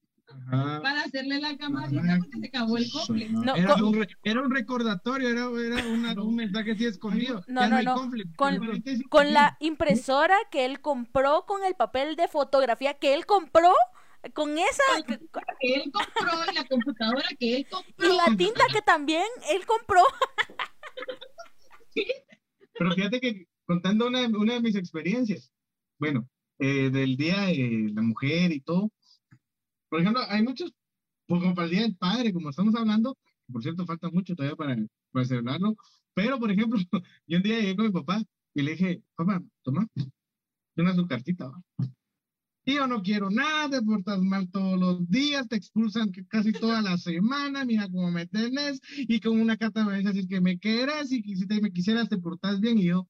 Ajá. 0.52 0.82
para 0.82 1.02
hacerle 1.02 1.40
la 1.40 1.58
cama 1.58 1.86
Ajá. 1.86 1.90
bonita 1.96 2.18
porque 2.20 2.40
se 2.40 2.48
acabó 2.48 2.78
el. 2.78 2.88
No, 3.32 3.56
era, 3.56 3.74
con- 3.74 3.84
un, 3.84 3.94
re- 3.96 4.08
era 4.24 4.42
un 4.42 4.52
recordatorio, 4.52 5.30
era, 5.30 5.42
era 5.60 5.88
una- 5.88 6.22
un 6.22 6.36
mensaje 6.36 6.72
así 6.74 6.86
escondido. 6.86 7.44
No, 7.48 7.62
ya 7.62 7.70
no, 7.70 7.82
no. 7.82 7.96
conflicto. 7.96 8.34
Con- 9.10 9.34
la 9.34 9.58
impresora 9.60 10.38
que 10.52 10.66
él 10.66 10.82
compró, 10.82 11.46
con 11.46 11.64
el 11.64 11.76
papel 11.76 12.16
de 12.16 12.28
fotografía 12.28 12.94
que 12.96 13.14
él 13.14 13.26
compró, 13.26 13.74
con 14.34 14.58
esa 14.58 14.84
que 15.06 15.14
él 15.14 15.92
compró 15.92 16.52
y 16.52 16.56
la 16.56 16.64
computadora 16.66 17.30
que 17.40 17.58
él 17.58 17.68
compró. 17.70 18.14
y 18.14 18.18
la 18.18 18.36
tinta 18.38 18.64
que 18.74 18.82
también 18.82 19.26
él 19.52 19.66
compró. 19.66 20.02
Pero 22.78 22.92
fíjate 22.94 23.20
que 23.22 23.48
contando 23.66 24.08
una, 24.08 24.28
una 24.28 24.54
de 24.56 24.62
mis 24.62 24.76
experiencias, 24.76 25.52
bueno, 25.98 26.28
eh, 26.60 26.90
del 26.90 27.16
Día 27.18 27.42
de 27.48 27.90
la 27.94 28.02
Mujer 28.02 28.52
y 28.52 28.62
todo, 28.62 28.92
por 29.90 30.02
ejemplo, 30.02 30.22
hay 30.28 30.44
muchos, 30.44 30.72
pues, 31.28 31.42
como 31.42 31.56
para 31.56 31.66
el 31.66 31.72
Día 31.72 31.82
del 31.82 31.96
Padre, 31.96 32.34
como 32.34 32.50
estamos 32.50 32.76
hablando, 32.76 33.18
por 33.52 33.62
cierto, 33.62 33.86
falta 33.86 34.10
mucho 34.10 34.36
todavía 34.36 34.56
para, 34.56 34.78
para 35.12 35.26
celebrarlo, 35.26 35.76
pero 36.14 36.40
por 36.40 36.52
ejemplo, 36.52 36.80
yo 37.28 37.38
un 37.38 37.44
día 37.44 37.60
llegué 37.60 37.76
con 37.76 37.86
mi 37.86 37.92
papá 37.92 38.24
y 38.54 38.62
le 38.62 38.72
dije, 38.72 39.04
papá, 39.16 39.42
toma, 39.64 39.88
una 40.76 40.92
azucarcita, 40.92 41.48
¿va? 41.48 41.62
Y 42.68 42.76
yo 42.76 42.88
no 42.88 43.04
quiero 43.04 43.30
nada, 43.30 43.70
te 43.70 43.86
portas 43.86 44.20
mal 44.20 44.50
todos 44.50 44.80
los 44.80 45.08
días, 45.08 45.48
te 45.48 45.56
expulsan 45.56 46.12
casi 46.28 46.52
toda 46.52 46.82
la 46.82 46.98
semana, 46.98 47.64
mira 47.64 47.88
cómo 47.88 48.10
me 48.10 48.26
tenés, 48.26 48.82
y 48.98 49.20
con 49.20 49.40
una 49.40 49.56
carta 49.56 49.86
me 49.86 50.00
dices 50.00 50.26
que 50.28 50.42
me 50.42 50.58
querés 50.58 51.12
y 51.12 51.22
que 51.22 51.36
si 51.36 51.46
te, 51.46 51.62
me 51.62 51.72
quisieras 51.72 52.10
te 52.10 52.18
portas 52.18 52.60
bien, 52.60 52.80
y 52.80 52.86
yo, 52.86 53.08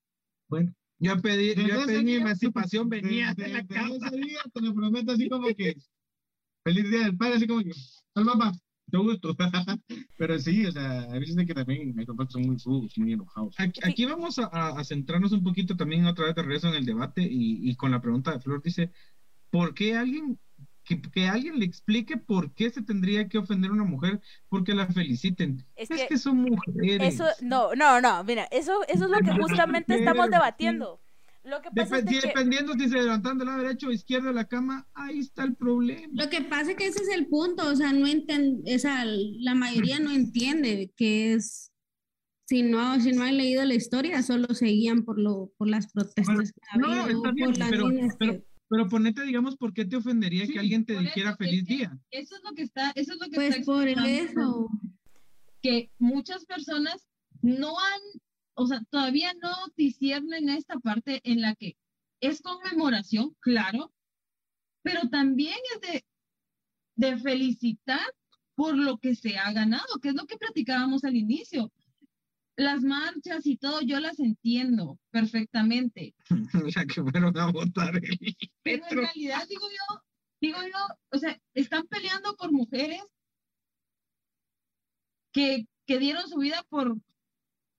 bueno. 0.49 0.73
Yo 0.97 1.21
pedí, 1.21 1.53
yo 1.55 1.85
pedí 1.85 2.03
mi 2.05 2.15
emancipación, 2.15 2.87
venía 2.87 3.33
de 3.33 3.49
la 3.49 3.65
casa. 3.65 4.07
ese 4.07 4.15
día, 4.15 4.39
te 4.53 4.61
lo 4.61 4.73
prometo, 4.73 5.11
así 5.11 5.27
como 5.29 5.47
que, 5.47 5.75
feliz 6.65 6.89
día 6.89 7.01
del 7.01 7.15
padre, 7.15 7.35
así 7.35 7.47
como 7.47 7.63
que, 7.63 7.71
al 8.15 8.25
papá, 8.25 8.51
te 8.89 8.97
gusto. 8.97 9.35
Pero 10.17 10.39
sí, 10.39 10.65
o 10.65 10.71
sea, 10.71 11.03
a 11.03 11.19
veces 11.19 11.35
de 11.35 11.45
que 11.45 11.53
también 11.53 11.95
mis 11.95 12.07
papás 12.07 12.31
son 12.31 12.41
muy 12.41 12.57
rudos, 12.57 12.97
muy 12.97 13.13
enojados. 13.13 13.55
Aquí, 13.59 13.79
aquí 13.83 14.05
vamos 14.05 14.39
a, 14.39 14.83
centrarnos 14.83 15.31
un 15.31 15.43
poquito 15.43 15.77
también 15.77 16.05
otra 16.05 16.25
vez 16.25 16.35
de 16.35 16.41
regreso 16.41 16.67
en 16.69 16.75
el 16.75 16.85
debate 16.85 17.21
y, 17.21 17.69
y 17.69 17.75
con 17.75 17.91
la 17.91 18.01
pregunta 18.01 18.31
de 18.31 18.39
Flor 18.39 18.61
dice, 18.63 18.91
¿por 19.51 19.75
qué 19.75 19.95
alguien, 19.95 20.39
que, 20.83 20.99
que 21.01 21.27
alguien 21.27 21.59
le 21.59 21.65
explique 21.65 22.17
por 22.17 22.53
qué 22.53 22.71
se 22.71 22.81
tendría 22.81 23.27
que 23.29 23.37
ofender 23.37 23.69
a 23.69 23.73
una 23.73 23.83
mujer 23.83 24.19
porque 24.49 24.73
la 24.73 24.87
feliciten? 24.87 25.63
Es 25.75 25.91
Es, 25.91 26.01
que 26.01 26.07
que, 26.07 26.17
son 26.17 26.37
mujeres. 26.37 27.13
Eso, 27.13 27.25
no, 27.41 27.75
no, 27.75 28.01
no, 28.01 28.23
mira, 28.23 28.45
eso, 28.45 28.83
eso 28.87 29.05
es 29.05 29.11
lo 29.11 29.19
que 29.19 29.39
justamente 29.39 29.95
estamos 29.95 30.31
debatiendo. 30.31 30.99
Lo 31.45 31.61
que 31.61 31.69
pasa 31.75 31.97
Dep- 31.99 32.09
es 32.11 32.21
que 32.21 32.27
dependiendo 32.27 32.73
si 32.73 32.89
se 32.89 32.95
levantan 32.97 33.37
del 33.37 33.47
lado 33.47 33.61
derecho 33.61 33.87
o 33.87 33.91
izquierdo 33.91 34.27
de 34.29 34.33
la 34.33 34.45
cama, 34.47 34.87
ahí 34.93 35.19
está 35.19 35.43
el 35.43 35.55
problema. 35.55 36.07
Lo 36.11 36.29
que 36.29 36.41
pasa 36.41 36.71
es 36.71 36.77
que 36.77 36.87
ese 36.87 37.03
es 37.03 37.09
el 37.09 37.27
punto, 37.27 37.67
o 37.67 37.75
sea, 37.75 37.93
no 37.93 38.07
enten- 38.07 38.61
o 38.75 38.79
sea, 38.79 39.05
la 39.05 39.53
mayoría 39.55 39.99
no 39.99 40.11
entiende 40.11 40.91
que 40.95 41.33
es, 41.33 41.71
si 42.47 42.63
no, 42.63 42.99
si 42.99 43.11
no 43.11 43.23
han 43.23 43.37
leído 43.37 43.63
la 43.65 43.75
historia, 43.75 44.21
solo 44.23 44.47
se 44.55 44.65
guían 44.67 45.03
por 45.03 45.19
lo, 45.19 45.51
por 45.57 45.67
las 45.69 45.91
protestas 45.91 46.51
que 46.51 46.61
ha 46.71 46.77
No, 46.77 46.87
habido, 46.91 47.17
está 47.17 47.31
bien, 47.31 47.49
por 47.51 47.57
las 47.59 47.69
pero- 47.69 47.87
pero- 48.19 48.33
que- 48.33 48.45
Pero 48.67 48.89
ponete, 48.89 49.21
digamos, 49.21 49.57
¿por 49.57 49.73
qué 49.73 49.85
te 49.85 49.95
ofendería 49.95 50.47
Sí, 50.47 50.53
que 50.53 50.59
alguien 50.59 50.85
te 50.87 50.97
dijera 50.97 51.29
eso, 51.29 51.37
feliz 51.37 51.63
que- 51.67 51.75
día? 51.75 51.99
Eso 52.09 52.35
es 52.35 52.41
lo 52.43 52.55
que 52.55 52.63
está, 52.63 52.89
eso 52.95 53.13
es 53.13 53.19
lo 53.19 53.25
que 53.29 53.35
pues 53.35 53.49
está 53.55 53.63
por 53.63 53.87
eso, 53.87 54.67
que 55.61 55.91
muchas 55.99 56.45
personas 56.45 57.07
no 57.43 57.77
han, 57.79 58.01
o 58.55 58.67
sea, 58.67 58.81
todavía 58.89 59.33
no 59.41 59.51
disciernen 59.75 60.49
esta 60.49 60.79
parte 60.79 61.21
en 61.23 61.41
la 61.41 61.55
que 61.55 61.77
es 62.21 62.41
conmemoración, 62.41 63.35
claro, 63.39 63.93
pero 64.81 65.09
también 65.09 65.57
es 65.73 65.81
de, 65.81 66.05
de 66.95 67.17
felicitar 67.17 68.13
por 68.55 68.77
lo 68.77 68.97
que 68.97 69.15
se 69.15 69.37
ha 69.37 69.51
ganado, 69.51 69.99
que 70.01 70.09
es 70.09 70.15
lo 70.15 70.25
que 70.25 70.37
platicábamos 70.37 71.03
al 71.03 71.15
inicio. 71.15 71.71
Las 72.57 72.83
marchas 72.83 73.45
y 73.45 73.57
todo, 73.57 73.81
yo 73.81 73.99
las 73.99 74.19
entiendo 74.19 74.97
perfectamente, 75.11 76.15
Ya 76.75 76.85
que 76.85 77.03
fueron 77.03 77.37
a 77.37 77.51
votar 77.51 77.97
el 77.97 78.35
pero 78.63 78.85
en 78.89 78.97
realidad 78.97 79.45
digo 79.49 79.67
yo, 79.69 80.01
digo 80.39 80.59
yo, 80.63 80.95
o 81.11 81.17
sea, 81.17 81.37
están 81.53 81.85
peleando 81.87 82.35
por 82.37 82.53
mujeres 82.53 83.03
que, 85.33 85.67
que 85.85 85.99
dieron 85.99 86.29
su 86.29 86.37
vida 86.37 86.63
por 86.69 86.95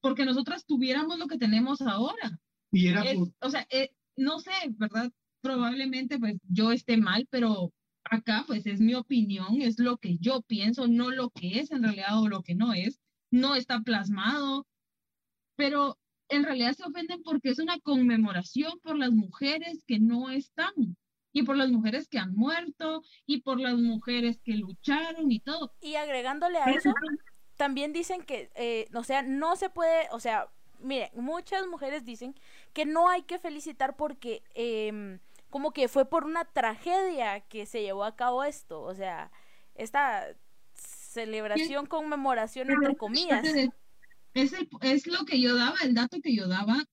porque 0.07 0.25
nosotras 0.25 0.65
tuviéramos 0.65 1.19
lo 1.19 1.27
que 1.27 1.37
tenemos 1.37 1.81
ahora. 1.81 2.39
Y 2.71 2.87
era 2.87 3.03
Es- 3.03 3.17
por, 3.19 3.29
o 3.41 3.51
sea, 3.51 3.67
eh, 3.71 3.91
no 4.17 4.39
sé, 4.39 4.53
¿verdad? 4.79 5.11
Probablemente 5.41 6.17
pues 6.21 6.37
yo 6.49 6.71
esté 6.71 6.97
mal, 6.97 7.27
pero 7.29 7.73
acá 8.05 8.45
pues 8.47 8.67
es 8.67 8.81
mi 8.81 8.95
opinión, 8.95 9.61
es 9.61 9.81
lo 9.81 9.97
que 9.97 10.17
yo 10.19 10.43
pienso, 10.43 10.87
no 10.87 11.11
lo 11.11 11.31
que 11.31 11.59
es 11.59 11.73
en 11.73 11.83
realidad 11.83 12.23
o 12.23 12.29
lo 12.29 12.43
que 12.45 12.55
no 12.55 12.73
es, 12.73 13.01
no 13.33 13.57
está 13.57 13.81
plasmado, 13.81 14.65
pero 15.57 15.99
en 16.29 16.45
realidad 16.45 16.75
se 16.75 16.85
ofenden 16.85 17.25
porque 17.25 17.49
es 17.49 17.59
una 17.59 17.81
conmemoración 17.81 18.79
por 18.85 18.97
las 18.97 19.11
mujeres 19.11 19.83
que 19.89 19.99
no 19.99 20.31
están 20.31 20.73
y 21.33 21.43
por 21.43 21.57
las 21.57 21.73
mujeres 21.73 22.07
que 22.09 22.21
han 22.21 22.33
muerto 22.37 23.03
y 23.27 23.43
por 23.43 23.59
las 23.61 23.75
mujeres 23.75 24.41
que 24.45 24.55
lucharon 24.55 25.33
y 25.33 25.41
todo. 25.41 25.73
Y 25.81 25.97
agregándole 25.97 26.59
a 26.59 26.71
eso, 26.71 26.93
también 27.57 27.93
dicen 27.93 28.23
que, 28.23 28.51
eh, 28.55 28.87
o 28.95 29.05
sea, 29.05 29.23
no 29.23 29.57
se 29.57 29.71
puede, 29.71 30.09
o 30.13 30.21
sea, 30.21 30.49
miren, 30.81 31.11
muchas 31.15 31.67
mujeres 31.67 32.05
dicen 32.05 32.35
que 32.73 32.85
no 32.87 33.09
hay 33.09 33.23
que 33.23 33.39
felicitar 33.39 33.97
porque 33.97 34.43
em, 34.55 35.19
como 35.51 35.73
que 35.73 35.89
fue 35.89 36.05
por 36.05 36.25
una 36.25 36.45
tragedia 36.45 37.41
que 37.41 37.67
se 37.67 37.83
llevó 37.83 38.05
a 38.05 38.17
cabo 38.17 38.45
esto, 38.45 38.83
o 38.83 38.95
sea, 38.95 39.31
esta 39.75 40.27
celebración, 40.75 41.87
conmemoración, 41.87 42.71
entre 42.71 42.97
comillas. 42.97 43.45
Es, 44.35 44.53
el- 44.53 44.69
es 44.83 45.07
lo 45.07 45.25
que 45.25 45.41
yo 45.41 45.57
daba, 45.57 45.77
el 45.83 45.95
dato 45.95 46.19
que 46.23 46.37
yo 46.37 46.47
daba, 46.47 46.85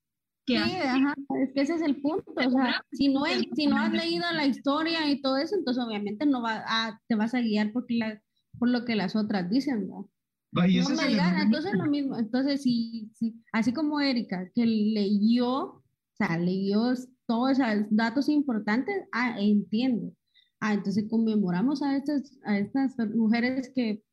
que 0.46 0.58
sí, 0.60 0.76
ajá, 0.76 1.14
es 1.42 1.54
que 1.54 1.62
ese 1.62 1.76
es 1.76 1.82
el 1.82 2.02
punto, 2.02 2.32
o 2.36 2.50
sea, 2.52 2.82
si 2.92 3.10
no, 3.10 3.26
es- 3.26 3.44
si 3.56 3.68
no 3.68 3.78
has 3.78 3.92
leído 3.92 4.24
la 4.32 4.46
historia 4.46 5.10
y 5.10 5.22
todo 5.22 5.38
eso, 5.38 5.56
entonces 5.56 5.84
obviamente 5.84 6.26
no 6.26 6.42
va 6.42 6.64
a, 6.66 7.02
te 7.08 7.16
vas 7.16 7.34
a 7.34 7.42
guiar 7.42 7.72
la, 7.90 8.22
por 8.60 8.70
lo 8.70 8.86
que 8.86 8.96
las 8.96 9.16
otras 9.18 9.50
dicen, 9.50 9.88
¿no? 9.88 10.10
Va, 10.58 10.68
y 10.68 10.80
No 10.80 10.90
me 10.90 11.08
digan, 11.08 11.40
entonces 11.42 11.74
lo 11.74 11.86
mismo, 11.88 12.18
entonces 12.18 12.62
si, 12.62 13.10
si, 13.16 13.36
así 13.52 13.74
como 13.74 14.00
Erika, 14.00 14.50
que 14.54 14.66
leyó, 14.66 15.50
o 15.50 15.84
sea, 16.18 16.38
leyó 16.38 16.94
todos 17.26 17.52
esos 17.60 17.86
datos 17.90 18.30
importantes, 18.30 18.96
ah, 19.12 19.36
entiendo. 19.40 20.12
Ah, 20.60 20.74
entonces 20.74 21.06
conmemoramos 21.10 21.82
a 21.82 21.96
estas, 21.98 22.38
a 22.46 22.58
estas 22.58 22.96
mujeres 23.16 23.72
que, 23.76 24.04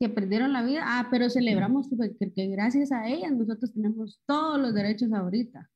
que 0.00 0.08
perdieron 0.08 0.52
la 0.52 0.62
vida, 0.62 0.82
ah, 0.84 1.08
pero 1.10 1.30
celebramos 1.30 1.88
que, 1.88 1.96
que- 2.18 2.32
que 2.32 2.46
gracias 2.48 2.90
a 2.92 3.08
ellas 3.08 3.30
nosotros 3.32 3.72
tenemos 3.72 4.20
todos 4.26 4.60
los 4.60 4.74
derechos 4.74 5.12
ahorita. 5.12 5.70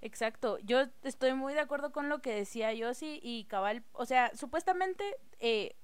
Exacto, 0.00 0.58
yo 0.60 0.84
estoy 1.02 1.34
muy 1.34 1.54
de 1.54 1.60
acuerdo 1.60 1.90
con 1.90 2.08
lo 2.08 2.22
que 2.22 2.32
decía 2.32 2.72
Yossi 2.72 3.18
y 3.20 3.44
Cabal, 3.46 3.82
o 3.92 4.06
sea, 4.06 4.30
supuestamente, 4.36 5.02
eh, 5.40 5.74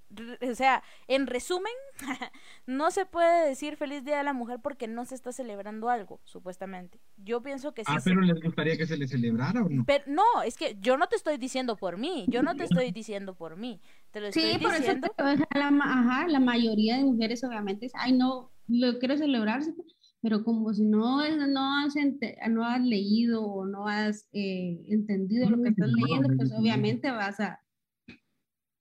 o 0.51 0.55
sea, 0.55 0.83
en 1.09 1.27
resumen, 1.27 1.73
no 2.67 2.91
se 2.91 3.07
puede 3.07 3.49
decir 3.49 3.77
feliz 3.77 4.05
día 4.05 4.19
de 4.19 4.25
la 4.25 4.33
mujer 4.33 4.61
porque 4.63 4.87
no 4.87 5.05
se 5.05 5.15
está 5.15 5.33
celebrando 5.33 5.89
algo, 5.89 6.21
supuestamente. 6.25 7.01
Yo 7.17 7.43
pienso 7.43 7.75
que 7.75 7.85
sí. 7.85 7.93
Ah, 7.95 8.01
se- 8.01 8.11
pero 8.11 8.21
les 8.23 8.41
gustaría 8.43 8.77
que 8.77 8.87
se 8.87 8.97
le 8.97 9.07
celebrara 9.09 9.63
o 9.63 9.69
no. 9.69 9.85
pero 9.87 10.05
no, 10.07 10.43
es 10.45 10.57
que 10.57 10.77
yo 10.81 10.97
no 10.97 11.07
te 11.09 11.17
estoy 11.17 11.37
diciendo 11.39 11.77
por 11.77 11.97
mí, 11.99 12.27
yo 12.31 12.43
no 12.43 12.55
te 12.57 12.65
estoy 12.65 12.91
diciendo 12.93 13.35
por 13.35 13.57
mí, 13.57 13.81
te 14.11 14.21
lo 14.21 14.29
estoy 14.29 14.43
Sí, 14.53 14.59
por 14.59 14.73
eso 14.73 14.79
diciendo. 14.79 15.09
te- 15.17 15.23
o 15.23 15.37
sea, 15.37 15.49
la, 15.55 15.71
ma- 15.71 16.01
ajá, 16.01 16.29
la 16.29 16.41
mayoría 16.41 16.97
de 16.97 17.05
mujeres 17.05 17.43
obviamente 17.45 17.87
es, 17.87 17.93
ay, 17.97 18.13
no, 18.13 18.53
lo 18.69 18.99
quiero 18.99 19.17
celebrar, 19.17 19.63
pero 20.23 20.43
como 20.45 20.73
si 20.73 20.85
no, 20.85 21.19
no, 21.49 21.79
has, 21.79 21.95
no 22.49 22.65
has 22.65 22.81
leído 22.81 23.45
o 23.45 23.67
no 23.67 23.87
has 23.89 24.29
eh, 24.33 24.81
entendido 24.89 25.51
lo 25.51 25.63
que 25.63 25.69
estás 25.71 25.91
leyendo, 25.91 26.29
pues 26.37 26.53
obviamente 26.53 27.11
vas 27.11 27.41
a, 27.41 27.61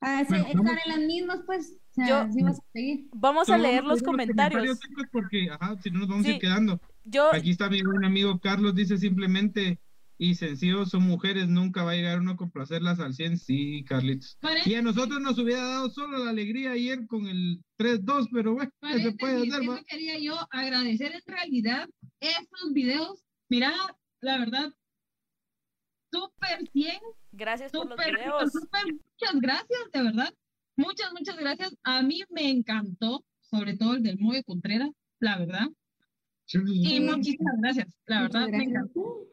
a 0.04 0.22
ese- 0.22 0.30
Bueno, 0.32 0.46
vamos- 0.64 0.72
estar 0.72 0.80
en 0.86 0.92
las 1.00 1.08
mismas, 1.08 1.40
pues, 1.46 1.78
o 1.92 1.94
sea, 1.96 2.08
Yo- 2.08 2.18
así 2.18 2.42
vas 2.44 2.60
a 2.60 2.64
seguir. 2.74 3.08
Vamos 3.14 3.50
a 3.50 3.58
leer 3.58 3.84
los 3.84 4.02
a 4.02 4.06
comentarios. 4.06 4.80
porque, 5.12 5.50
ajá, 5.50 5.76
si 5.82 5.90
no 5.92 6.00
nos 6.00 6.08
vamos 6.10 6.26
a 6.26 6.30
Sí. 6.30 6.36
ir 6.36 6.42
quedando. 6.42 6.80
Yo, 7.06 7.34
Aquí 7.34 7.52
está 7.52 7.70
mi 7.70 7.82
buen 7.82 8.06
amigo 8.06 8.40
Carlos, 8.40 8.76
dice 8.76 8.98
simplemente, 8.98 9.80
y 10.18 10.36
sencillo, 10.36 10.86
son 10.86 11.04
mujeres, 11.04 11.50
nunca 11.50 11.84
va 11.84 11.92
a 11.92 11.96
llegar 11.96 12.20
uno 12.20 12.32
a 12.32 12.38
complacerlas 12.38 13.00
al 13.00 13.14
100. 13.14 13.38
Sí, 13.38 13.84
Carlitos. 13.86 14.38
Y 14.66 14.76
a 14.76 14.82
nosotros 14.82 15.20
nos 15.20 15.38
hubiera 15.40 15.64
dado 15.64 15.90
solo 15.90 16.24
la 16.24 16.30
alegría 16.30 16.72
ayer 16.72 17.06
con 17.08 17.26
el 17.28 17.62
3-2, 17.78 18.28
pero 18.32 18.54
bueno, 18.54 18.72
¿qué 18.82 19.00
se 19.02 19.12
puede 19.14 19.50
hacer? 19.50 19.84
quería 19.90 20.20
yo 20.20 20.36
agradecer 20.52 21.14
en 21.14 21.22
realidad 21.28 21.90
estos 22.22 22.72
videos. 22.74 23.24
Mira, 23.50 23.74
la 24.22 24.38
verdad, 24.38 24.72
súper 26.14 26.70
100, 26.72 27.00
gracias 27.32 27.72
por 27.72 27.90
los 27.90 27.98
videos. 27.98 28.52
súper, 28.52 28.84
muchas 28.86 29.42
gracias, 29.42 29.80
de 29.92 30.04
verdad. 30.04 30.34
Muchas, 30.76 31.12
muchas 31.18 31.38
gracias. 31.38 31.76
A 31.84 32.02
mí 32.02 32.22
me 32.30 32.50
encantó, 32.50 33.24
sobre 33.42 33.76
todo 33.78 33.96
el 33.96 34.04
del 34.04 34.18
Moe 34.20 34.44
Contreras, 34.44 34.90
la 35.20 35.38
verdad. 35.40 35.68
Y 36.48 37.00
muchísimas 37.00 37.56
gracias, 37.62 37.88
la 38.06 38.22
verdad, 38.24 38.48
me 38.50 38.64
encantó. 38.64 39.28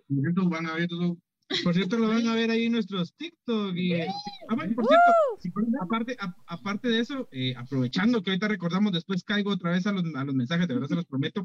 Van 0.49 0.66
a 0.66 0.74
verlo. 0.74 1.16
Por 1.64 1.74
cierto, 1.74 1.99
lo 1.99 2.07
van 2.09 2.26
a 2.28 2.35
ver 2.37 2.51
ahí 2.51 2.66
en 2.66 2.72
nuestros 2.72 3.12
TikTok. 3.16 3.74
Y, 3.74 3.95
eh, 3.95 4.07
ah, 4.49 4.55
por 4.57 4.87
cierto, 4.87 5.68
aparte, 5.83 6.16
a- 6.20 6.37
aparte 6.47 6.89
de 6.89 7.01
eso, 7.01 7.28
eh, 7.33 7.55
aprovechando 7.57 8.22
que 8.22 8.31
ahorita 8.31 8.47
recordamos, 8.47 8.93
después 8.93 9.24
caigo 9.24 9.51
otra 9.51 9.72
vez 9.72 9.85
a 9.87 9.93
los, 9.93 10.05
a 10.14 10.24
los 10.24 10.35
mensajes, 10.35 10.68
de 10.68 10.74
verdad 10.74 10.89
se 10.89 10.95
los 10.95 11.07
prometo. 11.07 11.43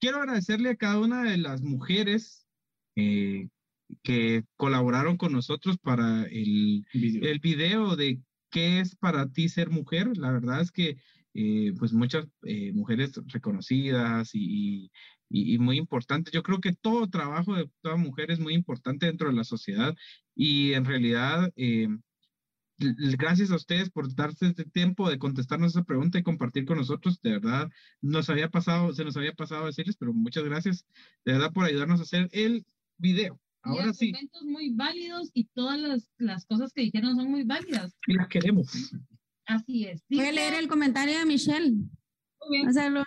Quiero 0.00 0.18
agradecerle 0.18 0.70
a 0.70 0.76
cada 0.76 1.00
una 1.00 1.24
de 1.24 1.36
las 1.36 1.62
mujeres 1.62 2.46
eh, 2.96 3.48
que 4.02 4.44
colaboraron 4.56 5.16
con 5.16 5.32
nosotros 5.32 5.78
para 5.78 6.24
el, 6.24 6.84
el 7.20 7.38
video 7.40 7.96
de 7.96 8.20
qué 8.50 8.80
es 8.80 8.96
para 8.96 9.28
ti 9.30 9.48
ser 9.48 9.70
mujer. 9.70 10.16
La 10.16 10.32
verdad 10.32 10.60
es 10.60 10.72
que 10.72 10.96
eh, 11.34 11.72
pues 11.78 11.92
muchas 11.92 12.26
eh, 12.42 12.72
mujeres 12.72 13.12
reconocidas 13.26 14.30
y, 14.34 14.90
y- 15.28 15.54
y 15.54 15.58
muy 15.58 15.76
importantes. 15.78 16.32
Yo 16.32 16.42
creo 16.42 16.60
que 16.60 16.72
todo 16.74 17.08
trabajo 17.08 17.54
de 17.54 17.70
toda 17.82 17.96
mujer 17.96 18.30
es 18.32 18.40
muy 18.40 18.54
importante 18.54 19.06
dentro 19.06 19.28
de 19.28 19.34
la 19.36 19.44
sociedad 19.44 19.94
y 20.34 20.72
en 20.74 20.84
realidad 20.84 21.52
eh, 21.56 21.88
gracias 22.78 23.50
a 23.50 23.56
ustedes 23.56 23.90
por 23.90 24.12
darse 24.14 24.46
este 24.46 24.64
tiempo 24.64 25.08
de 25.10 25.18
contestarnos 25.18 25.72
esa 25.72 25.84
pregunta 25.84 26.18
y 26.18 26.22
compartir 26.22 26.64
con 26.64 26.78
nosotros. 26.78 27.20
De 27.22 27.32
verdad, 27.32 27.68
nos 28.00 28.30
había 28.30 28.48
pasado, 28.50 28.92
se 28.92 29.04
nos 29.04 29.16
había 29.16 29.32
pasado 29.34 29.66
decirles, 29.66 29.96
pero 29.98 30.12
muchas 30.14 30.44
gracias 30.44 30.86
de 31.24 31.32
verdad 31.34 31.52
por 31.52 31.64
ayudarnos 31.64 32.00
a 32.00 32.04
hacer 32.04 32.28
el 32.32 32.64
video. 32.98 33.40
Y 33.64 33.68
Ahora 33.68 33.92
sí, 33.92 34.06
argumentos 34.08 34.42
muy 34.44 34.70
válidos 34.70 35.30
y 35.34 35.44
todas 35.54 35.78
las, 35.78 36.10
las 36.18 36.46
cosas 36.46 36.72
que 36.72 36.82
dijeron 36.82 37.14
son 37.16 37.30
muy 37.30 37.44
válidas. 37.44 37.94
y 38.06 38.14
las 38.14 38.28
queremos. 38.28 38.92
Así 39.46 39.84
es. 39.86 40.02
Voy 40.08 40.24
a 40.24 40.32
leer 40.32 40.54
el 40.54 40.68
comentario 40.68 41.18
de 41.18 41.26
Michelle. 41.26 41.72
Muy 41.72 42.56
bien. 42.56 42.68
O 42.68 42.72
sea, 42.72 42.88
lo- 42.88 43.04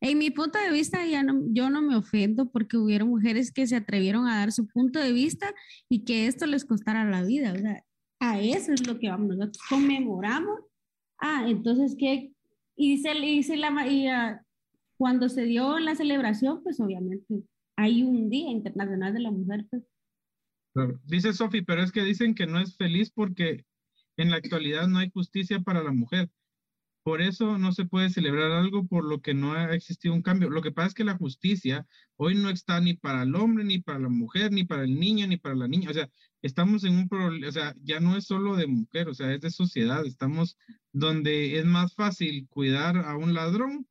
en 0.00 0.18
mi 0.18 0.30
punto 0.30 0.58
de 0.58 0.70
vista, 0.70 1.04
ya 1.04 1.22
no, 1.24 1.42
yo 1.50 1.70
no 1.70 1.82
me 1.82 1.96
ofendo 1.96 2.48
porque 2.50 2.76
hubieron 2.76 3.08
mujeres 3.08 3.50
que 3.50 3.66
se 3.66 3.74
atrevieron 3.74 4.28
a 4.28 4.36
dar 4.38 4.52
su 4.52 4.68
punto 4.68 5.00
de 5.00 5.12
vista 5.12 5.52
y 5.88 6.04
que 6.04 6.26
esto 6.28 6.46
les 6.46 6.64
costara 6.64 7.04
la 7.04 7.24
vida. 7.24 7.52
O 7.52 7.56
sea, 7.58 7.82
a 8.20 8.40
eso 8.40 8.72
es 8.72 8.86
lo 8.86 8.98
que 9.00 9.08
vamos. 9.08 9.36
Nosotros 9.36 9.62
conmemoramos. 9.68 10.60
Ah, 11.20 11.46
entonces, 11.48 11.96
¿qué? 11.98 12.30
Y, 12.76 12.98
se 12.98 13.56
la, 13.56 13.88
y 13.88 14.06
ah, 14.06 14.40
cuando 14.96 15.28
se 15.28 15.42
dio 15.44 15.80
la 15.80 15.96
celebración, 15.96 16.62
pues 16.62 16.78
obviamente 16.78 17.42
hay 17.78 18.02
un 18.02 18.28
Día 18.28 18.50
Internacional 18.50 19.14
de 19.14 19.20
la 19.20 19.30
Mujer. 19.30 19.64
Pues. 19.70 19.84
Dice 21.04 21.32
Sofi, 21.32 21.62
pero 21.62 21.80
es 21.80 21.92
que 21.92 22.02
dicen 22.02 22.34
que 22.34 22.46
no 22.48 22.58
es 22.58 22.76
feliz 22.76 23.12
porque 23.12 23.64
en 24.16 24.30
la 24.30 24.36
actualidad 24.36 24.88
no 24.88 24.98
hay 24.98 25.10
justicia 25.10 25.60
para 25.60 25.84
la 25.84 25.92
mujer. 25.92 26.28
Por 27.04 27.22
eso 27.22 27.56
no 27.56 27.70
se 27.70 27.84
puede 27.84 28.10
celebrar 28.10 28.50
algo 28.50 28.84
por 28.88 29.04
lo 29.04 29.20
que 29.20 29.32
no 29.32 29.52
ha 29.52 29.72
existido 29.72 30.12
un 30.12 30.22
cambio. 30.22 30.50
Lo 30.50 30.60
que 30.60 30.72
pasa 30.72 30.88
es 30.88 30.94
que 30.94 31.04
la 31.04 31.16
justicia 31.16 31.86
hoy 32.16 32.34
no 32.34 32.50
está 32.50 32.80
ni 32.80 32.94
para 32.94 33.22
el 33.22 33.36
hombre, 33.36 33.62
ni 33.62 33.78
para 33.78 34.00
la 34.00 34.08
mujer, 34.08 34.50
ni 34.50 34.64
para 34.64 34.82
el 34.82 34.98
niño, 34.98 35.28
ni 35.28 35.36
para 35.36 35.54
la 35.54 35.68
niña. 35.68 35.90
O 35.90 35.94
sea, 35.94 36.10
estamos 36.42 36.82
en 36.82 36.96
un 36.96 37.08
problema, 37.08 37.46
o 37.46 37.52
sea, 37.52 37.76
ya 37.80 38.00
no 38.00 38.16
es 38.16 38.24
solo 38.24 38.56
de 38.56 38.66
mujer, 38.66 39.08
o 39.08 39.14
sea, 39.14 39.32
es 39.32 39.40
de 39.40 39.52
sociedad. 39.52 40.04
Estamos 40.04 40.58
donde 40.92 41.60
es 41.60 41.64
más 41.64 41.94
fácil 41.94 42.48
cuidar 42.48 42.96
a 42.96 43.16
un 43.16 43.34
ladrón 43.34 43.86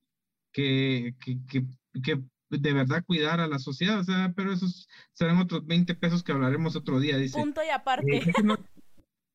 que, 0.52 1.16
que, 1.22 1.40
que, 1.48 1.66
que 2.04 2.22
de 2.50 2.74
verdad 2.74 3.04
cuidar 3.06 3.40
a 3.40 3.48
la 3.48 3.60
sociedad. 3.60 4.00
O 4.00 4.04
sea, 4.04 4.34
pero 4.36 4.54
esos 4.54 4.88
serán 5.14 5.38
otros 5.38 5.66
20 5.66 5.96
pesos 5.96 6.24
que 6.24 6.32
hablaremos 6.32 6.76
otro 6.76 7.00
día, 7.00 7.18
dice. 7.18 7.40
Punto 7.40 7.62
y 7.66 7.70
aparte. 7.70 8.18
Eh, 8.18 8.24
es 8.26 8.44
una- 8.44 8.60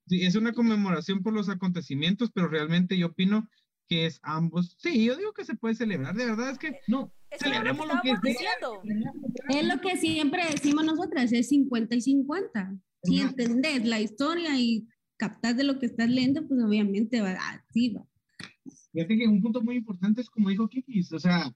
sí, 0.06 0.22
es 0.24 0.34
una 0.34 0.52
conmemoración 0.52 1.22
por 1.22 1.32
los 1.32 1.48
acontecimientos, 1.48 2.30
pero 2.32 2.48
realmente 2.48 2.96
yo 2.96 3.08
opino 3.08 3.48
que 3.88 4.06
es 4.06 4.18
ambos. 4.22 4.76
Sí, 4.78 5.04
yo 5.04 5.16
digo 5.16 5.32
que 5.32 5.44
se 5.44 5.54
puede 5.54 5.74
celebrar, 5.74 6.14
de 6.14 6.24
verdad 6.24 6.50
es 6.50 6.58
que 6.58 6.78
no, 6.88 7.12
es 7.30 7.40
lo 7.42 7.48
que 7.50 7.54
celebremos 7.56 7.86
lo 7.86 8.00
que 8.02 8.08
sea. 8.08 8.20
diciendo. 8.22 8.82
es 9.50 9.66
lo 9.66 9.80
que 9.80 9.96
siempre 9.98 10.42
decimos 10.50 10.84
nosotras, 10.84 11.32
es 11.32 11.48
50 11.48 11.96
y 11.96 12.00
50. 12.00 12.74
Si 13.04 13.20
Ajá. 13.20 13.28
entendés 13.30 13.84
la 13.84 14.00
historia 14.00 14.58
y 14.58 14.86
captás 15.18 15.56
de 15.56 15.64
lo 15.64 15.78
que 15.78 15.86
estás 15.86 16.08
leyendo, 16.08 16.46
pues 16.46 16.62
obviamente 16.62 17.20
va 17.20 17.32
así 17.32 17.90
va. 17.90 18.06
Fíjate 18.92 19.16
que 19.18 19.26
un 19.26 19.42
punto 19.42 19.60
muy 19.62 19.76
importante 19.76 20.20
es 20.20 20.30
como 20.30 20.48
dijo 20.50 20.68
Kikis, 20.68 21.12
o 21.12 21.18
sea, 21.18 21.52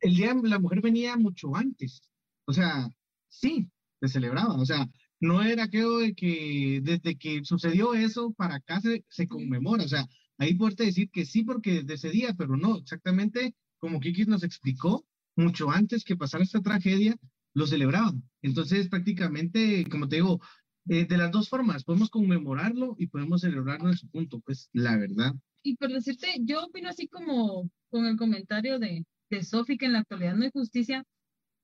el 0.00 0.14
Día 0.14 0.34
de 0.34 0.48
la 0.48 0.58
Mujer 0.58 0.80
venía 0.80 1.16
mucho 1.16 1.54
antes. 1.56 2.00
O 2.46 2.52
sea, 2.52 2.88
sí, 3.28 3.68
se 4.00 4.08
celebraba. 4.08 4.54
O 4.54 4.64
sea, 4.66 4.88
no 5.20 5.42
era 5.42 5.64
aquello 5.64 5.98
de 5.98 6.14
que 6.14 6.80
desde 6.82 7.16
que 7.16 7.44
sucedió 7.44 7.94
eso 7.94 8.32
para 8.32 8.56
acá 8.56 8.80
se, 8.80 9.04
se 9.08 9.28
conmemora. 9.28 9.84
O 9.84 9.88
sea, 9.88 10.06
ahí 10.38 10.54
puedes 10.54 10.76
decir 10.76 11.10
que 11.10 11.24
sí 11.24 11.44
porque 11.44 11.82
desde 11.82 11.94
ese 11.94 12.10
día, 12.10 12.34
pero 12.36 12.56
no, 12.56 12.78
exactamente 12.78 13.54
como 13.78 14.00
Kikis 14.00 14.28
nos 14.28 14.42
explicó, 14.42 15.04
mucho 15.36 15.70
antes 15.70 16.02
que 16.04 16.16
pasara 16.16 16.44
esta 16.44 16.60
tragedia, 16.60 17.14
lo 17.54 17.66
celebraban. 17.66 18.22
Entonces, 18.42 18.88
prácticamente, 18.88 19.84
como 19.90 20.08
te 20.08 20.16
digo, 20.16 20.40
eh, 20.88 21.04
de 21.04 21.16
las 21.16 21.30
dos 21.30 21.48
formas, 21.48 21.84
podemos 21.84 22.10
conmemorarlo 22.10 22.96
y 22.98 23.08
podemos 23.08 23.42
celebrarlo 23.42 23.90
en 23.90 23.96
su 23.96 24.08
punto, 24.08 24.40
pues 24.40 24.70
la 24.72 24.96
verdad. 24.96 25.34
Y 25.62 25.76
por 25.76 25.92
decirte, 25.92 26.28
yo 26.40 26.64
opino 26.64 26.88
así 26.88 27.08
como 27.08 27.68
con 27.90 28.06
el 28.06 28.16
comentario 28.16 28.78
de, 28.78 29.04
de 29.30 29.42
Sofi, 29.42 29.76
que 29.76 29.86
en 29.86 29.92
la 29.92 30.00
actualidad 30.00 30.34
no 30.34 30.44
hay 30.44 30.50
justicia. 30.50 31.04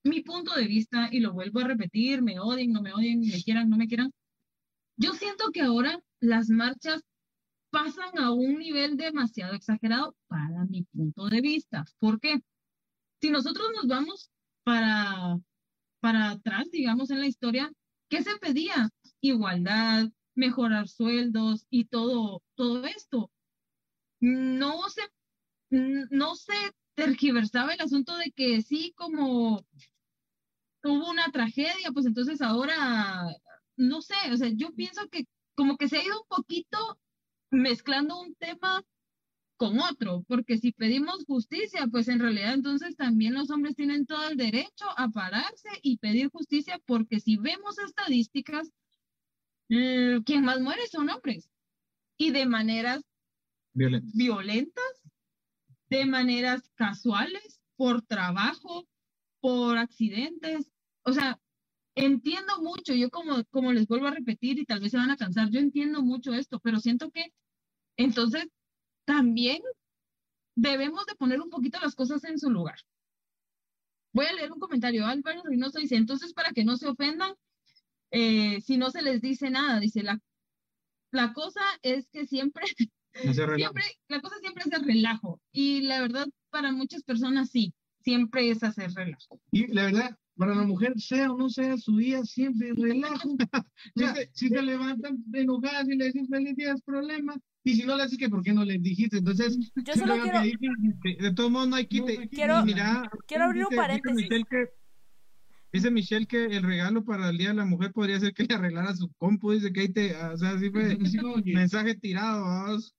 Mi 0.04 0.22
punto 0.22 0.54
de 0.54 0.66
vista, 0.66 1.08
y 1.12 1.20
lo 1.20 1.32
vuelvo 1.32 1.60
a 1.60 1.64
repetir, 1.64 2.22
me 2.22 2.40
odien, 2.40 2.72
no 2.72 2.82
me 2.82 2.92
odien, 2.92 3.20
me 3.20 3.42
quieran, 3.42 3.70
no 3.70 3.76
me 3.76 3.88
quieran. 3.88 4.10
Yo 4.96 5.12
siento 5.14 5.50
que 5.52 5.62
ahora 5.62 5.98
las 6.20 6.48
marchas 6.50 7.02
pasan 7.70 8.18
a 8.18 8.32
un 8.32 8.58
nivel 8.58 8.96
demasiado 8.96 9.54
exagerado 9.54 10.14
para 10.28 10.64
mi 10.66 10.82
punto 10.84 11.28
de 11.28 11.40
vista. 11.40 11.84
¿Por 11.98 12.20
qué? 12.20 12.40
Si 13.20 13.30
nosotros 13.30 13.68
nos 13.74 13.86
vamos 13.86 14.30
para, 14.64 15.38
para 16.00 16.30
atrás, 16.30 16.70
digamos, 16.70 17.10
en 17.10 17.20
la 17.20 17.26
historia, 17.26 17.72
¿qué 18.08 18.22
se 18.22 18.36
pedía? 18.36 18.90
Igualdad, 19.20 20.10
mejorar 20.34 20.88
sueldos 20.88 21.66
y 21.70 21.86
todo, 21.86 22.42
todo 22.56 22.84
esto. 22.84 23.30
No 24.20 24.88
se, 24.88 25.02
no 25.70 26.34
se 26.34 26.52
tergiversaba 26.94 27.74
el 27.74 27.80
asunto 27.80 28.16
de 28.16 28.32
que 28.32 28.62
sí, 28.62 28.92
como 28.96 29.64
hubo 30.84 31.10
una 31.10 31.30
tragedia, 31.30 31.90
pues 31.92 32.06
entonces 32.06 32.40
ahora, 32.42 33.24
no 33.76 34.02
sé, 34.02 34.14
o 34.32 34.36
sea, 34.36 34.50
yo 34.54 34.72
pienso 34.72 35.08
que 35.08 35.24
como 35.54 35.76
que 35.76 35.88
se 35.88 35.98
ha 35.98 36.04
ido 36.04 36.20
un 36.20 36.26
poquito 36.28 36.98
mezclando 37.50 38.20
un 38.20 38.34
tema 38.34 38.82
con 39.56 39.78
otro, 39.78 40.24
porque 40.26 40.58
si 40.58 40.72
pedimos 40.72 41.24
justicia, 41.24 41.86
pues 41.86 42.08
en 42.08 42.18
realidad 42.18 42.54
entonces 42.54 42.96
también 42.96 43.34
los 43.34 43.50
hombres 43.50 43.76
tienen 43.76 44.06
todo 44.06 44.28
el 44.28 44.36
derecho 44.36 44.86
a 44.96 45.08
pararse 45.10 45.68
y 45.82 45.98
pedir 45.98 46.30
justicia, 46.30 46.80
porque 46.84 47.20
si 47.20 47.36
vemos 47.36 47.78
estadísticas, 47.78 48.72
eh, 49.68 50.20
quien 50.24 50.44
más 50.44 50.60
muere 50.60 50.86
son 50.88 51.10
hombres 51.10 51.48
y 52.18 52.32
de 52.32 52.46
maneras 52.46 53.02
Violenta. 53.74 54.08
violentas, 54.14 55.01
de 55.92 56.06
maneras 56.06 56.70
casuales, 56.74 57.60
por 57.76 58.00
trabajo, 58.02 58.88
por 59.40 59.76
accidentes. 59.76 60.70
O 61.02 61.12
sea, 61.12 61.38
entiendo 61.94 62.62
mucho, 62.62 62.94
yo 62.94 63.10
como, 63.10 63.44
como 63.50 63.72
les 63.72 63.86
vuelvo 63.86 64.06
a 64.06 64.12
repetir 64.12 64.58
y 64.58 64.64
tal 64.64 64.80
vez 64.80 64.92
se 64.92 64.96
van 64.96 65.10
a 65.10 65.18
cansar, 65.18 65.50
yo 65.50 65.60
entiendo 65.60 66.02
mucho 66.02 66.32
esto, 66.32 66.60
pero 66.60 66.80
siento 66.80 67.10
que 67.10 67.26
entonces 67.98 68.46
también 69.04 69.60
debemos 70.54 71.04
de 71.04 71.14
poner 71.14 71.42
un 71.42 71.50
poquito 71.50 71.78
las 71.78 71.94
cosas 71.94 72.24
en 72.24 72.38
su 72.38 72.50
lugar. 72.50 72.78
Voy 74.14 74.26
a 74.26 74.32
leer 74.32 74.50
un 74.52 74.60
comentario. 74.60 75.06
Álvaro 75.06 75.42
Reynoso 75.44 75.78
dice, 75.78 75.96
entonces 75.96 76.32
para 76.32 76.52
que 76.52 76.64
no 76.64 76.76
se 76.78 76.88
ofendan, 76.88 77.34
eh, 78.10 78.62
si 78.62 78.78
no 78.78 78.90
se 78.90 79.02
les 79.02 79.20
dice 79.20 79.50
nada, 79.50 79.78
dice, 79.78 80.02
la, 80.02 80.18
la 81.10 81.34
cosa 81.34 81.60
es 81.82 82.08
que 82.08 82.26
siempre. 82.26 82.64
Siempre, 83.14 83.82
la 84.08 84.20
cosa 84.20 84.36
siempre 84.40 84.64
es 84.66 84.72
el 84.72 84.84
relajo. 84.84 85.40
Y 85.52 85.82
la 85.82 86.00
verdad, 86.00 86.26
para 86.50 86.72
muchas 86.72 87.02
personas 87.02 87.50
sí, 87.50 87.72
siempre 88.00 88.50
es 88.50 88.62
hacer 88.62 88.90
relajo. 88.92 89.40
Y 89.50 89.66
la 89.68 89.84
verdad, 89.84 90.16
para 90.36 90.54
la 90.54 90.62
mujer, 90.62 90.94
sea 90.98 91.30
o 91.30 91.36
no 91.36 91.48
sea 91.50 91.76
su 91.76 91.96
día, 91.98 92.22
siempre 92.24 92.72
relajo. 92.74 93.36
O 93.96 93.98
sea, 94.00 94.14
si 94.32 94.48
se 94.48 94.62
levantan 94.62 95.22
enojadas 95.32 95.88
y 95.88 95.96
le 95.96 96.06
dicen 96.06 96.26
feliz 96.28 96.56
día, 96.56 96.72
es 96.72 96.82
problema. 96.82 97.36
Y 97.64 97.76
si 97.76 97.84
no 97.84 97.96
le 97.96 98.02
haces 98.04 98.18
que, 98.18 98.28
¿por 98.28 98.42
qué 98.42 98.52
no 98.52 98.64
les 98.64 98.82
dijiste? 98.82 99.18
Entonces, 99.18 99.56
Yo 99.76 99.94
solo 99.94 100.16
quiero, 100.22 100.40
que- 101.04 101.16
De, 101.22 101.32
todos 101.32 101.50
modos, 101.50 101.68
no 101.68 101.76
hay 101.76 101.86
quite. 101.86 102.18
No 102.18 102.28
Quiero- 102.30 102.64
mira, 102.64 103.08
quiero 103.28 103.44
abrir 103.44 103.64
un 103.64 103.70
dice- 103.70 103.82
dice 103.82 103.82
paréntesis. 103.82 104.16
Michelle 104.16 104.44
que- 104.50 104.68
Dice 105.72 105.90
Michelle 105.90 106.26
que 106.26 106.44
el 106.44 106.62
regalo 106.64 107.02
para 107.04 107.30
el 107.30 107.38
Día 107.38 107.48
de 107.48 107.54
la 107.54 107.64
Mujer 107.64 107.92
podría 107.92 108.20
ser 108.20 108.34
que 108.34 108.44
le 108.44 108.54
arreglara 108.54 108.94
su 108.94 109.10
compu. 109.16 109.52
Dice 109.52 109.72
que 109.72 109.80
ahí 109.80 109.88
te. 109.88 110.14
O 110.16 110.36
sea, 110.36 110.50
así 110.50 110.70
fue. 110.70 110.98
Mensaje 111.46 111.94
tirado, 111.94 112.42
vamos. 112.42 112.94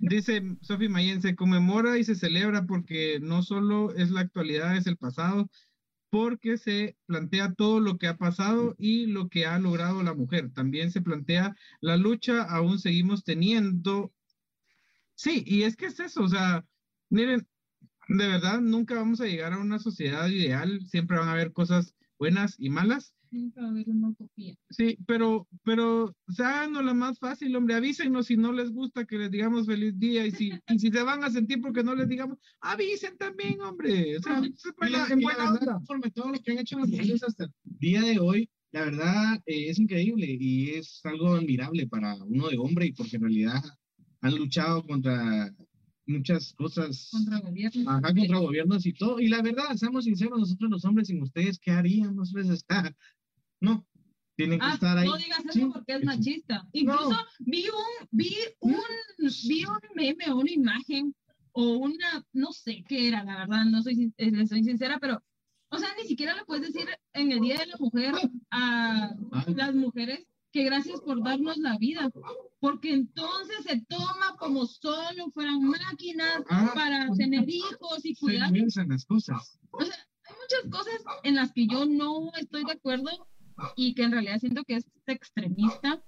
Dice 0.00 0.42
Sofi 0.62 0.88
Mayen, 0.88 1.22
se 1.22 1.36
conmemora 1.36 1.98
y 1.98 2.04
se 2.04 2.14
celebra 2.14 2.66
porque 2.66 3.18
no 3.20 3.42
solo 3.42 3.94
es 3.94 4.10
la 4.10 4.20
actualidad, 4.20 4.76
es 4.76 4.86
el 4.86 4.96
pasado, 4.96 5.50
porque 6.10 6.58
se 6.58 6.96
plantea 7.06 7.54
todo 7.54 7.80
lo 7.80 7.98
que 7.98 8.08
ha 8.08 8.16
pasado 8.16 8.74
y 8.78 9.06
lo 9.06 9.28
que 9.28 9.46
ha 9.46 9.58
logrado 9.58 10.02
la 10.02 10.14
mujer. 10.14 10.52
También 10.52 10.90
se 10.90 11.02
plantea 11.02 11.56
la 11.80 11.96
lucha, 11.96 12.42
aún 12.42 12.78
seguimos 12.78 13.24
teniendo 13.24 14.12
Sí, 15.20 15.44
y 15.46 15.64
es 15.64 15.76
que 15.76 15.84
es 15.84 16.00
eso, 16.00 16.22
o 16.22 16.28
sea, 16.28 16.64
miren, 17.10 17.46
de 18.08 18.26
verdad 18.26 18.60
nunca 18.62 18.94
vamos 18.94 19.20
a 19.20 19.26
llegar 19.26 19.52
a 19.52 19.58
una 19.58 19.78
sociedad 19.78 20.26
ideal, 20.28 20.80
siempre 20.86 21.18
van 21.18 21.28
a 21.28 21.32
haber 21.32 21.52
cosas 21.52 21.94
buenas 22.18 22.56
y 22.58 22.70
malas. 22.70 23.14
Nunca 23.30 23.60
va 23.60 23.68
a 23.68 23.70
haber 23.70 23.88
una 23.88 24.08
utopía. 24.08 24.54
Sí, 24.70 24.98
pero, 25.06 25.46
pero, 25.64 26.14
no 26.70 26.82
la 26.82 26.94
más 26.94 27.18
fácil, 27.18 27.54
hombre, 27.54 27.74
avísenos 27.74 28.26
si 28.26 28.36
no 28.36 28.52
les 28.52 28.70
gusta 28.72 29.04
que 29.04 29.18
les 29.18 29.30
digamos 29.30 29.66
feliz 29.66 29.96
día 29.98 30.26
y 30.26 30.32
si, 30.32 30.50
y 30.68 30.78
si 30.78 30.90
se 30.90 31.02
van 31.02 31.22
a 31.22 31.30
sentir 31.30 31.60
porque 31.60 31.84
no 31.84 31.94
les 31.94 32.08
digamos, 32.08 32.38
avisen 32.60 33.16
también, 33.16 33.60
hombre. 33.60 34.18
O 34.18 34.22
sea, 34.22 34.40
la- 34.88 35.08
en 35.08 35.20
buena 35.20 35.44
verdad, 35.52 35.58
onda. 35.60 35.72
conforme 35.74 36.10
todo 36.10 36.32
lo 36.32 36.40
que 36.40 36.52
han 36.52 36.58
hecho 36.58 36.78
las 36.78 36.88
mujeres 36.88 37.22
hasta 37.22 37.44
el 37.44 37.52
día 37.64 38.02
de 38.02 38.18
hoy, 38.18 38.50
la 38.72 38.84
verdad 38.84 39.34
eh, 39.46 39.68
es 39.70 39.78
increíble 39.78 40.26
y 40.38 40.70
es 40.70 41.00
algo 41.04 41.34
admirable 41.34 41.86
para 41.86 42.14
uno 42.24 42.48
de 42.48 42.58
hombre 42.58 42.86
y 42.86 42.92
porque 42.92 43.16
en 43.16 43.22
realidad 43.22 43.62
han 44.20 44.34
luchado 44.36 44.82
contra 44.84 45.52
muchas 46.06 46.52
cosas, 46.54 47.08
Contra 47.12 47.36
el 47.38 47.42
gobierno. 47.42 47.90
ajá, 47.90 48.14
contra 48.14 48.38
gobiernos 48.38 48.84
y 48.86 48.92
todo. 48.92 49.20
Y 49.20 49.28
la 49.28 49.42
verdad, 49.42 49.74
seamos 49.76 50.04
sinceros, 50.04 50.38
nosotros 50.40 50.70
los 50.70 50.84
hombres 50.84 51.08
sin 51.08 51.22
ustedes, 51.22 51.58
¿qué 51.58 51.70
haríamos? 51.70 52.32
Pues 52.34 52.48
está, 52.48 52.94
no, 53.60 53.86
tienen 54.36 54.58
que 54.58 54.66
Ah, 54.66 54.74
estar 54.74 54.96
ahí. 54.98 55.06
no 55.06 55.16
digas 55.16 55.40
eso 55.40 55.52
Sí, 55.52 55.64
porque 55.72 55.92
es 55.94 56.00
sí. 56.00 56.06
machista. 56.06 56.66
Incluso 56.72 57.16
vi 57.40 57.66
un, 57.68 58.08
vi 58.10 58.36
un, 58.60 58.76
vi 59.48 59.64
un 59.64 59.78
meme 59.94 60.30
o 60.30 60.36
una 60.36 60.50
imagen 60.50 61.14
o 61.52 61.72
una, 61.78 62.24
no 62.32 62.52
sé 62.52 62.84
qué 62.88 63.08
era, 63.08 63.24
la 63.24 63.38
verdad, 63.38 63.64
no 63.66 63.82
soy, 63.82 64.12
eh, 64.16 64.46
soy 64.46 64.64
sincera, 64.64 64.98
pero, 65.00 65.22
o 65.68 65.78
sea, 65.78 65.88
ni 66.00 66.06
siquiera 66.08 66.34
le 66.34 66.44
puedes 66.44 66.72
decir 66.72 66.88
en 67.12 67.32
el 67.32 67.40
Día 67.40 67.58
de 67.58 67.66
la 67.66 67.76
Mujer 67.78 68.14
a 68.50 69.14
las 69.48 69.74
mujeres 69.74 70.26
que 70.52 70.64
gracias 70.64 71.00
por 71.00 71.22
darnos 71.22 71.58
la 71.58 71.76
vida, 71.78 72.10
porque 72.60 72.92
entonces 72.92 73.58
se 73.64 73.80
toma 73.88 74.36
como 74.38 74.66
solo 74.66 75.30
fueran 75.32 75.62
máquinas 75.62 76.42
Ah, 76.48 76.72
para 76.74 77.06
pues, 77.08 77.18
tener 77.18 77.48
hijos 77.48 78.04
y 78.04 78.14
se 78.14 78.20
cuidar 78.20 78.52
piensan 78.52 78.88
las 78.88 79.04
cosas. 79.04 79.60
o 79.70 79.84
sea, 79.84 79.94
hay 80.24 80.34
muchas 80.34 80.70
cosas 80.72 81.00
en 81.22 81.34
las 81.36 81.52
que 81.52 81.66
yo 81.68 81.84
no 81.86 82.32
estoy 82.36 82.64
de 82.64 82.72
acuerdo 82.72 83.28
y 83.76 83.94
que 83.94 84.02
en 84.02 84.12
realidad 84.12 84.38
siento 84.38 84.64
que 84.64 84.76
es 84.76 84.86
extremista, 85.06 86.02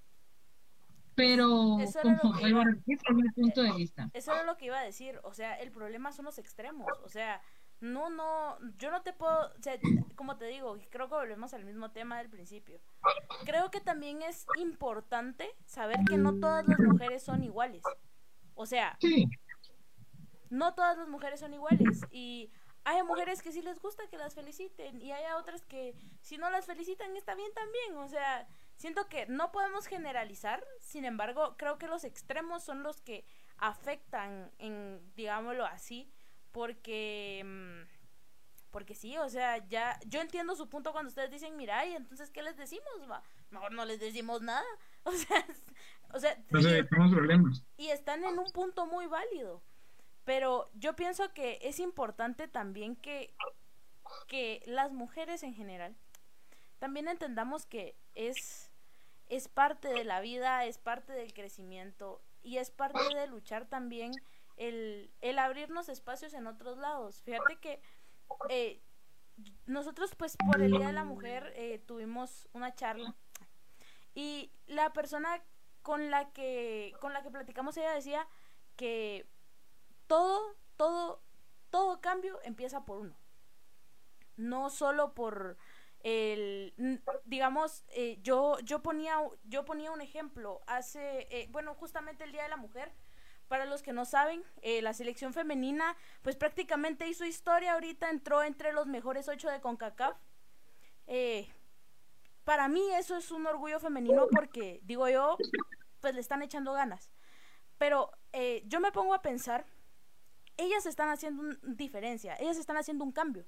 pero 1.15 1.79
Eso 1.81 2.01
como 2.03 2.39
vuelvo 2.39 2.61
a 2.61 3.13
mi 3.13 3.29
punto 3.31 3.63
de 3.63 3.73
vista. 3.73 4.11
Eso 4.15 4.33
era 4.33 4.45
lo 4.45 4.57
que 4.57 4.67
iba 4.67 4.79
a 4.79 4.85
decir, 4.85 5.21
o 5.25 5.35
sea, 5.35 5.55
el 5.57 5.71
problema 5.71 6.13
son 6.13 6.25
los 6.25 6.39
extremos, 6.39 6.87
o 7.05 7.09
sea, 7.09 7.43
no, 7.81 8.11
no, 8.11 8.59
yo 8.79 8.91
no 8.93 9.03
te 9.03 9.13
puedo, 9.13 9.51
o 9.59 9.63
sea, 9.63 9.75
como 10.15 10.37
te 10.37 10.47
digo, 10.47 10.79
creo 10.91 11.09
que 11.09 11.15
volvemos 11.17 11.53
al 11.53 11.65
mismo 11.65 11.91
tema 11.91 12.19
del 12.19 12.31
principio. 12.31 12.81
Creo 13.45 13.73
que 13.73 13.81
también 13.81 14.23
es 14.23 14.47
importante 14.57 15.51
saber 15.67 15.99
que 16.09 16.17
no 16.17 16.39
todas 16.39 16.67
las 16.69 16.79
mujeres 16.79 17.25
son 17.25 17.43
iguales. 17.43 17.83
O 18.55 18.67
sea, 18.67 18.97
Sí, 19.01 19.29
no 20.53 20.75
todas 20.75 20.99
las 20.99 21.09
mujeres 21.09 21.41
son 21.41 21.55
iguales 21.55 22.03
y 22.11 22.53
hay 22.85 23.03
mujeres 23.03 23.43
que 23.43 23.53
sí 23.53 23.63
les 23.63 23.79
gusta 23.81 24.07
que 24.09 24.19
las 24.19 24.35
feliciten 24.35 25.01
y 25.01 25.13
hay 25.13 25.25
otras 25.35 25.65
que 25.65 25.95
si 26.21 26.37
no 26.39 26.51
las 26.51 26.67
felicitan 26.67 27.17
está 27.17 27.35
bien 27.35 27.53
también, 27.55 27.97
o 27.97 28.09
sea, 28.09 28.47
siento 28.77 29.09
que 29.09 29.27
no 29.27 29.53
podemos 29.53 29.87
generalizar, 29.87 30.65
sin 30.81 31.05
embargo, 31.05 31.57
creo 31.57 31.79
que 31.79 31.87
los 31.87 32.05
extremos 32.05 32.65
son 32.65 32.83
los 32.83 33.01
que 33.01 33.25
afectan 33.59 34.51
en 34.59 35.01
digámoslo 35.15 35.65
así, 35.65 36.11
porque 36.51 37.43
mm, 37.45 38.03
porque 38.71 38.95
sí, 38.95 39.19
o 39.19 39.29
sea, 39.29 39.59
ya 39.69 40.01
yo 40.07 40.21
entiendo 40.21 40.57
su 40.57 40.69
punto 40.69 40.93
cuando 40.93 41.11
ustedes 41.11 41.31
dicen, 41.31 41.57
"Mira, 41.57 41.85
y 41.87 41.95
entonces 41.95 42.31
qué 42.31 42.43
les 42.43 42.57
decimos?" 42.57 42.87
Va, 43.11 43.23
mejor 43.51 43.73
no 43.73 43.85
les 43.85 44.01
decimos 44.01 44.43
nada. 44.43 44.65
O 45.05 45.11
sea, 45.11 45.45
o 46.15 46.21
sea, 46.21 46.37
No 46.51 46.63
sé, 46.63 46.85
tenemos 46.85 47.13
problemas. 47.13 47.65
y 47.77 47.89
están 47.89 48.23
en 48.25 48.39
un 48.39 48.51
punto 48.53 48.87
muy 48.87 49.07
válido. 49.09 49.63
Pero 50.25 50.71
yo 50.75 50.95
pienso 50.95 51.33
que 51.33 51.59
es 51.63 51.81
importante 51.81 52.49
también 52.49 52.97
que, 52.97 53.35
que 54.29 54.63
las 54.67 54.93
mujeres 54.93 55.43
en 55.43 55.55
general 55.55 55.97
también 56.79 57.07
entendamos 57.09 57.65
que 57.65 57.97
es, 58.15 58.71
es 59.29 59.49
parte 59.49 59.89
de 59.89 60.05
la 60.05 60.21
vida, 60.21 60.65
es 60.65 60.79
parte 60.79 61.13
del 61.13 61.33
crecimiento 61.33 62.21
y 62.43 62.57
es 62.57 62.71
parte 62.71 62.99
de 63.15 63.27
luchar 63.29 63.67
también 63.67 64.11
el, 64.57 65.13
el 65.21 65.39
abrirnos 65.39 65.89
espacios 65.89 66.35
en 66.35 66.47
otros 66.47 66.79
lados. 66.79 67.23
Fíjate 67.23 67.57
que 67.61 67.81
eh, 68.49 68.81
nosotros 69.67 70.15
pues 70.17 70.37
por 70.37 70.61
el 70.61 70.73
Día 70.73 70.89
de 70.89 70.93
la 70.93 71.05
Mujer 71.05 71.53
eh, 71.57 71.79
tuvimos 71.87 72.49
una 72.53 72.75
charla 72.75 73.15
y 74.15 74.51
la 74.67 74.93
persona 74.93 75.43
con 75.83 76.11
la 76.11 76.33
que 76.33 76.93
con 77.01 77.13
la 77.13 77.23
que 77.23 77.31
platicamos 77.31 77.77
ella 77.77 77.93
decía 77.93 78.27
que 78.77 79.27
todo 80.07 80.57
todo 80.77 81.23
todo 81.71 82.01
cambio 82.01 82.41
empieza 82.43 82.85
por 82.85 82.99
uno. 82.99 83.17
No 84.37 84.71
solo 84.71 85.15
por 85.15 85.57
el 86.01 86.75
digamos 87.25 87.85
eh, 87.89 88.19
yo 88.23 88.59
yo 88.61 88.83
ponía 88.83 89.17
yo 89.45 89.65
ponía 89.65 89.93
un 89.93 90.01
ejemplo 90.01 90.61
hace 90.67 91.29
eh, 91.31 91.49
bueno 91.51 91.75
justamente 91.75 92.25
el 92.25 92.33
día 92.33 92.43
de 92.45 92.49
la 92.49 92.57
mujer. 92.57 92.93
Para 93.49 93.67
los 93.67 93.83
que 93.83 93.93
no 93.93 94.07
saben 94.07 94.43
eh, 94.63 94.81
la 94.81 94.95
selección 94.95 95.35
femenina 95.35 95.97
pues 96.23 96.37
prácticamente 96.37 97.07
hizo 97.09 97.25
historia 97.27 97.75
ahorita 97.75 98.09
entró 98.09 98.43
entre 98.43 98.73
los 98.73 98.87
mejores 98.87 99.29
ocho 99.29 99.51
de 99.51 99.61
Concacaf. 99.61 100.17
Eh, 101.07 101.53
para 102.45 102.69
mí 102.69 102.83
eso 102.95 103.17
es 103.17 103.31
un 103.31 103.47
orgullo 103.47 103.79
femenino 103.79 104.27
porque, 104.31 104.81
digo 104.83 105.09
yo, 105.09 105.37
pues 106.01 106.15
le 106.15 106.21
están 106.21 106.43
echando 106.43 106.73
ganas. 106.73 107.11
Pero 107.79 108.11
eh, 108.33 108.63
yo 108.67 108.81
me 108.81 108.93
pongo 108.93 109.15
a 109.15 109.23
pensar, 109.23 109.65
ellas 110.57 110.87
están 110.87 111.09
haciendo 111.09 111.43
una 111.43 111.59
diferencia, 111.63 112.37
ellas 112.39 112.57
están 112.57 112.77
haciendo 112.77 113.05
un 113.05 113.13
cambio. 113.13 113.47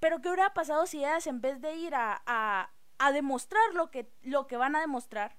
Pero 0.00 0.20
¿qué 0.20 0.28
hubiera 0.28 0.52
pasado 0.52 0.86
si 0.86 0.98
ellas 0.98 1.26
en 1.26 1.40
vez 1.40 1.60
de 1.60 1.74
ir 1.76 1.94
a, 1.94 2.22
a, 2.26 3.12
demostrar 3.12 3.74
lo 3.74 3.90
que, 3.90 4.12
lo 4.22 4.46
que 4.46 4.56
van 4.56 4.76
a 4.76 4.80
demostrar, 4.80 5.36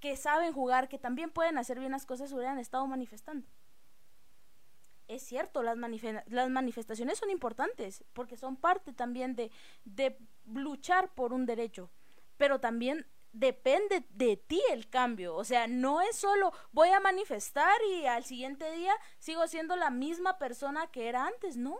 que 0.00 0.16
saben 0.16 0.52
jugar, 0.52 0.88
que 0.88 0.98
también 0.98 1.30
pueden 1.30 1.58
hacer 1.58 1.78
bien 1.78 1.92
las 1.92 2.06
cosas, 2.06 2.32
hubieran 2.32 2.58
estado 2.58 2.86
manifestando? 2.86 3.46
es 5.08 5.22
cierto, 5.22 5.62
las, 5.62 5.76
las 6.26 6.50
manifestaciones 6.50 7.18
son 7.18 7.30
importantes 7.30 8.04
porque 8.12 8.36
son 8.36 8.56
parte 8.56 8.92
también 8.92 9.34
de, 9.34 9.50
de 9.84 10.18
luchar 10.46 11.12
por 11.14 11.32
un 11.32 11.46
derecho, 11.46 11.90
pero 12.36 12.60
también 12.60 13.06
depende 13.34 14.06
de 14.10 14.36
ti 14.36 14.62
el 14.72 14.88
cambio, 14.88 15.34
o 15.34 15.44
sea, 15.44 15.66
no 15.66 16.00
es 16.00 16.16
solo 16.16 16.52
voy 16.72 16.88
a 16.90 17.00
manifestar 17.00 17.74
y 17.92 18.06
al 18.06 18.24
siguiente 18.24 18.70
día 18.72 18.94
sigo 19.18 19.46
siendo 19.48 19.76
la 19.76 19.90
misma 19.90 20.38
persona 20.38 20.86
que 20.92 21.08
era 21.08 21.26
antes, 21.26 21.56
no, 21.56 21.76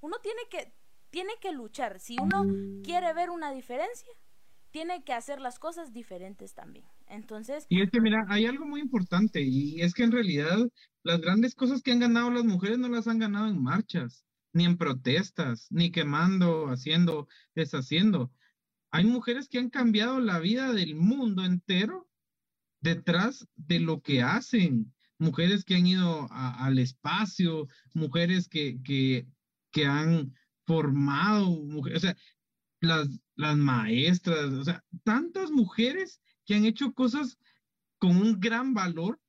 uno 0.00 0.16
tiene 0.22 0.40
que, 0.50 0.72
tiene 1.10 1.32
que 1.40 1.52
luchar, 1.52 2.00
si 2.00 2.16
uno 2.20 2.44
quiere 2.82 3.12
ver 3.12 3.30
una 3.30 3.52
diferencia, 3.52 4.08
tiene 4.70 5.04
que 5.04 5.12
hacer 5.12 5.40
las 5.40 5.58
cosas 5.58 5.92
diferentes 5.92 6.54
también, 6.54 6.86
entonces, 7.06 7.66
Y 7.68 7.82
es 7.82 7.90
que, 7.90 8.00
mira, 8.00 8.24
hay 8.28 8.46
algo 8.46 8.64
muy 8.64 8.80
importante 8.80 9.42
y 9.42 9.82
es 9.82 9.94
que 9.94 10.04
en 10.04 10.12
realidad 10.12 10.58
las 11.02 11.20
grandes 11.20 11.54
cosas 11.54 11.82
que 11.82 11.92
han 11.92 12.00
ganado 12.00 12.30
las 12.30 12.44
mujeres 12.44 12.78
no 12.78 12.88
las 12.88 13.06
han 13.06 13.18
ganado 13.18 13.46
en 13.46 13.62
marchas, 13.62 14.24
ni 14.54 14.64
en 14.64 14.78
protestas, 14.78 15.66
ni 15.70 15.92
quemando, 15.92 16.68
haciendo, 16.68 17.28
deshaciendo. 17.54 18.30
Hay 18.94 19.06
mujeres 19.06 19.48
que 19.48 19.58
han 19.58 19.70
cambiado 19.70 20.20
la 20.20 20.38
vida 20.38 20.72
del 20.72 20.94
mundo 20.94 21.44
entero 21.44 22.08
detrás 22.80 23.44
de 23.56 23.80
lo 23.80 24.00
que 24.02 24.22
hacen. 24.22 24.94
Mujeres 25.18 25.64
que 25.64 25.74
han 25.74 25.84
ido 25.88 26.28
a- 26.30 26.64
al 26.64 26.78
espacio, 26.78 27.66
mujeres 27.92 28.48
que, 28.48 28.80
que, 28.84 29.26
que 29.72 29.86
han 29.86 30.36
formado, 30.64 31.50
mujeres, 31.50 32.04
o 32.04 32.06
sea, 32.06 32.16
las, 32.78 33.08
las 33.34 33.56
maestras, 33.56 34.52
o 34.52 34.62
sea, 34.62 34.84
tantas 35.02 35.50
mujeres 35.50 36.20
que 36.44 36.54
han 36.54 36.64
hecho 36.64 36.92
cosas 36.92 37.36
con 37.98 38.16
un 38.16 38.38
gran 38.38 38.74
valor, 38.74 39.20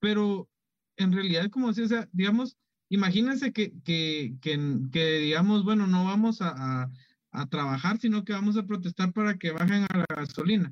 pero 0.00 0.48
en 0.96 1.12
realidad, 1.12 1.50
como 1.50 1.70
decía, 1.70 2.00
o 2.00 2.08
digamos, 2.12 2.56
imagínense 2.88 3.52
que, 3.52 3.74
que, 3.84 4.36
que, 4.40 5.18
digamos, 5.18 5.64
bueno, 5.64 5.86
no 5.86 6.06
vamos 6.06 6.40
a, 6.40 6.90
a 7.32 7.46
trabajar, 7.46 7.98
sino 7.98 8.24
que 8.24 8.32
vamos 8.32 8.56
a 8.56 8.66
protestar 8.66 9.12
para 9.12 9.36
que 9.36 9.50
bajen 9.50 9.84
a 9.88 9.96
la 9.96 10.06
gasolina. 10.08 10.70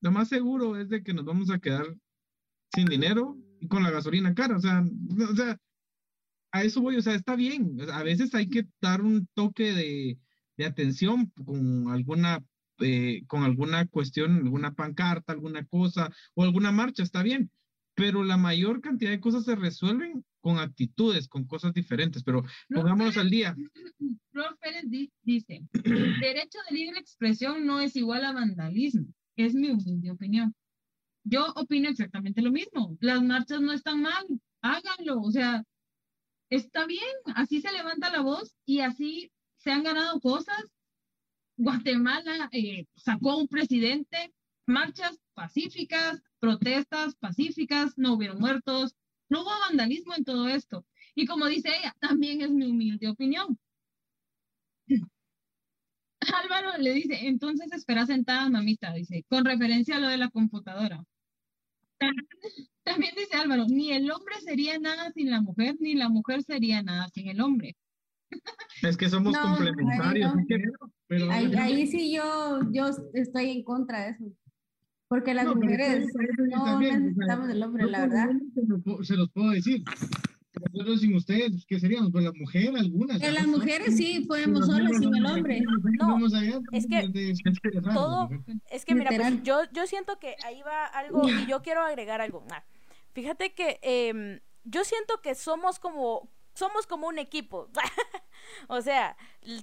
Lo 0.00 0.10
más 0.10 0.28
seguro 0.28 0.76
es 0.76 0.88
de 0.88 1.02
que 1.02 1.14
nos 1.14 1.24
vamos 1.24 1.50
a 1.50 1.58
quedar 1.58 1.86
sin 2.74 2.86
dinero 2.86 3.36
y 3.60 3.68
con 3.68 3.82
la 3.82 3.90
gasolina 3.90 4.34
cara, 4.34 4.56
o 4.56 4.60
sea, 4.60 4.82
o 5.30 5.34
sea, 5.34 5.58
a 6.52 6.62
eso 6.62 6.80
voy, 6.80 6.96
o 6.96 7.02
sea, 7.02 7.14
está 7.14 7.36
bien, 7.36 7.78
a 7.92 8.02
veces 8.02 8.34
hay 8.34 8.48
que 8.48 8.66
dar 8.80 9.02
un 9.02 9.28
toque 9.34 9.72
de, 9.72 10.18
de 10.56 10.64
atención 10.66 11.32
con 11.44 11.88
alguna, 11.90 12.44
eh, 12.80 13.22
con 13.26 13.44
alguna 13.44 13.86
cuestión, 13.86 14.36
alguna 14.36 14.74
pancarta, 14.74 15.32
alguna 15.32 15.64
cosa 15.64 16.10
o 16.34 16.44
alguna 16.44 16.72
marcha, 16.72 17.02
está 17.02 17.22
bien, 17.22 17.50
pero 17.96 18.22
la 18.22 18.36
mayor 18.36 18.80
cantidad 18.80 19.10
de 19.10 19.20
cosas 19.20 19.44
se 19.44 19.56
resuelven 19.56 20.24
con 20.40 20.58
actitudes, 20.58 21.26
con 21.28 21.44
cosas 21.46 21.72
diferentes, 21.72 22.22
pero 22.22 22.42
pongámonos 22.68 23.16
al 23.16 23.30
día. 23.30 23.56
Flor 24.30 24.56
Pérez 24.60 24.84
di- 24.88 25.10
dice, 25.22 25.62
derecho 25.72 26.58
de 26.68 26.76
libre 26.76 27.00
expresión 27.00 27.66
no 27.66 27.80
es 27.80 27.96
igual 27.96 28.24
a 28.24 28.32
vandalismo, 28.32 29.06
es 29.36 29.54
mi 29.54 29.70
humilde 29.70 30.10
opinión. 30.10 30.54
yo 31.24 31.46
opino 31.56 31.88
exactamente 31.88 32.42
lo 32.42 32.52
mismo. 32.52 32.96
Las 33.00 33.22
marchas 33.22 33.60
no 33.62 33.72
están 33.72 34.02
mal, 34.02 34.24
háganlo, 34.60 35.20
o 35.22 35.30
sea, 35.32 35.64
está 36.50 36.86
bien, 36.86 37.00
así 37.34 37.60
se 37.62 37.72
levanta 37.72 38.10
la 38.10 38.20
voz 38.20 38.54
y 38.66 38.80
así 38.80 39.32
se 39.56 39.72
han 39.72 39.82
ganado 39.82 40.20
cosas. 40.20 40.62
Guatemala 41.56 42.48
eh, 42.52 42.84
sacó 42.94 43.38
un 43.38 43.48
presidente, 43.48 44.32
marchas 44.66 45.18
pacíficas, 45.34 46.22
protestas 46.40 47.14
pacíficas, 47.16 47.96
no 47.96 48.14
hubieron 48.14 48.38
muertos, 48.38 48.94
no 49.28 49.42
hubo 49.42 49.50
vandalismo 49.68 50.14
en 50.14 50.24
todo 50.24 50.48
esto. 50.48 50.84
Y 51.14 51.26
como 51.26 51.46
dice 51.46 51.68
ella, 51.68 51.94
también 52.00 52.42
es 52.42 52.50
mi 52.50 52.66
humilde 52.66 53.08
opinión. 53.08 53.58
Álvaro 56.20 56.76
le 56.78 56.92
dice, 56.92 57.26
entonces 57.26 57.72
espera 57.72 58.06
sentada, 58.06 58.48
mamita, 58.48 58.92
dice, 58.94 59.24
con 59.28 59.44
referencia 59.44 59.96
a 59.96 60.00
lo 60.00 60.08
de 60.08 60.16
la 60.16 60.28
computadora. 60.30 61.04
También 62.84 63.14
dice 63.16 63.36
Álvaro, 63.36 63.64
ni 63.68 63.92
el 63.92 64.10
hombre 64.10 64.40
sería 64.40 64.78
nada 64.78 65.10
sin 65.12 65.30
la 65.30 65.40
mujer, 65.40 65.76
ni 65.80 65.94
la 65.94 66.08
mujer 66.08 66.42
sería 66.42 66.82
nada 66.82 67.08
sin 67.08 67.28
el 67.28 67.40
hombre. 67.40 67.76
Es 68.82 68.96
que 68.96 69.08
somos 69.08 69.32
No, 69.32 69.42
complementarios. 69.42 70.34
no. 70.34 70.42
pero- 71.06 71.30
Ahí, 71.30 71.52
ahí 71.54 71.86
sí 71.86 72.12
yo, 72.14 72.60
yo 72.72 72.90
estoy 73.14 73.50
en 73.50 73.62
contra 73.64 74.04
de 74.04 74.10
eso. 74.10 74.24
Porque 75.08 75.34
las 75.34 75.44
No, 75.44 75.54
mujeres 75.54 76.06
yo 76.12 76.56
no 76.56 76.64
también, 76.64 76.90
o 76.90 76.98
sea, 76.98 77.00
necesitamos 77.00 77.48
del 77.48 77.62
hombre, 77.62 77.84
Yo 77.84 77.90
la 77.90 78.00
verdad. 78.00 78.26
lo 78.54 79.04
Se 79.04 79.14
los, 79.16 79.30
puedo- 79.30 79.50
decir. 79.50 79.82
Nosotros 80.72 81.00
sin 81.02 81.14
ustedes, 81.14 81.66
¿qué 81.68 81.78
seríamos? 81.78 82.10
Pues 82.10 82.24
la 82.24 82.32
mujer, 82.32 82.74
algunas. 82.76 83.20
Que 83.20 83.30
las 83.30 83.46
¿no? 83.46 83.58
mujeres 83.58 83.94
sí 83.94 84.24
podemos 84.26 84.64
solas 84.66 84.96
sin 84.98 85.14
el 85.14 85.22
no, 85.22 85.34
hombre. 85.34 85.60
No, 85.60 86.26
es 86.72 86.86
que 86.86 87.10
todo- 87.92 88.28
Es 88.70 88.84
que 88.86 88.94
mira, 88.94 89.10
pues, 89.14 89.42
yo, 89.42 89.60
yo 89.72 89.86
siento 89.86 90.18
que 90.18 90.34
ahí 90.44 90.62
va 90.62 90.86
algo 90.86 91.28
y 91.28 91.46
yo 91.46 91.62
quiero 91.62 91.82
agregar 91.82 92.20
algo. 92.22 92.42
Ah, 92.50 92.64
fíjate 93.12 93.52
que 93.52 93.78
em, 93.82 94.40
yo 94.64 94.84
siento 94.84 95.20
que 95.22 95.34
somos 95.34 95.78
como 95.78 96.30
somos 96.54 96.86
como 96.86 97.06
un 97.06 97.18
equipo. 97.18 97.68
o 98.68 98.80
sea, 98.80 99.16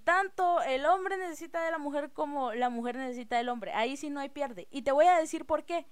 tanto 0.04 0.62
el 0.62 0.86
hombre 0.86 1.18
necesita 1.18 1.64
de 1.64 1.72
la 1.72 1.78
mujer 1.78 2.12
como 2.12 2.54
la 2.54 2.70
mujer 2.70 2.96
necesita 2.96 3.38
del 3.38 3.50
hombre. 3.50 3.74
Ahí 3.74 3.98
sí 3.98 4.10
no 4.10 4.20
hay 4.20 4.30
pierde. 4.30 4.68
Y 4.72 4.84
te 4.84 4.92
voy 4.92 5.06
a 5.06 5.18
decir 5.18 5.46
por 5.46 5.66
qué. 5.66 5.88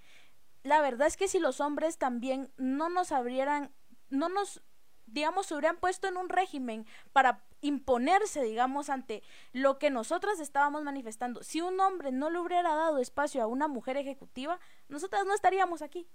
La 0.64 0.82
verdad 0.82 1.08
es 1.08 1.18
que 1.18 1.28
si 1.28 1.39
los 1.39 1.60
hombres 1.60 1.98
también 1.98 2.52
no 2.58 2.89
nos 2.89 3.12
abrieran, 3.12 3.74
no 4.10 4.30
nos, 4.30 4.62
digamos, 5.08 5.48
se 5.48 5.56
hubieran 5.56 5.78
puesto 5.78 6.08
en 6.08 6.18
un 6.18 6.30
régimen 6.30 6.86
para 7.14 7.44
imponerse, 7.62 8.44
digamos, 8.44 8.89
ante 8.89 9.24
lo 9.54 9.80
que 9.80 9.89
nosotras 9.89 10.39
estábamos 10.39 10.84
manifestando. 10.84 11.44
Si 11.44 11.62
un 11.62 11.80
hombre 11.80 12.12
no 12.12 12.30
le 12.30 12.39
hubiera 12.39 12.76
dado 12.76 13.00
espacio 13.00 13.42
a 13.42 13.48
una 13.48 13.68
mujer 13.68 13.98
ejecutiva, 13.98 14.60
nosotras 14.88 15.26
no 15.26 15.34
estaríamos 15.34 15.82
aquí. 15.82 16.08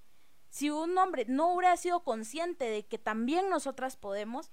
Si 0.49 0.71
un 0.71 0.97
hombre 0.97 1.25
no 1.29 1.53
hubiera 1.53 1.77
sido 1.77 2.03
consciente 2.03 2.65
de 2.65 2.87
que 2.87 2.99
también 2.99 3.51
nosotras 3.51 3.97
podemos, 3.97 4.51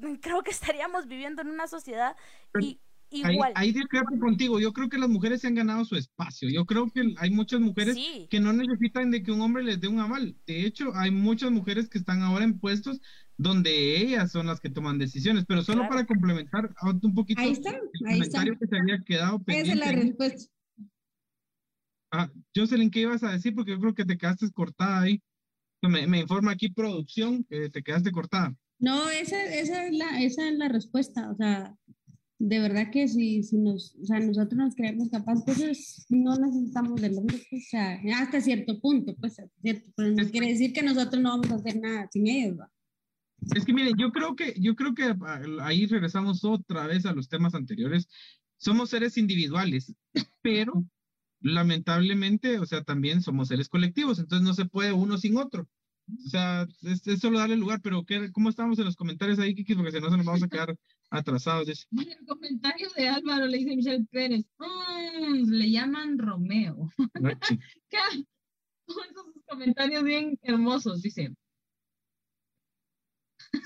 creo 0.20 0.42
que 0.42 0.50
estaríamos 0.50 1.06
viviendo 1.06 1.42
en 1.42 1.48
una 1.48 1.66
sociedad 1.66 2.16
y, 2.60 2.80
Ahí, 3.24 3.34
igual. 3.34 3.52
ahí 3.56 3.72
discrepo 3.72 4.16
contigo. 4.20 4.60
Yo 4.60 4.72
creo 4.72 4.88
que 4.88 4.96
las 4.98 5.08
mujeres 5.08 5.40
se 5.40 5.48
han 5.48 5.56
ganado 5.56 5.84
su 5.84 5.96
espacio. 5.96 6.48
Yo 6.48 6.64
creo 6.64 6.88
que 6.92 7.12
hay 7.18 7.30
muchas 7.30 7.58
mujeres 7.60 7.96
Sí. 7.96 8.28
que 8.30 8.38
no 8.38 8.52
necesitan 8.52 9.10
de 9.10 9.22
que 9.24 9.32
un 9.32 9.40
hombre 9.40 9.64
les 9.64 9.80
dé 9.80 9.88
un 9.88 9.98
aval. 9.98 10.36
De 10.46 10.64
hecho, 10.64 10.94
hay 10.94 11.10
muchas 11.10 11.50
mujeres 11.50 11.88
que 11.88 11.98
están 11.98 12.22
ahora 12.22 12.44
en 12.44 12.60
puestos 12.60 13.00
donde 13.36 13.96
ellas 13.96 14.30
son 14.30 14.46
las 14.46 14.60
que 14.60 14.70
toman 14.70 14.98
decisiones. 14.98 15.44
Pero 15.44 15.62
solo 15.62 15.78
Claro. 15.80 15.90
para 15.90 16.06
complementar 16.06 16.72
un 17.02 17.14
poquito 17.14 17.40
Ahí 17.42 17.50
está, 17.50 17.70
el 17.70 18.06
ahí 18.06 18.20
está. 18.20 18.44
que 18.44 18.66
se 18.68 18.76
había 18.78 19.00
quedado 19.04 19.36
Esa 19.38 19.44
pendiente. 19.44 19.72
es 19.72 19.78
la 19.78 19.86
ahí. 19.86 19.96
respuesta. 19.96 20.52
Ah, 22.12 22.30
Jocelyn, 22.54 22.90
¿qué 22.90 23.00
ibas 23.00 23.22
a 23.22 23.32
decir? 23.32 23.54
Porque 23.54 23.72
yo 23.72 23.80
creo 23.80 23.94
que 23.94 24.04
te 24.04 24.18
quedaste 24.18 24.50
cortada 24.52 25.00
ahí. 25.00 25.20
Me, 25.82 26.06
me 26.06 26.20
informa 26.20 26.52
aquí 26.52 26.68
producción 26.70 27.44
que 27.44 27.70
te 27.70 27.82
quedaste 27.82 28.10
cortada. 28.12 28.54
No, 28.80 29.10
esa, 29.10 29.44
es 29.44 29.68
la, 29.92 30.22
esa 30.22 30.48
es 30.48 30.58
la 30.58 30.68
respuesta. 30.68 31.30
O 31.30 31.36
sea, 31.36 31.76
de 32.38 32.58
verdad 32.58 32.90
que 32.90 33.06
si, 33.06 33.42
si 33.42 33.58
nos, 33.58 33.94
o 34.02 34.06
sea, 34.06 34.18
nosotros 34.18 34.54
nos 34.54 34.74
creemos 34.74 35.10
capaces, 35.10 35.44
pues 35.44 36.06
no 36.08 36.34
necesitamos 36.36 37.00
del 37.00 37.18
hombre, 37.18 37.38
pues, 37.50 37.62
o 37.66 37.70
sea, 37.70 38.00
hasta 38.16 38.40
cierto 38.40 38.80
punto, 38.80 39.14
pues, 39.20 39.36
cierto, 39.60 39.92
pero 39.94 40.10
no 40.10 40.30
quiere 40.30 40.48
decir 40.48 40.72
que 40.72 40.82
nosotros 40.82 41.22
no 41.22 41.28
vamos 41.28 41.50
a 41.50 41.56
hacer 41.56 41.78
nada 41.78 42.08
sin 42.10 42.26
ellos. 42.26 42.56
Es 43.54 43.64
que 43.64 43.74
miren, 43.74 43.94
yo 43.98 44.10
creo 44.10 44.34
que, 44.34 44.54
yo 44.58 44.74
creo 44.74 44.94
que 44.94 45.04
ah, 45.04 45.42
ahí 45.62 45.86
regresamos 45.86 46.42
otra 46.44 46.86
vez 46.86 47.04
a 47.04 47.12
los 47.12 47.28
temas 47.28 47.54
anteriores. 47.54 48.08
Somos 48.56 48.90
seres 48.90 49.18
individuales, 49.18 49.94
pero 50.42 50.84
lamentablemente, 51.40 52.58
o 52.58 52.66
sea, 52.66 52.84
también 52.84 53.22
somos 53.22 53.48
seres 53.48 53.68
colectivos, 53.68 54.18
entonces 54.18 54.46
no 54.46 54.54
se 54.54 54.64
puede 54.64 54.92
uno 54.92 55.18
sin 55.18 55.36
otro. 55.36 55.68
O 56.08 56.28
sea, 56.28 56.66
es, 56.82 57.06
es 57.06 57.20
solo 57.20 57.38
darle 57.38 57.56
lugar, 57.56 57.80
pero 57.82 58.04
¿qué, 58.04 58.30
¿cómo 58.32 58.48
estamos 58.48 58.78
en 58.78 58.84
los 58.84 58.96
comentarios 58.96 59.38
ahí, 59.38 59.54
Kiki? 59.54 59.74
Porque 59.74 59.92
si 59.92 60.00
no, 60.00 60.10
se 60.10 60.16
nos 60.16 60.26
vamos 60.26 60.42
a 60.42 60.48
quedar 60.48 60.76
atrasados. 61.10 61.66
dice. 61.66 61.86
En 61.92 62.10
el 62.10 62.26
comentario 62.26 62.88
de 62.96 63.08
Álvaro 63.08 63.46
le 63.46 63.58
dice 63.58 63.76
Michelle 63.76 64.06
Pérez, 64.10 64.44
"Mm, 64.58 65.50
le 65.50 65.70
llaman 65.70 66.18
Romeo. 66.18 66.90
Son 66.96 67.30
esos 69.10 69.26
comentarios 69.46 70.02
bien 70.02 70.38
hermosos, 70.42 71.02
dice. 71.02 71.32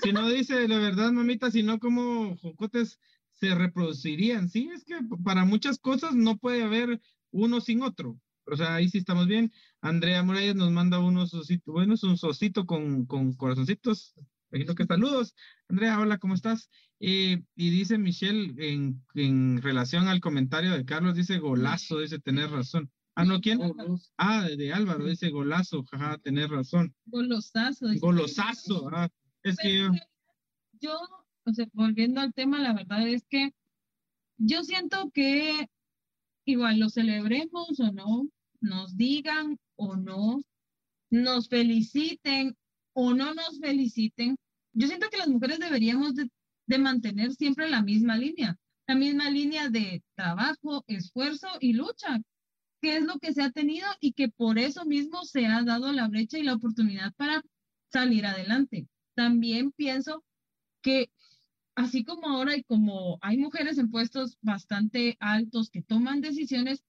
Si 0.01 0.11
no 0.11 0.27
dice 0.29 0.67
la 0.67 0.77
verdad, 0.77 1.11
mamita, 1.11 1.51
si 1.51 1.63
no, 1.63 1.79
¿cómo 1.79 2.35
jocotes 2.37 2.99
se 3.31 3.53
reproducirían? 3.53 4.49
Sí, 4.49 4.69
es 4.73 4.83
que 4.83 4.95
para 5.23 5.45
muchas 5.45 5.79
cosas 5.79 6.15
no 6.15 6.37
puede 6.37 6.63
haber 6.63 7.01
uno 7.31 7.61
sin 7.61 7.81
otro. 7.81 8.19
O 8.47 8.55
sea, 8.55 8.75
ahí 8.75 8.89
sí 8.89 8.99
estamos 8.99 9.27
bien. 9.27 9.51
Andrea 9.85 10.23
Muralles 10.23 10.55
nos 10.55 10.71
manda 10.71 10.97
unos 10.97 11.31
ositos, 11.35 11.71
bueno, 11.71 11.93
es 11.93 12.01
un 12.01 12.17
sosito 12.17 12.65
con, 12.65 13.05
con 13.05 13.33
corazoncitos. 13.33 14.15
Imagino 14.51 14.73
que 14.73 14.85
saludos. 14.85 15.35
Andrea, 15.69 15.99
hola, 15.99 16.17
¿cómo 16.17 16.33
estás? 16.33 16.71
Eh, 16.99 17.43
y 17.55 17.69
dice 17.69 17.99
Michelle, 17.99 18.55
en, 18.57 19.05
en 19.13 19.61
relación 19.61 20.07
al 20.07 20.21
comentario 20.21 20.71
de 20.71 20.85
Carlos, 20.85 21.15
dice 21.15 21.37
golazo, 21.37 21.99
dice 21.99 22.17
tener 22.17 22.49
razón. 22.49 22.89
Ah, 23.13 23.25
¿no? 23.25 23.39
¿Quién? 23.41 23.59
Ah, 24.17 24.47
de, 24.47 24.73
Álvaro, 24.73 25.05
dice 25.05 25.29
golazo, 25.29 25.83
jaja, 25.83 26.17
tener 26.17 26.49
razón. 26.49 26.95
Golosazo. 27.05 27.87
dice. 27.87 27.99
Golosazo, 27.99 28.89
ah, 28.91 29.07
es 29.43 29.55
que 29.57 29.77
yo... 29.77 29.89
Yo, 30.81 30.97
o 31.43 31.53
sea, 31.53 31.67
volviendo 31.73 32.21
al 32.21 32.33
tema, 32.33 32.59
la 32.59 32.73
verdad 32.73 33.07
es 33.07 33.23
que 33.29 33.51
yo 34.37 34.63
siento 34.63 35.11
que 35.13 35.69
igual 36.43 36.79
lo 36.79 36.89
celebremos 36.89 37.79
o 37.79 37.91
no, 37.91 38.27
nos 38.61 38.97
digan 38.97 39.59
o 39.75 39.95
no, 39.95 40.41
nos 41.09 41.49
feliciten 41.49 42.55
o 42.93 43.13
no 43.13 43.33
nos 43.33 43.59
feliciten, 43.59 44.37
yo 44.73 44.87
siento 44.87 45.09
que 45.09 45.17
las 45.17 45.27
mujeres 45.27 45.59
deberíamos 45.59 46.15
de, 46.15 46.29
mantener 46.77 47.31
siempre 47.33 47.69
la 47.69 47.81
misma 47.83 48.17
línea, 48.17 48.57
la 48.87 48.95
misma 48.95 49.29
línea 49.29 49.69
de 49.69 50.03
trabajo, 50.15 50.83
esfuerzo 50.87 51.47
y 51.59 51.73
lucha, 51.73 52.19
que 52.81 52.97
es 52.97 53.03
lo 53.03 53.17
que 53.19 53.33
se 53.33 53.43
ha 53.43 53.51
tenido 53.51 53.87
y 53.99 54.13
que 54.13 54.29
por 54.29 54.57
eso 54.59 54.83
mismo 54.85 55.23
se 55.23 55.45
ha 55.45 55.63
dado 55.63 55.91
la 55.93 56.07
brecha 56.07 56.37
y 56.37 56.43
la 56.43 56.55
oportunidad 56.55 57.13
para 57.13 57.41
salir 57.91 58.25
adelante. 58.25 58.87
También 59.15 59.71
pienso 59.71 60.23
que 60.81 61.09
así 61.75 62.03
como 62.03 62.27
ahora 62.27 62.55
y 62.55 62.63
como 62.63 63.17
hay 63.21 63.37
mujeres 63.37 63.77
en 63.77 63.91
puestos 63.91 64.37
bastante 64.41 65.17
altos 65.19 65.69
que 65.69 65.81
toman 65.81 66.21
decisiones, 66.21 66.83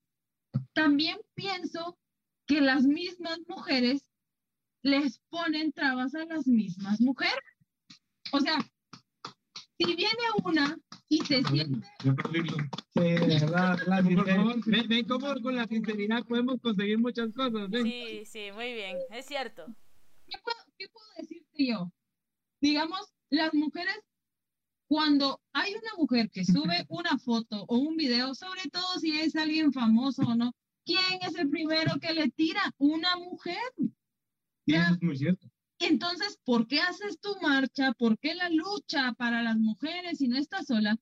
también 0.72 1.18
pienso 1.34 1.98
que 2.46 2.60
las 2.60 2.84
mismas 2.84 3.38
mujeres 3.48 4.06
les 4.82 5.20
ponen 5.28 5.72
trabas 5.72 6.14
a 6.14 6.24
las 6.24 6.46
mismas 6.46 7.00
mujeres. 7.00 7.34
O 8.32 8.40
sea, 8.40 8.58
si 9.78 9.94
viene 9.94 10.22
una 10.44 10.78
y 11.08 11.18
se 11.24 11.42
siente, 11.42 11.86
Sí, 12.94 13.02
de 13.02 13.38
verdad, 13.40 13.78
la 13.86 14.02
sinceridad. 14.02 14.56
Ven, 14.64 14.88
ven 14.88 15.06
cómo 15.06 15.34
con 15.42 15.54
la 15.54 15.66
sinceridad 15.66 16.24
podemos 16.24 16.60
conseguir 16.62 16.98
muchas 16.98 17.32
cosas. 17.34 17.68
ven. 17.68 17.84
Sí, 17.84 18.22
sí, 18.24 18.52
muy 18.52 18.72
bien, 18.72 18.96
es 19.10 19.26
cierto. 19.26 19.66
¿qué 20.26 20.38
puedo, 20.42 20.56
qué 20.78 20.86
puedo 20.88 21.06
decirte 21.18 21.66
yo? 21.66 21.92
Digamos, 22.60 23.00
las 23.28 23.52
mujeres, 23.52 23.98
cuando 24.88 25.40
hay 25.52 25.74
una 25.74 25.94
mujer 25.98 26.30
que 26.30 26.44
sube 26.44 26.86
una 26.88 27.18
foto 27.18 27.64
o 27.68 27.76
un 27.76 27.96
video, 27.96 28.34
sobre 28.34 28.62
todo 28.70 28.98
si 28.98 29.18
es 29.18 29.36
alguien 29.36 29.72
famoso 29.72 30.22
o 30.22 30.34
no, 30.34 30.52
¿quién 30.86 31.20
es 31.20 31.34
el 31.34 31.50
primero 31.50 31.98
que 32.00 32.14
le 32.14 32.30
tira? 32.30 32.62
Una 32.78 33.16
mujer. 33.16 33.60
Y 34.64 34.74
eso 34.74 34.94
es 34.94 35.02
muy 35.02 35.16
cierto. 35.18 35.50
Entonces, 35.78 36.38
¿por 36.44 36.66
qué 36.66 36.80
haces 36.80 37.20
tu 37.20 37.36
marcha? 37.42 37.92
¿Por 37.92 38.18
qué 38.18 38.34
la 38.34 38.48
lucha 38.48 39.12
para 39.18 39.42
las 39.42 39.58
mujeres 39.58 40.18
si 40.18 40.28
no 40.28 40.38
estás 40.38 40.66
sola? 40.66 40.96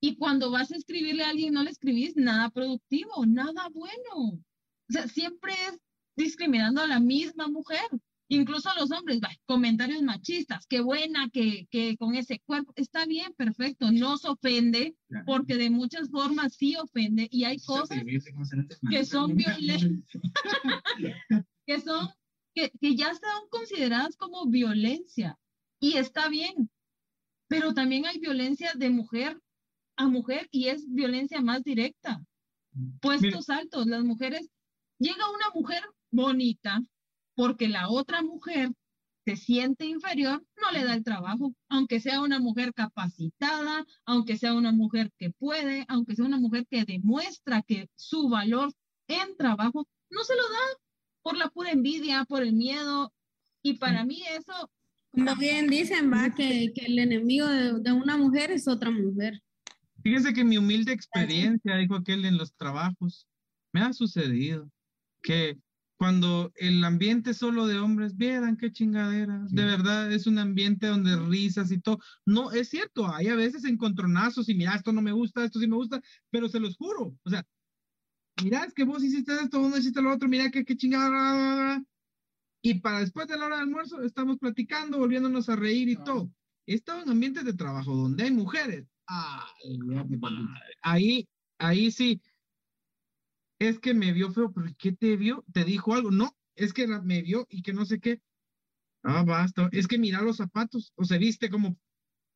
Y 0.00 0.16
cuando 0.16 0.50
vas 0.50 0.70
a 0.70 0.76
escribirle 0.76 1.24
a 1.24 1.30
alguien, 1.30 1.54
no 1.54 1.64
le 1.64 1.70
escribís 1.70 2.16
nada 2.16 2.50
productivo, 2.50 3.26
nada 3.26 3.68
bueno. 3.72 4.14
O 4.14 4.92
sea, 4.92 5.08
siempre 5.08 5.52
es 5.68 5.78
discriminando 6.16 6.80
a 6.80 6.86
la 6.86 7.00
misma 7.00 7.48
mujer. 7.48 7.86
Incluso 8.32 8.70
los 8.78 8.92
hombres, 8.92 9.18
bah, 9.18 9.34
comentarios 9.44 10.02
machistas, 10.02 10.64
qué 10.68 10.80
buena 10.80 11.28
que, 11.32 11.66
que 11.68 11.96
con 11.96 12.14
ese 12.14 12.38
cuerpo, 12.38 12.72
está 12.76 13.04
bien, 13.04 13.34
perfecto, 13.36 13.90
no 13.90 14.18
se 14.18 14.28
ofende, 14.28 14.94
Claro. 15.08 15.24
porque 15.26 15.56
de 15.56 15.68
muchas 15.68 16.10
formas 16.10 16.54
sí 16.54 16.76
ofende 16.76 17.26
y 17.32 17.42
hay 17.42 17.58
cosas 17.58 17.98
que 18.88 19.04
son 19.04 19.34
violentas, 19.34 20.04
que 21.66 21.80
son, 21.80 22.08
que, 22.54 22.70
que 22.80 22.94
ya 22.94 23.10
están 23.10 23.40
consideradas 23.50 24.16
como 24.16 24.46
violencia 24.46 25.36
y 25.80 25.96
está 25.96 26.28
bien, 26.28 26.70
pero 27.48 27.74
también 27.74 28.06
hay 28.06 28.20
violencia 28.20 28.70
de 28.76 28.90
mujer 28.90 29.40
a 29.96 30.06
mujer 30.06 30.46
y 30.52 30.68
es 30.68 30.88
violencia 30.88 31.40
más 31.40 31.64
directa. 31.64 32.22
Puestos 33.00 33.50
altos, 33.50 33.88
las 33.88 34.04
mujeres, 34.04 34.48
llega 35.00 35.28
una 35.30 35.50
mujer 35.52 35.82
bonita 36.12 36.80
porque 37.40 37.68
la 37.68 37.88
otra 37.88 38.22
mujer 38.22 38.70
se 39.24 39.34
siente 39.34 39.86
inferior, 39.86 40.44
no 40.60 40.72
le 40.72 40.84
da 40.84 40.92
el 40.92 41.02
trabajo, 41.02 41.54
aunque 41.70 41.98
sea 41.98 42.20
una 42.20 42.38
mujer 42.38 42.74
capacitada, 42.74 43.86
aunque 44.04 44.36
sea 44.36 44.52
una 44.52 44.72
mujer 44.72 45.10
que 45.16 45.30
puede, 45.30 45.86
aunque 45.88 46.14
sea 46.14 46.26
una 46.26 46.38
mujer 46.38 46.66
que 46.70 46.84
demuestra 46.84 47.62
que 47.62 47.88
su 47.96 48.28
valor 48.28 48.70
en 49.08 49.38
trabajo, 49.38 49.88
no 50.10 50.22
se 50.22 50.36
lo 50.36 50.42
da 50.42 50.80
por 51.22 51.38
la 51.38 51.48
pura 51.48 51.70
envidia, 51.70 52.26
por 52.26 52.42
el 52.42 52.52
miedo. 52.52 53.10
Y 53.62 53.78
para 53.78 54.04
mí 54.04 54.22
eso, 54.36 54.70
Como 55.10 55.34
bien 55.36 55.68
dicen, 55.68 56.12
va, 56.12 56.34
que, 56.34 56.74
que 56.74 56.84
el 56.84 56.98
enemigo 56.98 57.46
de, 57.46 57.80
de 57.80 57.92
una 57.92 58.18
mujer 58.18 58.50
es 58.50 58.68
otra 58.68 58.90
mujer. 58.90 59.40
Fíjese 60.02 60.34
que 60.34 60.44
mi 60.44 60.58
humilde 60.58 60.92
experiencia, 60.92 61.78
dijo 61.78 61.94
aquel 61.94 62.26
en 62.26 62.36
los 62.36 62.54
trabajos, 62.54 63.26
me 63.72 63.80
ha 63.80 63.94
sucedido 63.94 64.70
que 65.22 65.58
cuando 66.00 66.50
el 66.54 66.82
ambiente 66.82 67.34
solo 67.34 67.66
de 67.66 67.78
hombres, 67.78 68.16
vieran 68.16 68.56
qué 68.56 68.72
chingadera, 68.72 69.44
de 69.50 69.64
verdad 69.66 70.10
es 70.10 70.26
un 70.26 70.38
ambiente 70.38 70.86
donde 70.86 71.14
risas 71.14 71.70
y 71.70 71.78
todo. 71.78 71.98
No, 72.24 72.52
es 72.52 72.70
cierto, 72.70 73.06
hay 73.14 73.28
a 73.28 73.34
veces 73.34 73.66
encontronazos 73.66 74.48
y 74.48 74.54
mira, 74.54 74.74
esto 74.74 74.94
no 74.94 75.02
me 75.02 75.12
gusta, 75.12 75.44
esto 75.44 75.60
sí 75.60 75.66
me 75.66 75.76
gusta, 75.76 76.00
pero 76.30 76.48
se 76.48 76.58
los 76.58 76.78
juro, 76.78 77.18
o 77.22 77.28
sea, 77.28 77.46
mira, 78.42 78.64
es 78.64 78.72
que 78.72 78.84
vos 78.84 79.04
hiciste 79.04 79.34
esto, 79.34 79.60
vos 79.60 79.70
no 79.70 79.76
hiciste 79.76 80.00
lo 80.00 80.14
otro, 80.14 80.26
mira 80.26 80.50
que 80.50 80.64
qué 80.64 80.74
chingada. 80.74 81.84
Y 82.62 82.80
para 82.80 83.00
después 83.00 83.28
de 83.28 83.36
la 83.36 83.44
hora 83.44 83.56
de 83.56 83.62
almuerzo 83.64 84.00
estamos 84.00 84.38
platicando, 84.38 84.96
volviéndonos 84.96 85.50
a 85.50 85.56
reír 85.56 85.90
y 85.90 85.96
todo. 85.96 86.30
He 86.66 86.76
estado 86.76 87.02
en 87.02 87.10
ambientes 87.10 87.44
de 87.44 87.52
trabajo 87.52 87.94
donde 87.94 88.24
hay 88.24 88.30
mujeres. 88.30 88.86
Ay, 89.06 89.76
madre. 89.76 90.18
Ahí, 90.80 91.28
ahí 91.58 91.90
sí. 91.90 92.22
Es 93.60 93.78
que 93.78 93.92
me 93.92 94.12
vio 94.12 94.32
feo, 94.32 94.50
pero 94.52 94.68
¿qué 94.78 94.92
te 94.92 95.16
vio? 95.16 95.44
¿Te 95.52 95.64
dijo 95.64 95.94
algo? 95.94 96.10
No, 96.10 96.34
es 96.56 96.72
que 96.72 96.86
me 96.88 97.20
vio 97.22 97.46
y 97.50 97.62
que 97.62 97.74
no 97.74 97.84
sé 97.84 98.00
qué. 98.00 98.20
Ah, 99.02 99.22
basta. 99.22 99.68
Es 99.72 99.86
que 99.86 99.98
mira 99.98 100.22
los 100.22 100.38
zapatos, 100.38 100.92
o 100.96 101.04
se 101.04 101.18
viste 101.18 101.50
como 101.50 101.76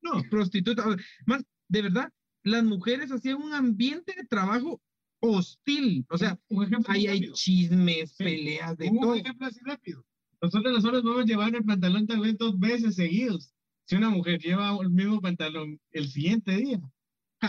no, 0.02 0.22
prostituta. 0.30 0.84
Man, 1.26 1.44
de 1.68 1.82
verdad, 1.82 2.10
las 2.42 2.62
mujeres 2.62 3.10
hacían 3.10 3.36
un 3.42 3.54
ambiente 3.54 4.14
de 4.14 4.24
trabajo 4.24 4.82
hostil. 5.20 6.04
O 6.10 6.18
sea, 6.18 6.38
un 6.48 6.84
ahí 6.88 7.06
hay 7.06 7.32
chismes, 7.32 8.10
Sí. 8.16 8.24
peleas, 8.24 8.76
de 8.76 8.90
Un 8.90 9.00
todo. 9.00 9.14
ejemplo 9.14 9.46
así 9.46 9.60
rápido. 9.64 10.04
Nosotros 10.42 10.74
los 10.74 10.84
hombres 10.84 11.02
podemos 11.02 11.24
llevar 11.24 11.54
el 11.54 11.64
pantalón 11.64 12.06
tal 12.06 12.20
vez 12.20 12.36
dos 12.36 12.58
veces 12.58 12.96
seguidos. 12.96 13.54
Si 13.86 13.96
una 13.96 14.10
mujer 14.10 14.38
lleva 14.40 14.76
el 14.78 14.90
mismo 14.90 15.22
pantalón 15.22 15.80
el 15.90 16.06
siguiente 16.08 16.54
día. 16.56 16.80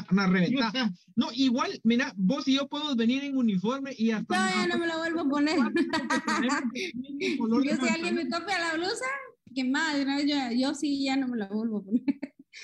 Reventada. 0.10 0.72
sea, 0.72 0.92
No, 1.16 1.30
igual, 1.34 1.80
mira, 1.84 2.12
vos 2.16 2.48
y 2.48 2.56
yo 2.56 2.68
podemos 2.68 2.96
venir 2.96 3.24
en 3.24 3.38
uniforme 3.38 3.94
y 3.98 4.10
hasta. 4.12 4.38
No, 4.38 4.50
ya 4.50 4.68
no 4.68 4.78
me 4.80 4.88
lo 4.88 4.98
vuelvo 4.98 5.22
a 5.22 5.30
poner. 5.30 5.58
Yo 7.64 7.76
si 7.76 7.88
alguien 7.88 8.16
me 8.16 8.28
copia 8.30 8.60
la 8.60 8.74
blusa, 8.76 9.06
que 9.54 9.64
más, 9.64 9.96
una 10.00 10.18
vez 10.18 10.26
yo, 10.28 10.36
yo 10.54 10.74
sí 10.74 11.04
ya 11.04 11.16
no 11.16 11.28
me 11.28 11.38
la 11.38 11.48
vuelvo 11.48 11.78
a 11.80 11.84
poner. 11.84 12.02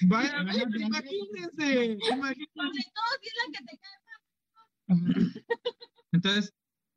Vaya, 0.07 0.43
vaya, 0.45 0.63
imagínense, 0.63 1.97
imagínense. 2.13 2.51
sobre 2.53 2.83
todo 2.93 3.09
si 3.21 3.27
es 3.27 3.33
la 3.37 3.45
que 3.51 3.59
te 3.65 3.73
cae 3.79 3.97
Entonces, 6.11 6.53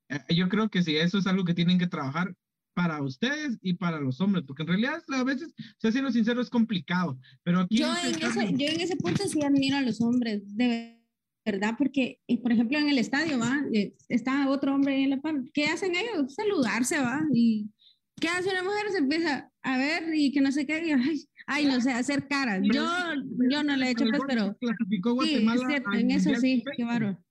eh, 0.09 0.21
yo 0.35 0.49
creo 0.49 0.69
que 0.69 0.83
sí, 0.83 0.97
eso 0.97 1.19
es 1.19 1.27
algo 1.27 1.45
que 1.45 1.55
tienen 1.55 1.79
que 1.79 1.87
trabajar 1.87 2.35
para 2.75 3.03
ustedes 3.03 3.57
y 3.63 3.75
para 3.75 4.01
los 4.01 4.21
hombres, 4.21 4.45
porque 4.47 4.63
en 4.63 4.69
realidad 4.69 5.03
a 5.09 5.25
veces, 5.25 5.55
o 5.83 5.91
siendo 5.91 6.11
sincero, 6.11 6.41
es 6.43 6.51
complicado, 6.51 7.19
pero 7.43 7.61
aquí 7.61 7.79
Yo 7.79 7.93
este 7.93 8.09
en, 8.09 8.19
caso- 8.19 8.41
ese, 8.41 8.53
yo 8.57 8.67
en 8.67 8.81
ese 8.81 8.97
punto 8.97 9.23
sí 9.29 9.43
admiro 9.43 9.77
a 9.77 9.83
los 9.83 10.01
hombres, 10.01 10.43
de 10.57 11.01
verdad, 11.47 11.75
porque, 11.79 12.21
por 12.43 12.53
ejemplo, 12.53 12.79
en 12.79 12.89
el 12.89 12.99
estadio, 12.99 13.39
¿va? 13.39 13.63
Eh, 13.73 13.95
Está 14.09 14.49
otro 14.49 14.75
hombre 14.75 14.95
ahí 14.97 15.03
en 15.05 15.11
la 15.11 15.21
par. 15.21 15.37
¿Qué 15.53 15.67
hacen 15.67 15.93
ellos? 15.95 16.35
Saludarse, 16.35 16.99
¿va? 16.99 17.21
Y 17.33 17.71
¿qué 18.21 18.29
hace 18.29 18.51
una 18.51 18.63
mujer? 18.63 18.91
Se 18.91 18.99
empieza 18.99 19.51
a 19.63 19.79
ver 19.79 20.15
y 20.15 20.33
que 20.33 20.41
no 20.41 20.51
sé 20.53 20.67
qué, 20.67 20.87
y, 20.87 20.91
ay, 20.93 21.25
ay, 21.47 21.67
no 21.67 21.81
sé, 21.81 21.93
hacer 21.93 22.27
caras. 22.29 22.61
Yo, 22.63 22.85
yo 23.51 23.63
no 23.63 23.77
le 23.77 23.87
he 23.87 23.91
hecho, 23.91 24.05
pues, 24.11 24.23
pero 24.27 24.57
clasificó 24.59 25.23
sí, 25.23 25.35
es 25.35 25.43
Guatemala 25.45 25.69
cierto, 25.69 25.93
en 25.93 26.11
eso 26.11 26.31
sí, 26.41 26.63
Sub-20. 26.65 26.73
qué 26.77 26.85
bárbaro. 26.85 27.24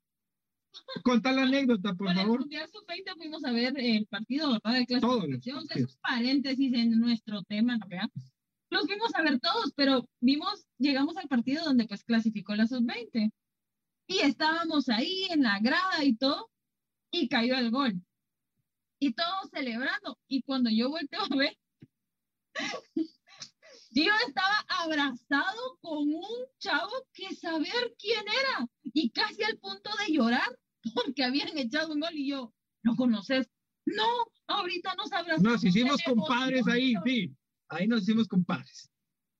Contá 1.03 1.32
la 1.32 1.43
anécdota, 1.43 1.93
por 1.93 2.09
el 2.09 2.15
favor. 2.15 2.39
Mundial 2.41 2.67
Sub-20 2.69 3.15
fuimos 3.17 3.43
a 3.45 3.51
ver 3.51 3.74
el 3.78 4.05
partido 4.07 4.51
¿verdad? 4.51 4.80
de 4.88 4.99
Todos 4.99 5.26
clasificación. 5.26 5.57
Es 5.57 5.67
partidos. 5.67 5.93
un 5.93 6.01
paréntesis 6.01 6.74
en 6.74 6.99
nuestro 6.99 7.43
tema. 7.43 7.78
¿verdad? 7.88 8.09
Los 8.69 8.86
fuimos 8.86 9.13
a 9.15 9.21
ver 9.21 9.39
todos, 9.39 9.71
pero 9.76 10.09
vimos, 10.19 10.65
llegamos 10.78 11.17
al 11.17 11.28
partido 11.28 11.63
donde 11.63 11.86
pues 11.88 12.03
clasificó 12.03 12.55
la 12.55 12.67
Sub-20. 12.67 13.32
Y 14.07 14.19
estábamos 14.19 14.89
ahí 14.89 15.28
en 15.30 15.43
la 15.43 15.59
grada 15.59 16.03
y 16.03 16.15
todo, 16.15 16.49
y 17.11 17.28
cayó 17.30 17.55
el 17.55 17.71
gol. 17.71 18.01
Y 18.99 19.13
todos 19.13 19.49
celebrando. 19.51 20.17
Y 20.28 20.41
cuando 20.41 20.69
yo 20.69 20.89
volteo 20.89 21.21
a 21.21 21.36
ver, 21.36 21.57
yo 23.91 24.11
estaba 24.28 24.65
abrazado 24.67 25.78
con 25.82 26.07
un 26.13 26.45
chavo 26.59 26.91
que 27.13 27.36
saber 27.36 27.95
quién 27.97 28.24
era 28.28 28.67
y 28.94 29.10
casi 29.10 29.44
al 29.44 29.58
punto 29.58 29.89
de 30.06 30.14
llorar 30.14 30.48
porque 30.94 31.24
habían 31.24 31.58
echado 31.58 31.94
un 31.94 32.00
gol 32.00 32.14
y 32.14 32.30
yo, 32.30 32.54
¿lo 32.84 32.96
conoces? 32.96 33.50
No, 33.86 34.08
ahorita 34.48 34.96
nos 34.96 35.12
abrazamos. 35.12 35.44
Nos 35.44 35.64
hicimos 35.64 35.98
de 35.98 36.04
compadres 36.14 36.68
ahí, 36.68 36.91
emoción". 36.91 37.04
sí. 37.06 37.36
Ahí 37.70 37.88
nos 37.88 38.04
hicimos 38.04 38.28
compadres. 38.28 38.89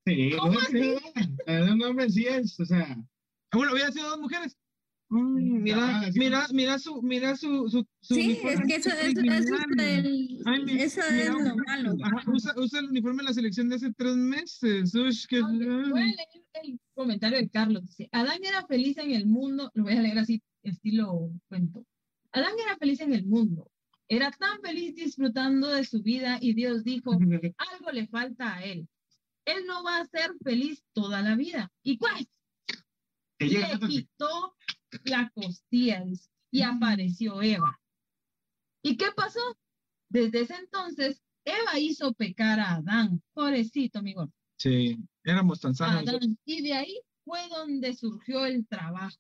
sí, 0.06 0.32
¿Cómo 0.38 0.54
no, 0.54 0.60
verdad, 1.46 1.74
un 1.74 1.84
hombre 1.84 2.10
sí 2.10 2.26
es, 2.26 2.60
o 2.60 2.66
sea, 2.66 2.98
Bueno, 3.52 3.74
hubiera 3.74 3.92
sido 3.92 4.10
dos 4.10 4.20
mujeres. 4.20 4.58
Mm, 5.10 5.62
mira, 5.62 5.78
Ah, 6.02 6.10
mira, 6.16 6.48
mira 6.52 6.80
su, 6.80 7.02
mira 7.04 7.36
su, 7.36 7.70
su, 7.70 7.86
su 8.02 8.16
Sí, 8.16 8.22
uniforme 8.22 8.54
es 8.54 8.62
que 8.68 8.76
eso, 8.76 8.90
eso, 8.90 9.22
eso 9.22 9.56
es, 9.56 9.78
el- 9.78 10.42
Ay, 10.46 10.66
mi- 10.66 10.82
eso 10.82 11.02
mira, 11.12 11.24
es 11.24 11.30
lo 11.30 11.38
usa- 11.40 11.56
malo. 11.68 11.96
ajá, 12.04 12.32
usa, 12.32 12.54
usa 12.58 12.80
el 12.80 12.86
uniforme 12.90 13.18
de 13.22 13.24
la 13.30 13.34
selección 13.34 13.70
de 13.70 13.76
hace 13.76 13.94
tres 13.94 14.16
meses. 14.16 14.96
Ush, 14.96 15.26
que- 15.28 15.42
Ok, 15.42 15.50
Voy 15.52 16.02
a 16.02 16.06
leer 16.06 16.18
el 16.64 16.80
comentario 16.96 17.38
de 17.38 17.50
Carlos. 17.50 17.84
Dice, 17.86 18.10
Adán 18.12 18.40
era 18.44 18.66
feliz 18.66 18.98
en 18.98 19.12
el 19.12 19.28
mundo, 19.28 19.70
lo 19.76 19.84
voy 19.84 19.94
a 19.94 20.02
leer 20.02 20.18
así, 20.18 20.42
estilo 20.64 21.30
cuento. 21.48 21.86
Adán 22.32 22.54
era 22.66 22.76
feliz 22.78 23.00
en 23.02 23.14
el 23.14 23.26
mundo. 23.26 23.70
Era 24.08 24.32
tan 24.32 24.60
feliz 24.62 24.96
disfrutando 24.96 25.68
de 25.68 25.84
su 25.86 26.02
vida 26.02 26.38
y 26.42 26.54
Dios 26.56 26.84
dijo, 26.84 27.12
algo 27.58 27.92
le 27.92 28.08
falta 28.08 28.56
a 28.56 28.64
él. 28.64 28.88
Él 29.46 29.66
no 29.68 29.84
va 29.84 29.98
a 30.00 30.06
ser 30.06 30.32
feliz 30.44 30.84
toda 30.94 31.22
la 31.22 31.36
vida. 31.36 31.72
¿Y 31.84 31.98
cuál? 31.98 32.26
llega 33.40 33.74
le 33.78 33.88
quitó 33.88 34.56
la 35.06 35.30
costilla 35.34 36.04
y 36.52 36.62
apareció 36.62 37.42
Eva. 37.42 37.80
¿Y 38.84 38.98
qué 38.98 39.08
pasó? 39.16 39.40
Desde 40.10 40.42
ese 40.42 40.56
entonces, 40.56 41.22
Eva 41.46 41.80
hizo 41.80 42.14
pecar 42.14 42.60
a 42.60 42.76
Adán. 42.76 43.22
Pobrecito, 43.34 44.00
amigo. 44.00 44.32
Sí, 44.58 44.98
éramos 45.24 45.60
tan 45.60 45.76
sanos. 45.76 46.08
Adán. 46.08 46.38
Y 46.46 46.62
de 46.62 46.74
ahí 46.74 47.00
fue 47.26 47.40
donde 47.50 47.94
surgió 47.96 48.46
el 48.46 48.68
trabajo. 48.68 49.18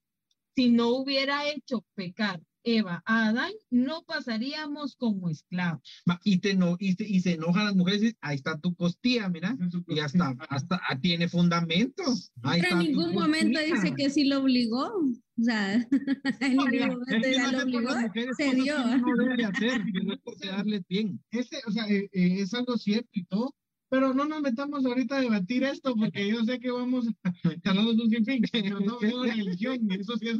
Si 0.56 0.70
no 0.70 0.90
hubiera 0.90 1.50
hecho 1.50 1.84
pecar 1.96 2.40
Eva 2.66 3.02
a 3.06 3.28
Adán, 3.30 3.52
no 3.72 4.04
pasaríamos 4.04 4.96
como 4.96 5.30
esclavos. 5.30 5.82
Y, 6.24 6.38
te 6.38 6.54
no, 6.54 6.78
y, 6.80 6.94
se- 6.94 7.08
y 7.08 7.20
se 7.22 7.34
enojan 7.34 7.66
las 7.66 7.76
mujeres 7.76 8.02
y 8.02 8.04
dicen, 8.06 8.18
ahí 8.22 8.36
está 8.36 8.60
tu 8.60 8.76
costilla, 8.76 9.28
mira. 9.30 9.58
Y 9.88 10.00
hasta, 10.00 10.36
hasta 10.50 10.80
ah, 10.88 11.00
tiene 11.00 11.28
fundamento. 11.28 12.04
Ahí 12.44 12.62
Pero 12.62 12.80
en 12.80 12.88
ningún 12.88 13.14
momento 13.16 13.60
costilla. 13.60 13.82
dice 13.82 13.96
que 13.96 14.10
sí 14.10 14.26
lo 14.26 14.42
obligó. 14.42 14.92
O 15.40 15.44
sea, 15.44 15.78
No, 16.56 16.66
que 16.66 16.80
lo 16.80 16.94
obligó. 17.64 17.90
las 17.92 18.02
mujeres 18.04 18.36
se 18.38 18.54
dio. 18.56 18.78
no 18.98 19.16
debe 19.16 19.46
hacer, 19.46 19.82
que 19.84 20.04
no 20.04 20.14
es 20.14 20.20
por 20.22 20.38
quedarles 20.40 20.88
bien. 20.88 21.24
Este, 21.32 21.58
o 21.66 21.72
sea, 21.72 21.88
eh, 21.88 22.10
eh, 22.12 22.42
es 22.42 22.54
algo 22.54 22.78
cierto 22.78 23.10
y 23.14 23.26
todo, 23.26 23.56
pero 23.90 24.14
no 24.14 24.26
nos 24.26 24.42
metamos 24.42 24.86
ahorita 24.86 25.18
a 25.18 25.22
debatir 25.22 25.64
esto 25.64 25.96
porque 25.96 26.28
yo 26.28 26.44
sé 26.44 26.60
que 26.60 26.72
vamos 26.72 27.08
a 27.08 27.14
hablar 27.70 27.86
de 27.86 28.04
un 28.04 28.10
sinfín, 28.10 28.44
pero 28.52 28.80
no 28.80 28.98
una 29.00 29.34
religión, 29.34 29.80
y 29.90 29.96
eso 30.00 30.18
sí 30.18 30.28
es 30.30 30.38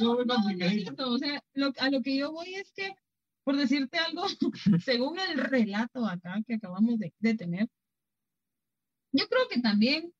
No, 0.00 0.24
no, 0.24 0.50
es 0.58 0.72
cierto. 0.82 1.10
O 1.10 1.18
sea, 1.18 1.42
lo- 1.54 1.72
a 1.78 1.90
lo 1.90 2.00
que 2.02 2.16
yo 2.16 2.32
voy 2.32 2.54
es 2.54 2.72
que, 2.72 2.92
por 3.44 3.56
decirte 3.56 3.98
algo, 3.98 4.24
según 4.84 5.18
el 5.18 5.38
relato 5.38 6.06
acá 6.06 6.40
que 6.46 6.54
acabamos 6.54 6.98
de, 6.98 7.12
de 7.18 7.34
tener, 7.34 7.68
yo 9.12 9.26
creo 9.28 9.48
que 9.50 9.60
también 9.60 10.12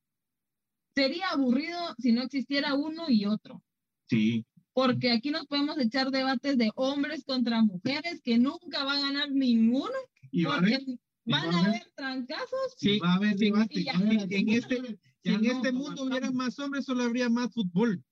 sería 0.94 1.28
aburrido 1.30 1.78
si 1.98 2.12
no 2.12 2.22
existiera 2.22 2.74
uno 2.74 3.04
y 3.08 3.24
otro. 3.24 3.62
Sí, 4.10 4.44
Porque 4.72 5.12
aquí 5.12 5.30
nos 5.30 5.46
podemos 5.46 5.78
echar 5.78 6.10
debates 6.10 6.58
de 6.58 6.70
hombres 6.74 7.24
contra 7.24 7.62
mujeres 7.62 8.20
que 8.22 8.38
nunca 8.38 8.82
va 8.84 8.94
a 8.98 9.00
ganar 9.00 9.30
ninguno 9.30 9.94
y 10.32 10.44
va 10.44 10.54
a 10.54 10.58
haber, 10.58 10.78
porque 10.80 10.96
van 11.26 11.54
a 11.54 11.58
haber 11.64 11.82
trancazos. 11.94 12.74
Sí, 12.76 12.98
Va 12.98 13.12
a 13.12 13.14
haber 13.16 13.36
debate, 13.36 13.74
sí, 13.74 13.84
va 13.84 13.92
a 13.92 13.96
haber- 13.98 14.32
en 14.34 14.48
este, 14.48 14.76
si 15.22 15.28
en 15.34 15.42
no, 15.42 15.52
este 15.52 15.68
como 15.72 15.84
mundo 15.84 16.04
hubiera 16.04 16.30
más 16.32 16.58
hombres, 16.58 16.84
solo 16.86 17.04
habría 17.04 17.28
más 17.28 17.52
fútbol. 17.54 18.02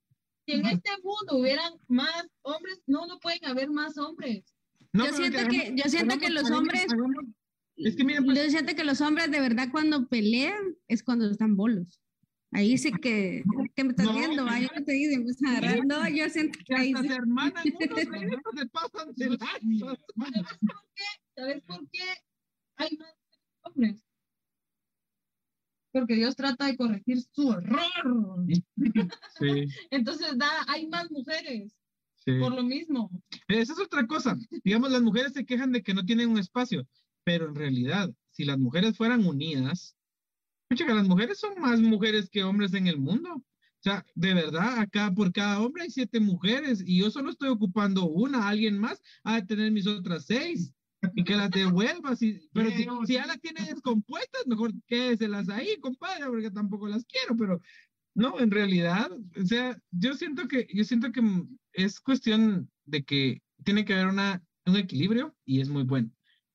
Si 0.47 0.53
en 0.55 0.67
este 0.67 0.91
mundo 1.03 1.37
hubieran 1.39 1.73
más 1.89 2.27
hombres, 2.43 2.81
no, 2.87 3.07
no 3.07 3.19
pueden 3.19 3.45
haber 3.45 3.71
más 3.71 3.99
hombres. 3.99 4.45
No, 4.93 5.05
Yo 5.07 5.13
siento 5.15 5.39
que- 5.49 5.73
yo 5.77 5.85
siento 5.91 6.19
que 6.19 6.31
los 6.31 6.49
hombres- 6.51 6.87
es 7.77 7.97
que 7.97 8.05
miren, 8.05 8.25
pues, 8.25 8.39
Yo 8.39 8.51
siento 8.51 8.75
que 8.77 8.85
los 8.85 9.01
hombres 9.01 9.31
de 9.33 9.41
verdad 9.41 9.69
cuando 9.73 10.07
pelean 10.09 10.77
es 10.87 11.03
cuando 11.03 11.29
están 11.31 11.57
bolos. 11.57 12.01
Ahí 12.51 12.79
sí 12.79 12.91
que, 12.93 13.45
¿qué 13.77 13.85
me 13.85 13.91
estás 13.91 14.07
No, 14.07 14.15
viendo? 14.15 14.45
no, 14.45 14.51
Ahí 14.51 14.67
no 14.75 14.83
te 14.85 14.93
dicen, 14.93 15.23
pues 15.25 15.39
agarrar. 15.45 15.85
No, 15.87 16.09
yo 16.09 16.29
siento 16.31 16.59
que 16.59 16.65
que 16.65 16.75
ahí 16.75 16.93
hasta 16.95 17.03
sí. 17.03 17.09
se 17.09 17.15
hermanan 17.15 17.65
unos, 17.67 18.07
güey, 18.09 18.25
estos 18.25 18.55
se 18.59 18.67
pasan 18.67 19.15
de 19.15 19.27
lanzas. 19.31 19.99
¿Sabes 21.37 21.63
por 21.65 21.89
qué 21.91 22.03
hay 22.77 22.97
más 22.97 23.15
hombres? 23.63 24.03
Porque 25.93 26.15
Dios 26.15 26.37
trata 26.37 26.67
de 26.67 26.77
corregir 26.77 27.21
su 27.33 27.53
error. 27.53 28.47
Sí, 28.47 29.67
Entonces 29.91 30.37
da, 30.39 30.49
hay 30.69 30.87
más 30.87 31.11
mujeres 31.11 31.73
sí. 32.25 32.39
por 32.39 32.55
lo 32.55 32.63
mismo. 32.63 33.11
Esa 33.49 33.73
es 33.75 33.79
otra 33.79 34.07
cosa. 34.07 34.37
Digamos, 34.65 34.91
las 34.91 35.03
mujeres 35.03 35.33
se 35.33 35.45
quejan 35.45 35.73
de 35.73 35.83
que 35.83 35.95
no 35.95 36.05
tienen 36.05 36.31
un 36.31 36.39
espacio, 36.39 36.87
pero 37.25 37.49
en 37.49 37.55
realidad, 37.55 38.11
si 38.31 38.45
las 38.45 38.59
mujeres 38.59 38.97
fueran 38.97 39.27
unidas, 39.27 39.97
chica, 40.77 40.95
las 40.95 41.09
mujeres 41.09 41.39
son 41.39 41.61
más 41.61 41.81
mujeres 41.81 42.29
que 42.31 42.45
hombres 42.45 42.75
en 42.75 42.87
el 42.87 42.99
mundo. 42.99 43.35
O 43.35 43.83
sea, 43.83 44.05
de 44.15 44.35
verdad, 44.35 44.81
acá 44.81 45.13
por 45.15 45.33
cada 45.33 45.61
hombre 45.61 45.85
hay 45.85 45.91
siete 45.91 46.19
mujeres 46.19 46.83
y 46.85 46.99
yo 47.01 47.11
solo 47.11 47.31
estoy 47.31 47.49
ocupando 47.49 48.07
una, 48.07 48.49
alguien 48.49 48.79
más 48.79 49.01
ha 49.23 49.37
de 49.37 49.47
tener 49.47 49.71
mis 49.71 49.87
otras 49.87 50.27
seis 50.27 50.75
y 51.15 51.23
que 51.23 51.37
las 51.37 51.51
devuelvas. 51.51 52.21
Y, 52.23 52.41
pero 52.53 52.71
si, 53.07 53.15
ya 53.15 53.27
las 53.27 53.41
tiene 53.41 53.65
descompuestas, 53.65 54.47
mejor 54.47 54.73
quédeselas 54.89 55.49
ahí, 55.49 55.79
compadre, 55.81 56.27
porque 56.27 56.51
tampoco 56.51 56.89
las 56.89 57.05
quiero, 57.05 57.37
pero 57.37 57.61
no, 58.15 58.41
en 58.41 58.51
realidad, 58.51 59.11
o 59.13 59.47
sea, 59.47 59.79
yo 59.93 60.15
siento 60.15 60.49
que, 60.49 60.67
yo 60.75 60.83
siento 60.83 61.13
que 61.13 61.23
es 61.73 62.01
cuestión 62.01 62.69
de 62.85 63.05
que 63.05 63.41
tiene 63.65 63.85
que 63.85 63.95
haber 63.95 64.09
una, 64.09 64.43
un 64.67 64.77
equilibrio 64.77 65.37
y 65.45 65.61
es 65.61 65.69
muy 65.69 65.85
bueno. 65.85 66.11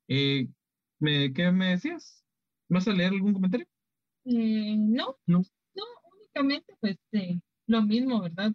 Eh, 0.09 0.49
¿me, 0.99 1.31
¿Qué 1.31 1.49
me 1.51 1.69
decías? 1.69 2.25
¿Vas 2.67 2.87
a 2.89 2.91
leer 2.91 3.13
algún 3.13 3.33
comentario? 3.33 3.65
Eh, 4.25 4.75
no, 4.77 5.17
No. 5.27 5.41
no, 5.75 5.83
únicamente 6.17 6.75
pues 6.79 6.97
eh, 7.11 7.39
lo 7.67 7.81
mismo, 7.81 8.21
¿verdad? 8.21 8.53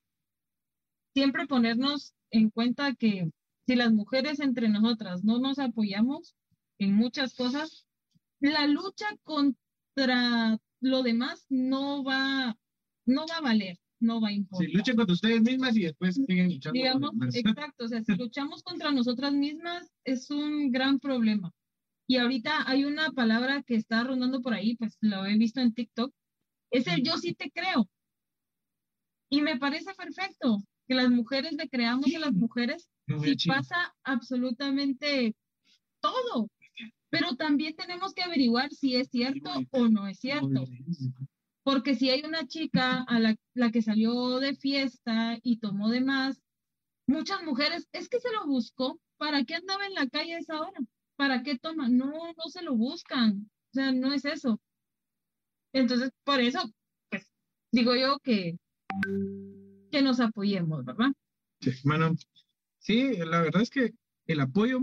Siempre 1.14 1.46
ponernos 1.46 2.14
en 2.30 2.50
cuenta 2.50 2.94
que 2.94 3.30
si 3.66 3.76
las 3.76 3.92
mujeres 3.92 4.40
entre 4.40 4.68
nosotras 4.68 5.24
no 5.24 5.38
nos 5.38 5.58
apoyamos 5.58 6.34
en 6.78 6.94
muchas 6.94 7.34
cosas, 7.34 7.86
la 8.40 8.66
lucha 8.66 9.06
contra 9.24 10.58
lo 10.80 11.02
demás 11.02 11.44
no 11.48 12.04
va, 12.04 12.56
no 13.04 13.26
va 13.26 13.36
a 13.38 13.40
valer, 13.40 13.78
no 14.00 14.20
va 14.20 14.28
a 14.28 14.32
importar. 14.32 14.66
Sí, 14.68 14.72
luchen 14.72 14.96
contra 14.96 15.12
ustedes 15.14 15.42
mismas 15.42 15.76
y 15.76 15.82
después 15.82 16.14
siguen 16.14 16.52
luchando. 16.52 16.72
Digamos, 16.78 17.10
exacto, 17.34 17.84
o 17.84 17.88
sea, 17.88 18.02
si 18.02 18.14
luchamos 18.14 18.62
contra 18.62 18.92
nosotras 18.92 19.32
mismas 19.32 19.90
es 20.04 20.30
un 20.30 20.70
gran 20.70 20.98
problema. 21.00 21.52
Y 22.10 22.16
ahorita 22.16 22.64
hay 22.66 22.86
una 22.86 23.12
palabra 23.12 23.62
que 23.62 23.74
está 23.74 24.02
rondando 24.02 24.40
por 24.40 24.54
ahí, 24.54 24.76
pues 24.76 24.96
lo 25.00 25.26
he 25.26 25.36
visto 25.36 25.60
en 25.60 25.74
TikTok, 25.74 26.10
es 26.70 26.86
el 26.86 27.02
yo 27.02 27.18
sí 27.18 27.34
te 27.34 27.50
creo. 27.50 27.86
Y 29.28 29.42
me 29.42 29.58
parece 29.58 29.92
perfecto 29.94 30.62
que 30.86 30.94
las 30.94 31.10
mujeres 31.10 31.52
le 31.52 31.68
creamos 31.68 32.06
a 32.14 32.18
las 32.18 32.32
mujeres 32.32 32.88
No 33.06 33.20
si 33.20 33.36
pasa 33.46 33.94
absolutamente 34.02 35.36
todo. 36.00 36.48
Pero 37.10 37.36
también 37.36 37.76
tenemos 37.76 38.14
que 38.14 38.22
averiguar 38.22 38.70
si 38.72 38.96
es 38.96 39.08
cierto 39.10 39.50
o 39.72 39.88
no 39.88 40.08
es 40.08 40.18
cierto. 40.18 40.64
Porque 41.62 41.94
si 41.94 42.08
hay 42.08 42.22
una 42.22 42.46
chica 42.46 43.02
a 43.02 43.18
la, 43.18 43.36
la 43.52 43.70
que 43.70 43.82
salió 43.82 44.38
de 44.38 44.56
fiesta 44.56 45.38
y 45.42 45.58
tomó 45.58 45.90
de 45.90 46.00
más, 46.00 46.40
muchas 47.06 47.42
mujeres, 47.42 47.86
es 47.92 48.08
que 48.08 48.18
se 48.18 48.32
lo 48.32 48.46
buscó. 48.46 48.98
¿Para 49.18 49.44
qué 49.44 49.56
andaba 49.56 49.84
en 49.84 49.94
la 49.94 50.06
calle 50.08 50.36
a 50.36 50.38
esa 50.38 50.58
hora? 50.58 50.80
¿Para 51.18 51.42
qué 51.42 51.58
toma? 51.58 51.88
No, 51.88 52.12
no 52.12 52.44
se 52.48 52.62
lo 52.62 52.76
buscan. 52.76 53.50
O 53.70 53.74
sea, 53.74 53.90
no 53.90 54.12
es 54.12 54.24
eso. 54.24 54.60
Entonces, 55.72 56.12
por 56.22 56.38
eso, 56.38 56.60
pues, 57.10 57.28
digo 57.72 57.96
yo 57.96 58.20
que, 58.20 58.56
que 59.90 60.00
nos 60.00 60.20
apoyemos, 60.20 60.84
¿verdad? 60.84 61.08
Sí, 61.60 61.72
bueno, 61.82 62.14
sí, 62.78 63.16
la 63.16 63.42
verdad 63.42 63.62
es 63.62 63.70
que 63.70 63.94
el 64.26 64.40
apoyo 64.40 64.78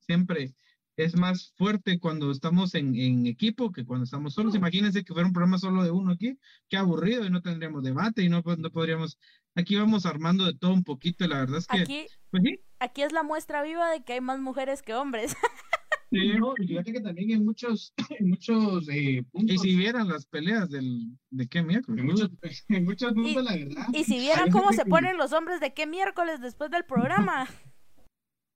siempre 0.00 0.52
es 0.96 1.16
más 1.16 1.52
fuerte 1.56 2.00
cuando 2.00 2.32
estamos 2.32 2.74
en, 2.74 2.96
en 2.96 3.26
equipo 3.28 3.70
que 3.70 3.86
cuando 3.86 4.02
estamos 4.02 4.34
solos. 4.34 4.56
Imagínense 4.56 5.04
que 5.04 5.12
fuera 5.12 5.28
un 5.28 5.32
programa 5.32 5.58
solo 5.58 5.84
de 5.84 5.92
uno 5.92 6.10
aquí, 6.10 6.36
qué 6.68 6.76
aburrido 6.76 7.24
y 7.24 7.30
no 7.30 7.40
tendríamos 7.40 7.84
debate 7.84 8.24
y 8.24 8.28
no, 8.28 8.42
pues, 8.42 8.58
no 8.58 8.72
podríamos, 8.72 9.16
aquí 9.58 9.76
vamos 9.76 10.06
armando 10.06 10.44
de 10.44 10.54
todo 10.54 10.72
un 10.72 10.84
poquito 10.84 11.24
y 11.24 11.28
la 11.28 11.40
verdad 11.40 11.58
es 11.58 11.66
que, 11.66 11.80
Aquí, 11.80 12.06
pues 12.30 12.42
sí, 12.44 12.60
aquí 12.78 13.02
es 13.02 13.12
la 13.12 13.22
muestra 13.22 13.62
viva 13.62 13.90
de 13.90 14.02
que 14.02 14.14
hay 14.14 14.20
más 14.20 14.38
mujeres 14.40 14.82
que 14.82 14.94
hombres. 14.94 15.34
Sí, 16.10 16.32
no, 16.38 16.54
y 16.56 16.66
fíjate 16.66 16.94
que 16.94 17.00
también 17.02 17.32
en 17.32 17.44
muchos, 17.44 17.92
en 18.18 18.30
muchos 18.30 18.88
eh, 18.88 19.22
puntos, 19.30 19.56
y 19.56 19.58
si 19.58 19.76
vieran 19.76 20.08
las 20.08 20.24
peleas 20.24 20.70
del, 20.70 21.18
de 21.28 21.46
qué 21.48 21.62
miércoles, 21.62 22.00
en 22.00 22.06
muchos, 22.06 22.30
en 22.68 22.84
muchos 22.86 23.12
puntos, 23.12 23.44
la 23.44 23.54
verdad. 23.54 23.86
Y 23.92 24.04
si 24.04 24.18
vieran 24.18 24.50
cómo 24.50 24.72
se 24.72 24.84
que- 24.84 24.88
ponen 24.90 25.18
los 25.18 25.34
hombres 25.34 25.60
de 25.60 25.74
qué 25.74 25.86
miércoles 25.86 26.40
después 26.40 26.70
del 26.70 26.84
programa. 26.84 27.46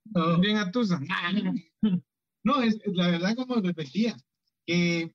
No, 0.04 0.40
bien 0.40 0.56
atusa. 0.56 0.98
No, 2.42 2.60
es 2.62 2.80
la 2.86 3.08
verdad 3.08 3.36
como 3.36 3.54
repetía, 3.60 4.16
que 4.66 5.14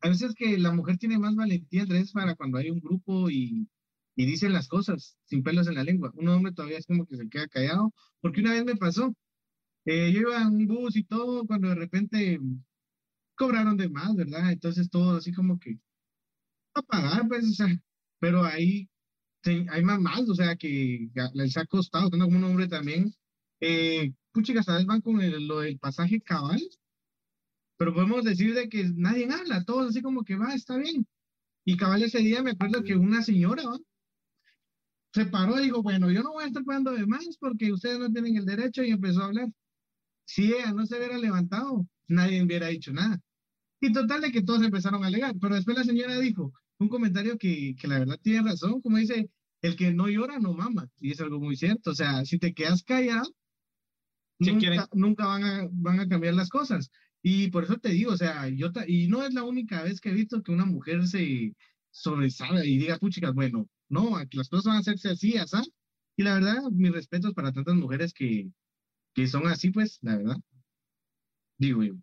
a 0.00 0.08
veces 0.08 0.32
que 0.36 0.58
la 0.58 0.70
mujer 0.72 0.96
tiene 0.96 1.18
más 1.18 1.34
valentía 1.34 1.84
veces 1.86 2.12
para 2.12 2.36
cuando 2.36 2.58
hay 2.58 2.70
un 2.70 2.78
grupo 2.80 3.28
y, 3.30 3.66
y 4.18 4.26
dicen 4.26 4.52
las 4.54 4.68
cosas 4.68 5.18
sin 5.26 5.44
pelos 5.44 5.68
en 5.68 5.76
la 5.76 5.84
lengua. 5.84 6.12
Un 6.16 6.28
hombre 6.28 6.52
todavía 6.52 6.78
es 6.78 6.86
como 6.86 7.06
que 7.06 7.16
se 7.16 7.30
queda 7.30 7.48
callado, 7.48 7.94
porque 8.20 8.42
una 8.42 8.52
vez 8.54 8.66
me 8.66 8.76
pasó, 8.76 9.14
eh, 9.86 10.12
yo 10.12 10.20
iba 10.22 10.42
en 10.42 10.48
un 10.48 10.66
bus 10.68 10.96
y 10.96 11.04
todo, 11.04 11.46
cuando 11.46 11.68
de 11.70 11.76
repente 11.76 12.40
cobraron 13.36 13.76
de 13.76 13.88
más, 13.88 14.14
¿verdad? 14.16 14.52
Entonces 14.52 14.90
todo 14.90 15.16
así 15.18 15.32
como 15.32 15.58
que 15.58 15.78
a 16.74 16.82
pagar, 16.82 17.28
pues, 17.28 17.44
o 17.46 17.52
sea, 17.54 17.68
pero 18.20 18.44
ahí 18.44 18.88
sí, 19.44 19.66
hay 19.70 19.84
más 19.84 20.00
más, 20.00 20.28
o 20.28 20.34
sea, 20.36 20.56
que 20.56 21.10
les 21.34 21.56
ha 21.58 21.66
costado, 21.66 22.06
estando 22.06 22.26
como 22.26 22.38
un 22.38 22.44
hombre 22.44 22.68
también. 22.68 23.12
Eh, 23.60 24.12
puchica, 24.32 24.62
¿sabes? 24.64 24.86
Van 24.86 25.00
con 25.02 25.20
el- 25.22 25.46
lo 25.48 25.60
del 25.60 25.78
pasaje 25.78 26.20
cabal, 26.22 26.60
pero 27.76 27.94
podemos 27.94 28.24
decir 28.24 28.54
de 28.54 28.68
que 28.68 28.84
nadie 28.94 29.28
habla, 29.30 29.64
todos 29.64 29.90
así 29.90 30.02
como 30.02 30.24
que 30.24 30.36
va, 30.36 30.54
está 30.54 30.76
bien. 30.76 31.06
Y 31.64 31.76
cabal 31.78 32.02
ese 32.04 32.20
día 32.20 32.42
me 32.42 32.52
acuerdo 32.52 32.84
que 32.84 32.96
una 32.96 33.22
señora 33.22 33.64
¿va? 33.64 33.78
Se 35.12 35.26
paró 35.26 35.58
y 35.60 35.64
dijo, 35.64 35.82
bueno, 35.82 36.10
yo 36.10 36.22
no 36.22 36.32
voy 36.32 36.44
a 36.44 36.46
estar 36.48 36.64
pagando 36.64 36.92
de 36.92 37.06
más 37.06 37.26
porque 37.40 37.72
ustedes 37.72 37.98
no 37.98 38.10
tienen 38.12 38.36
el 38.36 38.44
derecho 38.46 38.82
y 38.84 38.90
empezó 38.90 39.22
a 39.22 39.26
hablar. 39.26 39.48
Si 40.26 40.52
ella 40.54 40.72
no 40.72 40.86
se 40.86 40.96
hubiera 40.98 41.18
levantado, 41.18 41.86
nadie 42.08 42.42
hubiera 42.42 42.68
dicho 42.68 42.92
nada. 42.92 43.20
Y 43.80 43.92
total 43.92 44.22
de 44.22 44.32
que 44.32 44.42
todos 44.42 44.62
empezaron 44.62 45.04
a 45.04 45.08
alegar, 45.08 45.34
pero 45.40 45.54
después 45.56 45.76
la 45.78 45.84
señora 45.84 46.18
dijo 46.20 46.52
un 46.78 46.88
comentario 46.88 47.38
que, 47.38 47.74
que 47.80 47.88
la 47.88 48.00
verdad 48.00 48.18
tiene 48.22 48.42
razón, 48.48 48.80
como 48.82 48.98
dice, 48.98 49.30
el 49.62 49.76
que 49.76 49.92
no 49.94 50.08
llora 50.08 50.38
no 50.40 50.54
mama, 50.54 50.88
y 50.98 51.12
es 51.12 51.20
algo 51.20 51.40
muy 51.40 51.56
cierto, 51.56 51.90
o 51.92 51.94
sea, 51.94 52.24
si 52.24 52.38
te 52.38 52.54
quedas 52.54 52.82
callado, 52.84 53.30
Si 54.40 54.52
nunca, 54.52 54.60
quieren- 54.60 54.86
nunca 54.92 55.26
van 55.26 55.44
a, 55.44 55.68
van 55.70 56.00
a 56.00 56.08
cambiar 56.08 56.34
las 56.34 56.48
cosas. 56.48 56.90
Y 57.22 57.50
por 57.50 57.64
eso 57.64 57.76
te 57.78 57.90
digo, 57.90 58.12
o 58.12 58.16
sea, 58.16 58.48
yo 58.48 58.70
y 58.86 59.08
no 59.08 59.24
es 59.24 59.34
la 59.34 59.42
única 59.44 59.82
vez 59.82 60.00
que 60.00 60.10
he 60.10 60.14
visto 60.14 60.42
que 60.42 60.52
una 60.52 60.64
mujer 60.64 61.06
se 61.06 61.54
sobresale 61.90 62.66
y 62.66 62.78
diga, 62.78 62.98
puchicas, 62.98 63.34
bueno, 63.34 63.68
no, 63.88 64.18
las 64.32 64.48
cosas 64.48 64.64
van 64.66 64.76
a 64.76 64.80
hacerse 64.80 65.10
así, 65.10 65.36
así. 65.36 65.56
Y 66.16 66.22
la 66.24 66.34
verdad, 66.34 66.62
mis 66.72 66.92
respetos 66.92 67.32
para 67.34 67.52
tantas 67.52 67.74
mujeres 67.76 68.12
que, 68.12 68.50
que 69.14 69.26
son 69.26 69.46
así, 69.46 69.70
pues, 69.70 69.98
la 70.02 70.16
verdad. 70.16 70.36
Digo 71.58 71.82
yo. 71.82 71.94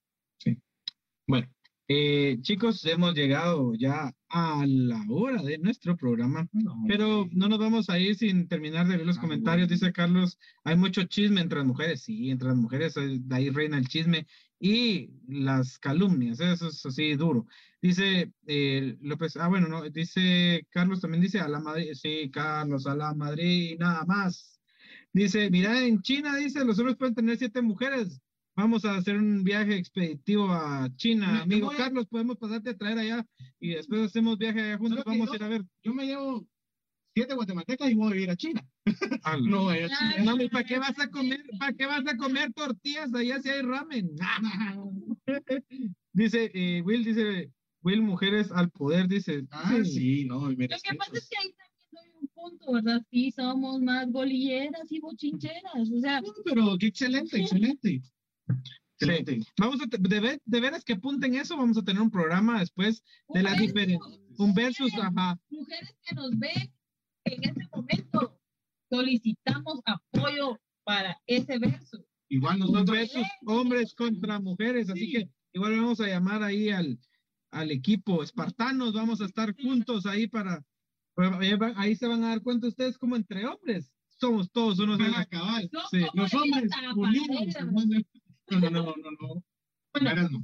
Bueno, 1.27 1.47
eh, 1.87 2.37
chicos, 2.41 2.85
hemos 2.85 3.15
llegado 3.15 3.73
ya 3.75 4.13
a 4.29 4.63
la 4.67 5.03
hora 5.09 5.41
de 5.41 5.57
nuestro 5.57 5.95
programa. 5.97 6.47
Pero 6.87 7.27
no 7.31 7.49
nos 7.49 7.57
vamos 7.59 7.89
a 7.89 7.97
ir 7.99 8.15
sin 8.15 8.47
terminar 8.47 8.87
de 8.87 8.97
ver 8.97 9.05
los 9.05 9.17
Ah, 9.17 9.21
comentarios. 9.21 9.67
bueno. 9.67 9.79
Dice 9.79 9.91
Carlos, 9.93 10.37
hay 10.63 10.75
mucho 10.77 11.03
chisme 11.05 11.41
entre 11.41 11.59
las 11.59 11.67
mujeres. 11.67 12.01
Sí, 12.03 12.29
entre 12.29 12.49
las 12.49 12.57
mujeres, 12.57 12.95
eh, 12.97 13.17
de 13.19 13.35
ahí 13.35 13.49
reina 13.49 13.77
el 13.77 13.87
chisme 13.87 14.27
y 14.65 15.11
las 15.27 15.77
calumnias. 15.77 16.39
Eso 16.39 16.69
es 16.69 16.83
así 16.83 17.13
duro. 17.13 17.45
Dice 17.79 18.33
eh, 18.47 18.97
López, 18.99 19.37
ah, 19.37 19.47
bueno, 19.47 19.67
no, 19.67 19.87
dice 19.91 20.65
Carlos 20.71 21.01
también 21.01 21.21
dice 21.21 21.39
a 21.39 21.47
la 21.47 21.59
Madrid. 21.59 21.91
Sí, 21.93 22.31
Carlos, 22.33 22.87
a 22.87 22.95
la 22.95 23.13
Madrid 23.13 23.73
y 23.73 23.77
nada 23.77 24.03
más. 24.05 24.59
Dice, 25.13 25.51
mira, 25.51 25.85
en 25.85 26.01
China, 26.01 26.35
dice, 26.37 26.65
los 26.65 26.79
hombres 26.79 26.97
pueden 26.97 27.13
tener 27.13 27.37
siete 27.37 27.61
mujeres. 27.61 28.19
Vamos 28.55 28.85
a 28.85 28.95
hacer 28.95 29.17
un 29.17 29.43
viaje 29.43 29.75
expeditivo 29.75 30.51
a 30.51 30.89
China, 30.95 31.43
amigo 31.43 31.67
voy 31.67 31.75
Carlos, 31.75 32.07
podemos 32.07 32.37
pasarte 32.37 32.71
a 32.71 32.77
traer 32.77 32.97
allá 32.97 33.25
y 33.59 33.71
después 33.75 34.01
hacemos 34.01 34.37
viaje 34.37 34.61
allá 34.61 34.77
juntos, 34.77 35.03
vamos 35.05 35.31
a 35.31 35.35
ir 35.35 35.43
a 35.43 35.47
ver. 35.47 35.63
Yo 35.83 35.93
me 35.93 36.07
llevo 36.07 36.47
siete 37.15 37.33
guatemaltecas 37.33 37.89
y 37.89 37.93
voy 37.95 38.17
a 38.17 38.21
ir 38.21 38.29
a 38.29 38.35
China. 38.35 38.61
No 39.43 39.63
voy 39.63 39.79
a 39.79 39.87
China. 39.89 40.23
Mami, 40.25 40.49
¿para 40.49 40.65
qué 40.65 40.77
vas 40.77 40.99
a 40.99 41.09
comer, 41.09 41.41
para 41.57 41.73
qué 41.73 41.85
vas 41.85 42.05
a 42.05 42.17
comer 42.17 42.51
tortillas 42.53 43.13
allá 43.13 43.41
si 43.41 43.49
hay 43.49 43.61
ramen? 43.61 44.11
Dice, 46.13 46.51
eh, 46.53 46.81
Will, 46.81 47.03
dice, 47.03 47.51
Will, 47.83 48.01
mujeres 48.01 48.51
al 48.51 48.69
poder, 48.69 49.07
dice. 49.07 49.45
Ah, 49.51 49.77
sí, 49.83 50.25
no, 50.25 50.49
Lo 50.49 50.55
que 50.57 50.67
pasa 50.67 51.11
es 51.13 51.27
que 51.29 51.37
ahí 51.37 51.53
también 51.53 51.89
doy 51.91 52.09
un 52.21 52.27
punto, 52.29 52.71
¿verdad? 52.73 53.01
Sí, 53.11 53.31
somos 53.31 53.81
más 53.81 54.09
bolilleras 54.11 54.89
y 54.91 54.99
bochincheras. 54.99 55.89
O 55.93 55.99
sea, 55.99 56.21
No, 56.21 56.33
pero 56.43 56.77
qué 56.77 56.87
excelente, 56.87 57.37
excelente. 57.41 58.01
Excelente. 58.97 59.39
Vamos 59.57 59.81
a, 59.81 59.87
de, 59.87 60.19
ver- 60.21 60.41
de 60.45 60.59
veras 60.61 60.85
que 60.85 60.93
apunten 60.93 61.35
eso, 61.35 61.57
vamos 61.57 61.77
a 61.77 61.83
tener 61.83 62.01
un 62.01 62.09
programa 62.11 62.59
después 62.59 63.03
de 63.33 63.43
las 63.43 63.57
diferentes, 63.57 63.99
un 64.37 64.53
versus, 64.53 64.93
ajá. 64.93 65.37
mujeres 65.49 65.95
que 66.07 66.15
nos 66.15 66.29
ven 66.37 66.71
en 67.25 67.43
este 67.43 67.67
momento, 67.73 68.39
solicitamos 68.89 69.81
apoyo 69.85 70.59
para 70.83 71.17
ese 71.25 71.57
verso. 71.59 72.03
Igual 72.29 72.59
nosotros. 72.59 72.85
versus 72.91 73.27
hombres 73.45 73.93
contra 73.95 74.39
mujeres, 74.39 74.89
así 74.89 75.05
Sí. 75.07 75.11
que 75.11 75.29
igual 75.53 75.75
vamos 75.75 75.99
a 76.01 76.07
llamar 76.07 76.43
ahí 76.43 76.69
al, 76.69 76.99
al 77.51 77.71
equipo 77.71 78.23
espartanos, 78.23 78.93
vamos 78.93 79.21
a 79.21 79.25
estar 79.25 79.55
juntos 79.55 80.05
ahí 80.05 80.27
para, 80.27 80.63
para- 81.15 81.39
ahí 81.79 81.95
se 81.95 82.07
van 82.07 82.23
a 82.23 82.29
dar 82.29 82.41
cuenta 82.41 82.67
ustedes 82.67 82.97
como 82.97 83.15
entre 83.15 83.45
hombres 83.45 83.91
somos 84.17 84.49
todos 84.49 84.79
unos 84.79 84.97
Ah, 85.01 85.25
cabal. 85.29 85.69
No 85.73 85.81
Sí, 85.91 85.99
Los 86.13 86.33
hombres 86.33 86.69
tapaderas. 86.69 87.65
No, 88.49 88.59
no, 88.59 88.69
no, 88.69 88.81
no, 88.95 89.11
no. 89.19 89.43
Bueno. 89.93 90.43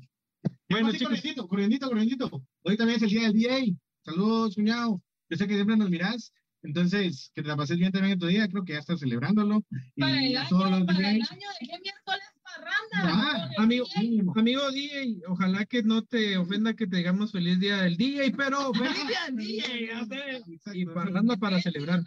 Bueno, 0.70 0.92
chicos. 0.92 1.08
corriendito, 1.08 1.48
corriendito, 1.48 1.88
corriendito. 1.88 2.44
Hoy 2.64 2.76
también 2.78 2.98
es 2.98 3.04
el 3.04 3.10
día 3.10 3.22
del 3.24 3.34
DJ. 3.34 3.76
Saludos, 4.04 4.56
cuñado. 4.56 5.02
Yo 5.30 5.38
sé 5.38 5.48
que 5.48 5.54
siempre 5.56 5.78
nos 5.78 5.90
mirás. 5.90 6.34
Entonces, 6.64 7.32
que 7.34 7.41
te 7.41 7.47
la 7.47 7.55
pases 7.57 7.78
bien 7.78 7.91
también 7.91 8.14
en 8.14 8.20
tu 8.20 8.28
día. 8.28 8.47
Creo 8.47 8.64
que 8.64 8.74
ya 8.74 8.80
estás 8.80 8.99
celebrándolo. 8.99 9.64
para 9.97 10.20
el 10.24 10.32
Y 10.32 10.36
a 10.36 10.41
año, 10.41 10.49
todos 10.49 10.70
los 10.72 10.84
para 10.86 11.12
el 11.12 11.20
DJs. 11.20 11.32
año 11.32 11.47
de 11.59 11.68
qué 11.68 11.80
miércoles 11.82 12.28
parranda. 12.43 13.22
Ah, 13.24 13.49
Con 13.55 13.72
el 13.72 13.82
amigo, 13.82 13.86
DJ. 13.95 14.24
Amigo 14.36 14.72
DJ, 14.72 15.22
ojalá 15.28 15.66
que 15.66 15.84
no 15.84 16.03
te 16.03 16.38
ofenda 16.38 16.74
que 16.76 16.88
te 16.88 16.97
digamos 16.97 17.32
feliz 17.32 17.59
día 17.59 17.78
del 17.82 17.97
DJ, 17.97 18.32
pero 18.32 18.74
feliz 18.74 19.07
día 19.07 19.26
del 19.28 19.36
DJ, 19.38 19.84
Exacto. 19.91 20.74
y 20.74 20.86
parlando 20.86 21.38
para 21.38 21.62
celebrar. 21.62 22.01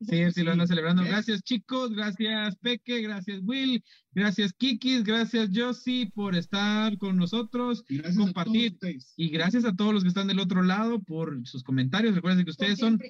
Sí, 0.00 0.30
sí, 0.30 0.44
lo 0.44 0.52
andan 0.52 0.68
celebrando. 0.68 1.02
Gracias, 1.02 1.42
chicos. 1.42 1.90
Gracias, 1.92 2.54
Peque. 2.58 3.02
Gracias, 3.02 3.40
Will. 3.42 3.82
Gracias, 4.12 4.52
Kikis. 4.52 5.02
Gracias, 5.02 5.50
Josie, 5.52 6.08
por 6.14 6.36
estar 6.36 6.96
con 6.98 7.16
nosotros. 7.16 7.82
Y 7.88 7.96
gracias 7.98 8.16
compartir. 8.16 8.74
a 8.76 8.78
todos. 8.78 9.12
Y 9.16 9.28
gracias 9.30 9.64
a 9.64 9.74
todos 9.74 9.92
los 9.92 10.04
que 10.04 10.08
están 10.10 10.28
del 10.28 10.38
otro 10.38 10.62
lado 10.62 11.00
por 11.02 11.44
sus 11.48 11.64
comentarios. 11.64 12.14
Recuerden 12.14 12.44
que 12.44 12.52
ustedes 12.52 12.78
son, 12.78 13.00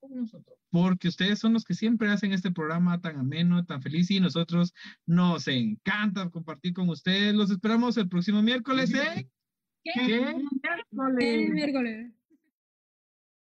con 0.00 0.14
nosotros. 0.14 0.58
porque 0.70 1.08
ustedes 1.08 1.38
son 1.38 1.52
los 1.52 1.64
que 1.64 1.74
siempre 1.74 2.08
hacen 2.08 2.32
este 2.32 2.50
programa 2.50 3.00
tan 3.00 3.18
ameno, 3.18 3.64
tan 3.64 3.82
feliz. 3.82 4.10
Y 4.10 4.20
nosotros 4.20 4.72
nos 5.06 5.46
encanta 5.48 6.30
compartir 6.30 6.72
con 6.72 6.88
ustedes. 6.88 7.34
Los 7.34 7.50
esperamos 7.50 7.96
el 7.96 8.08
próximo 8.08 8.42
miércoles. 8.42 8.92
¿eh? 8.94 9.28
¿Qué? 9.84 9.92
¿Qué? 9.94 10.14
El 10.16 10.44
Miércoles. 10.90 11.50
miércoles. 11.50 12.12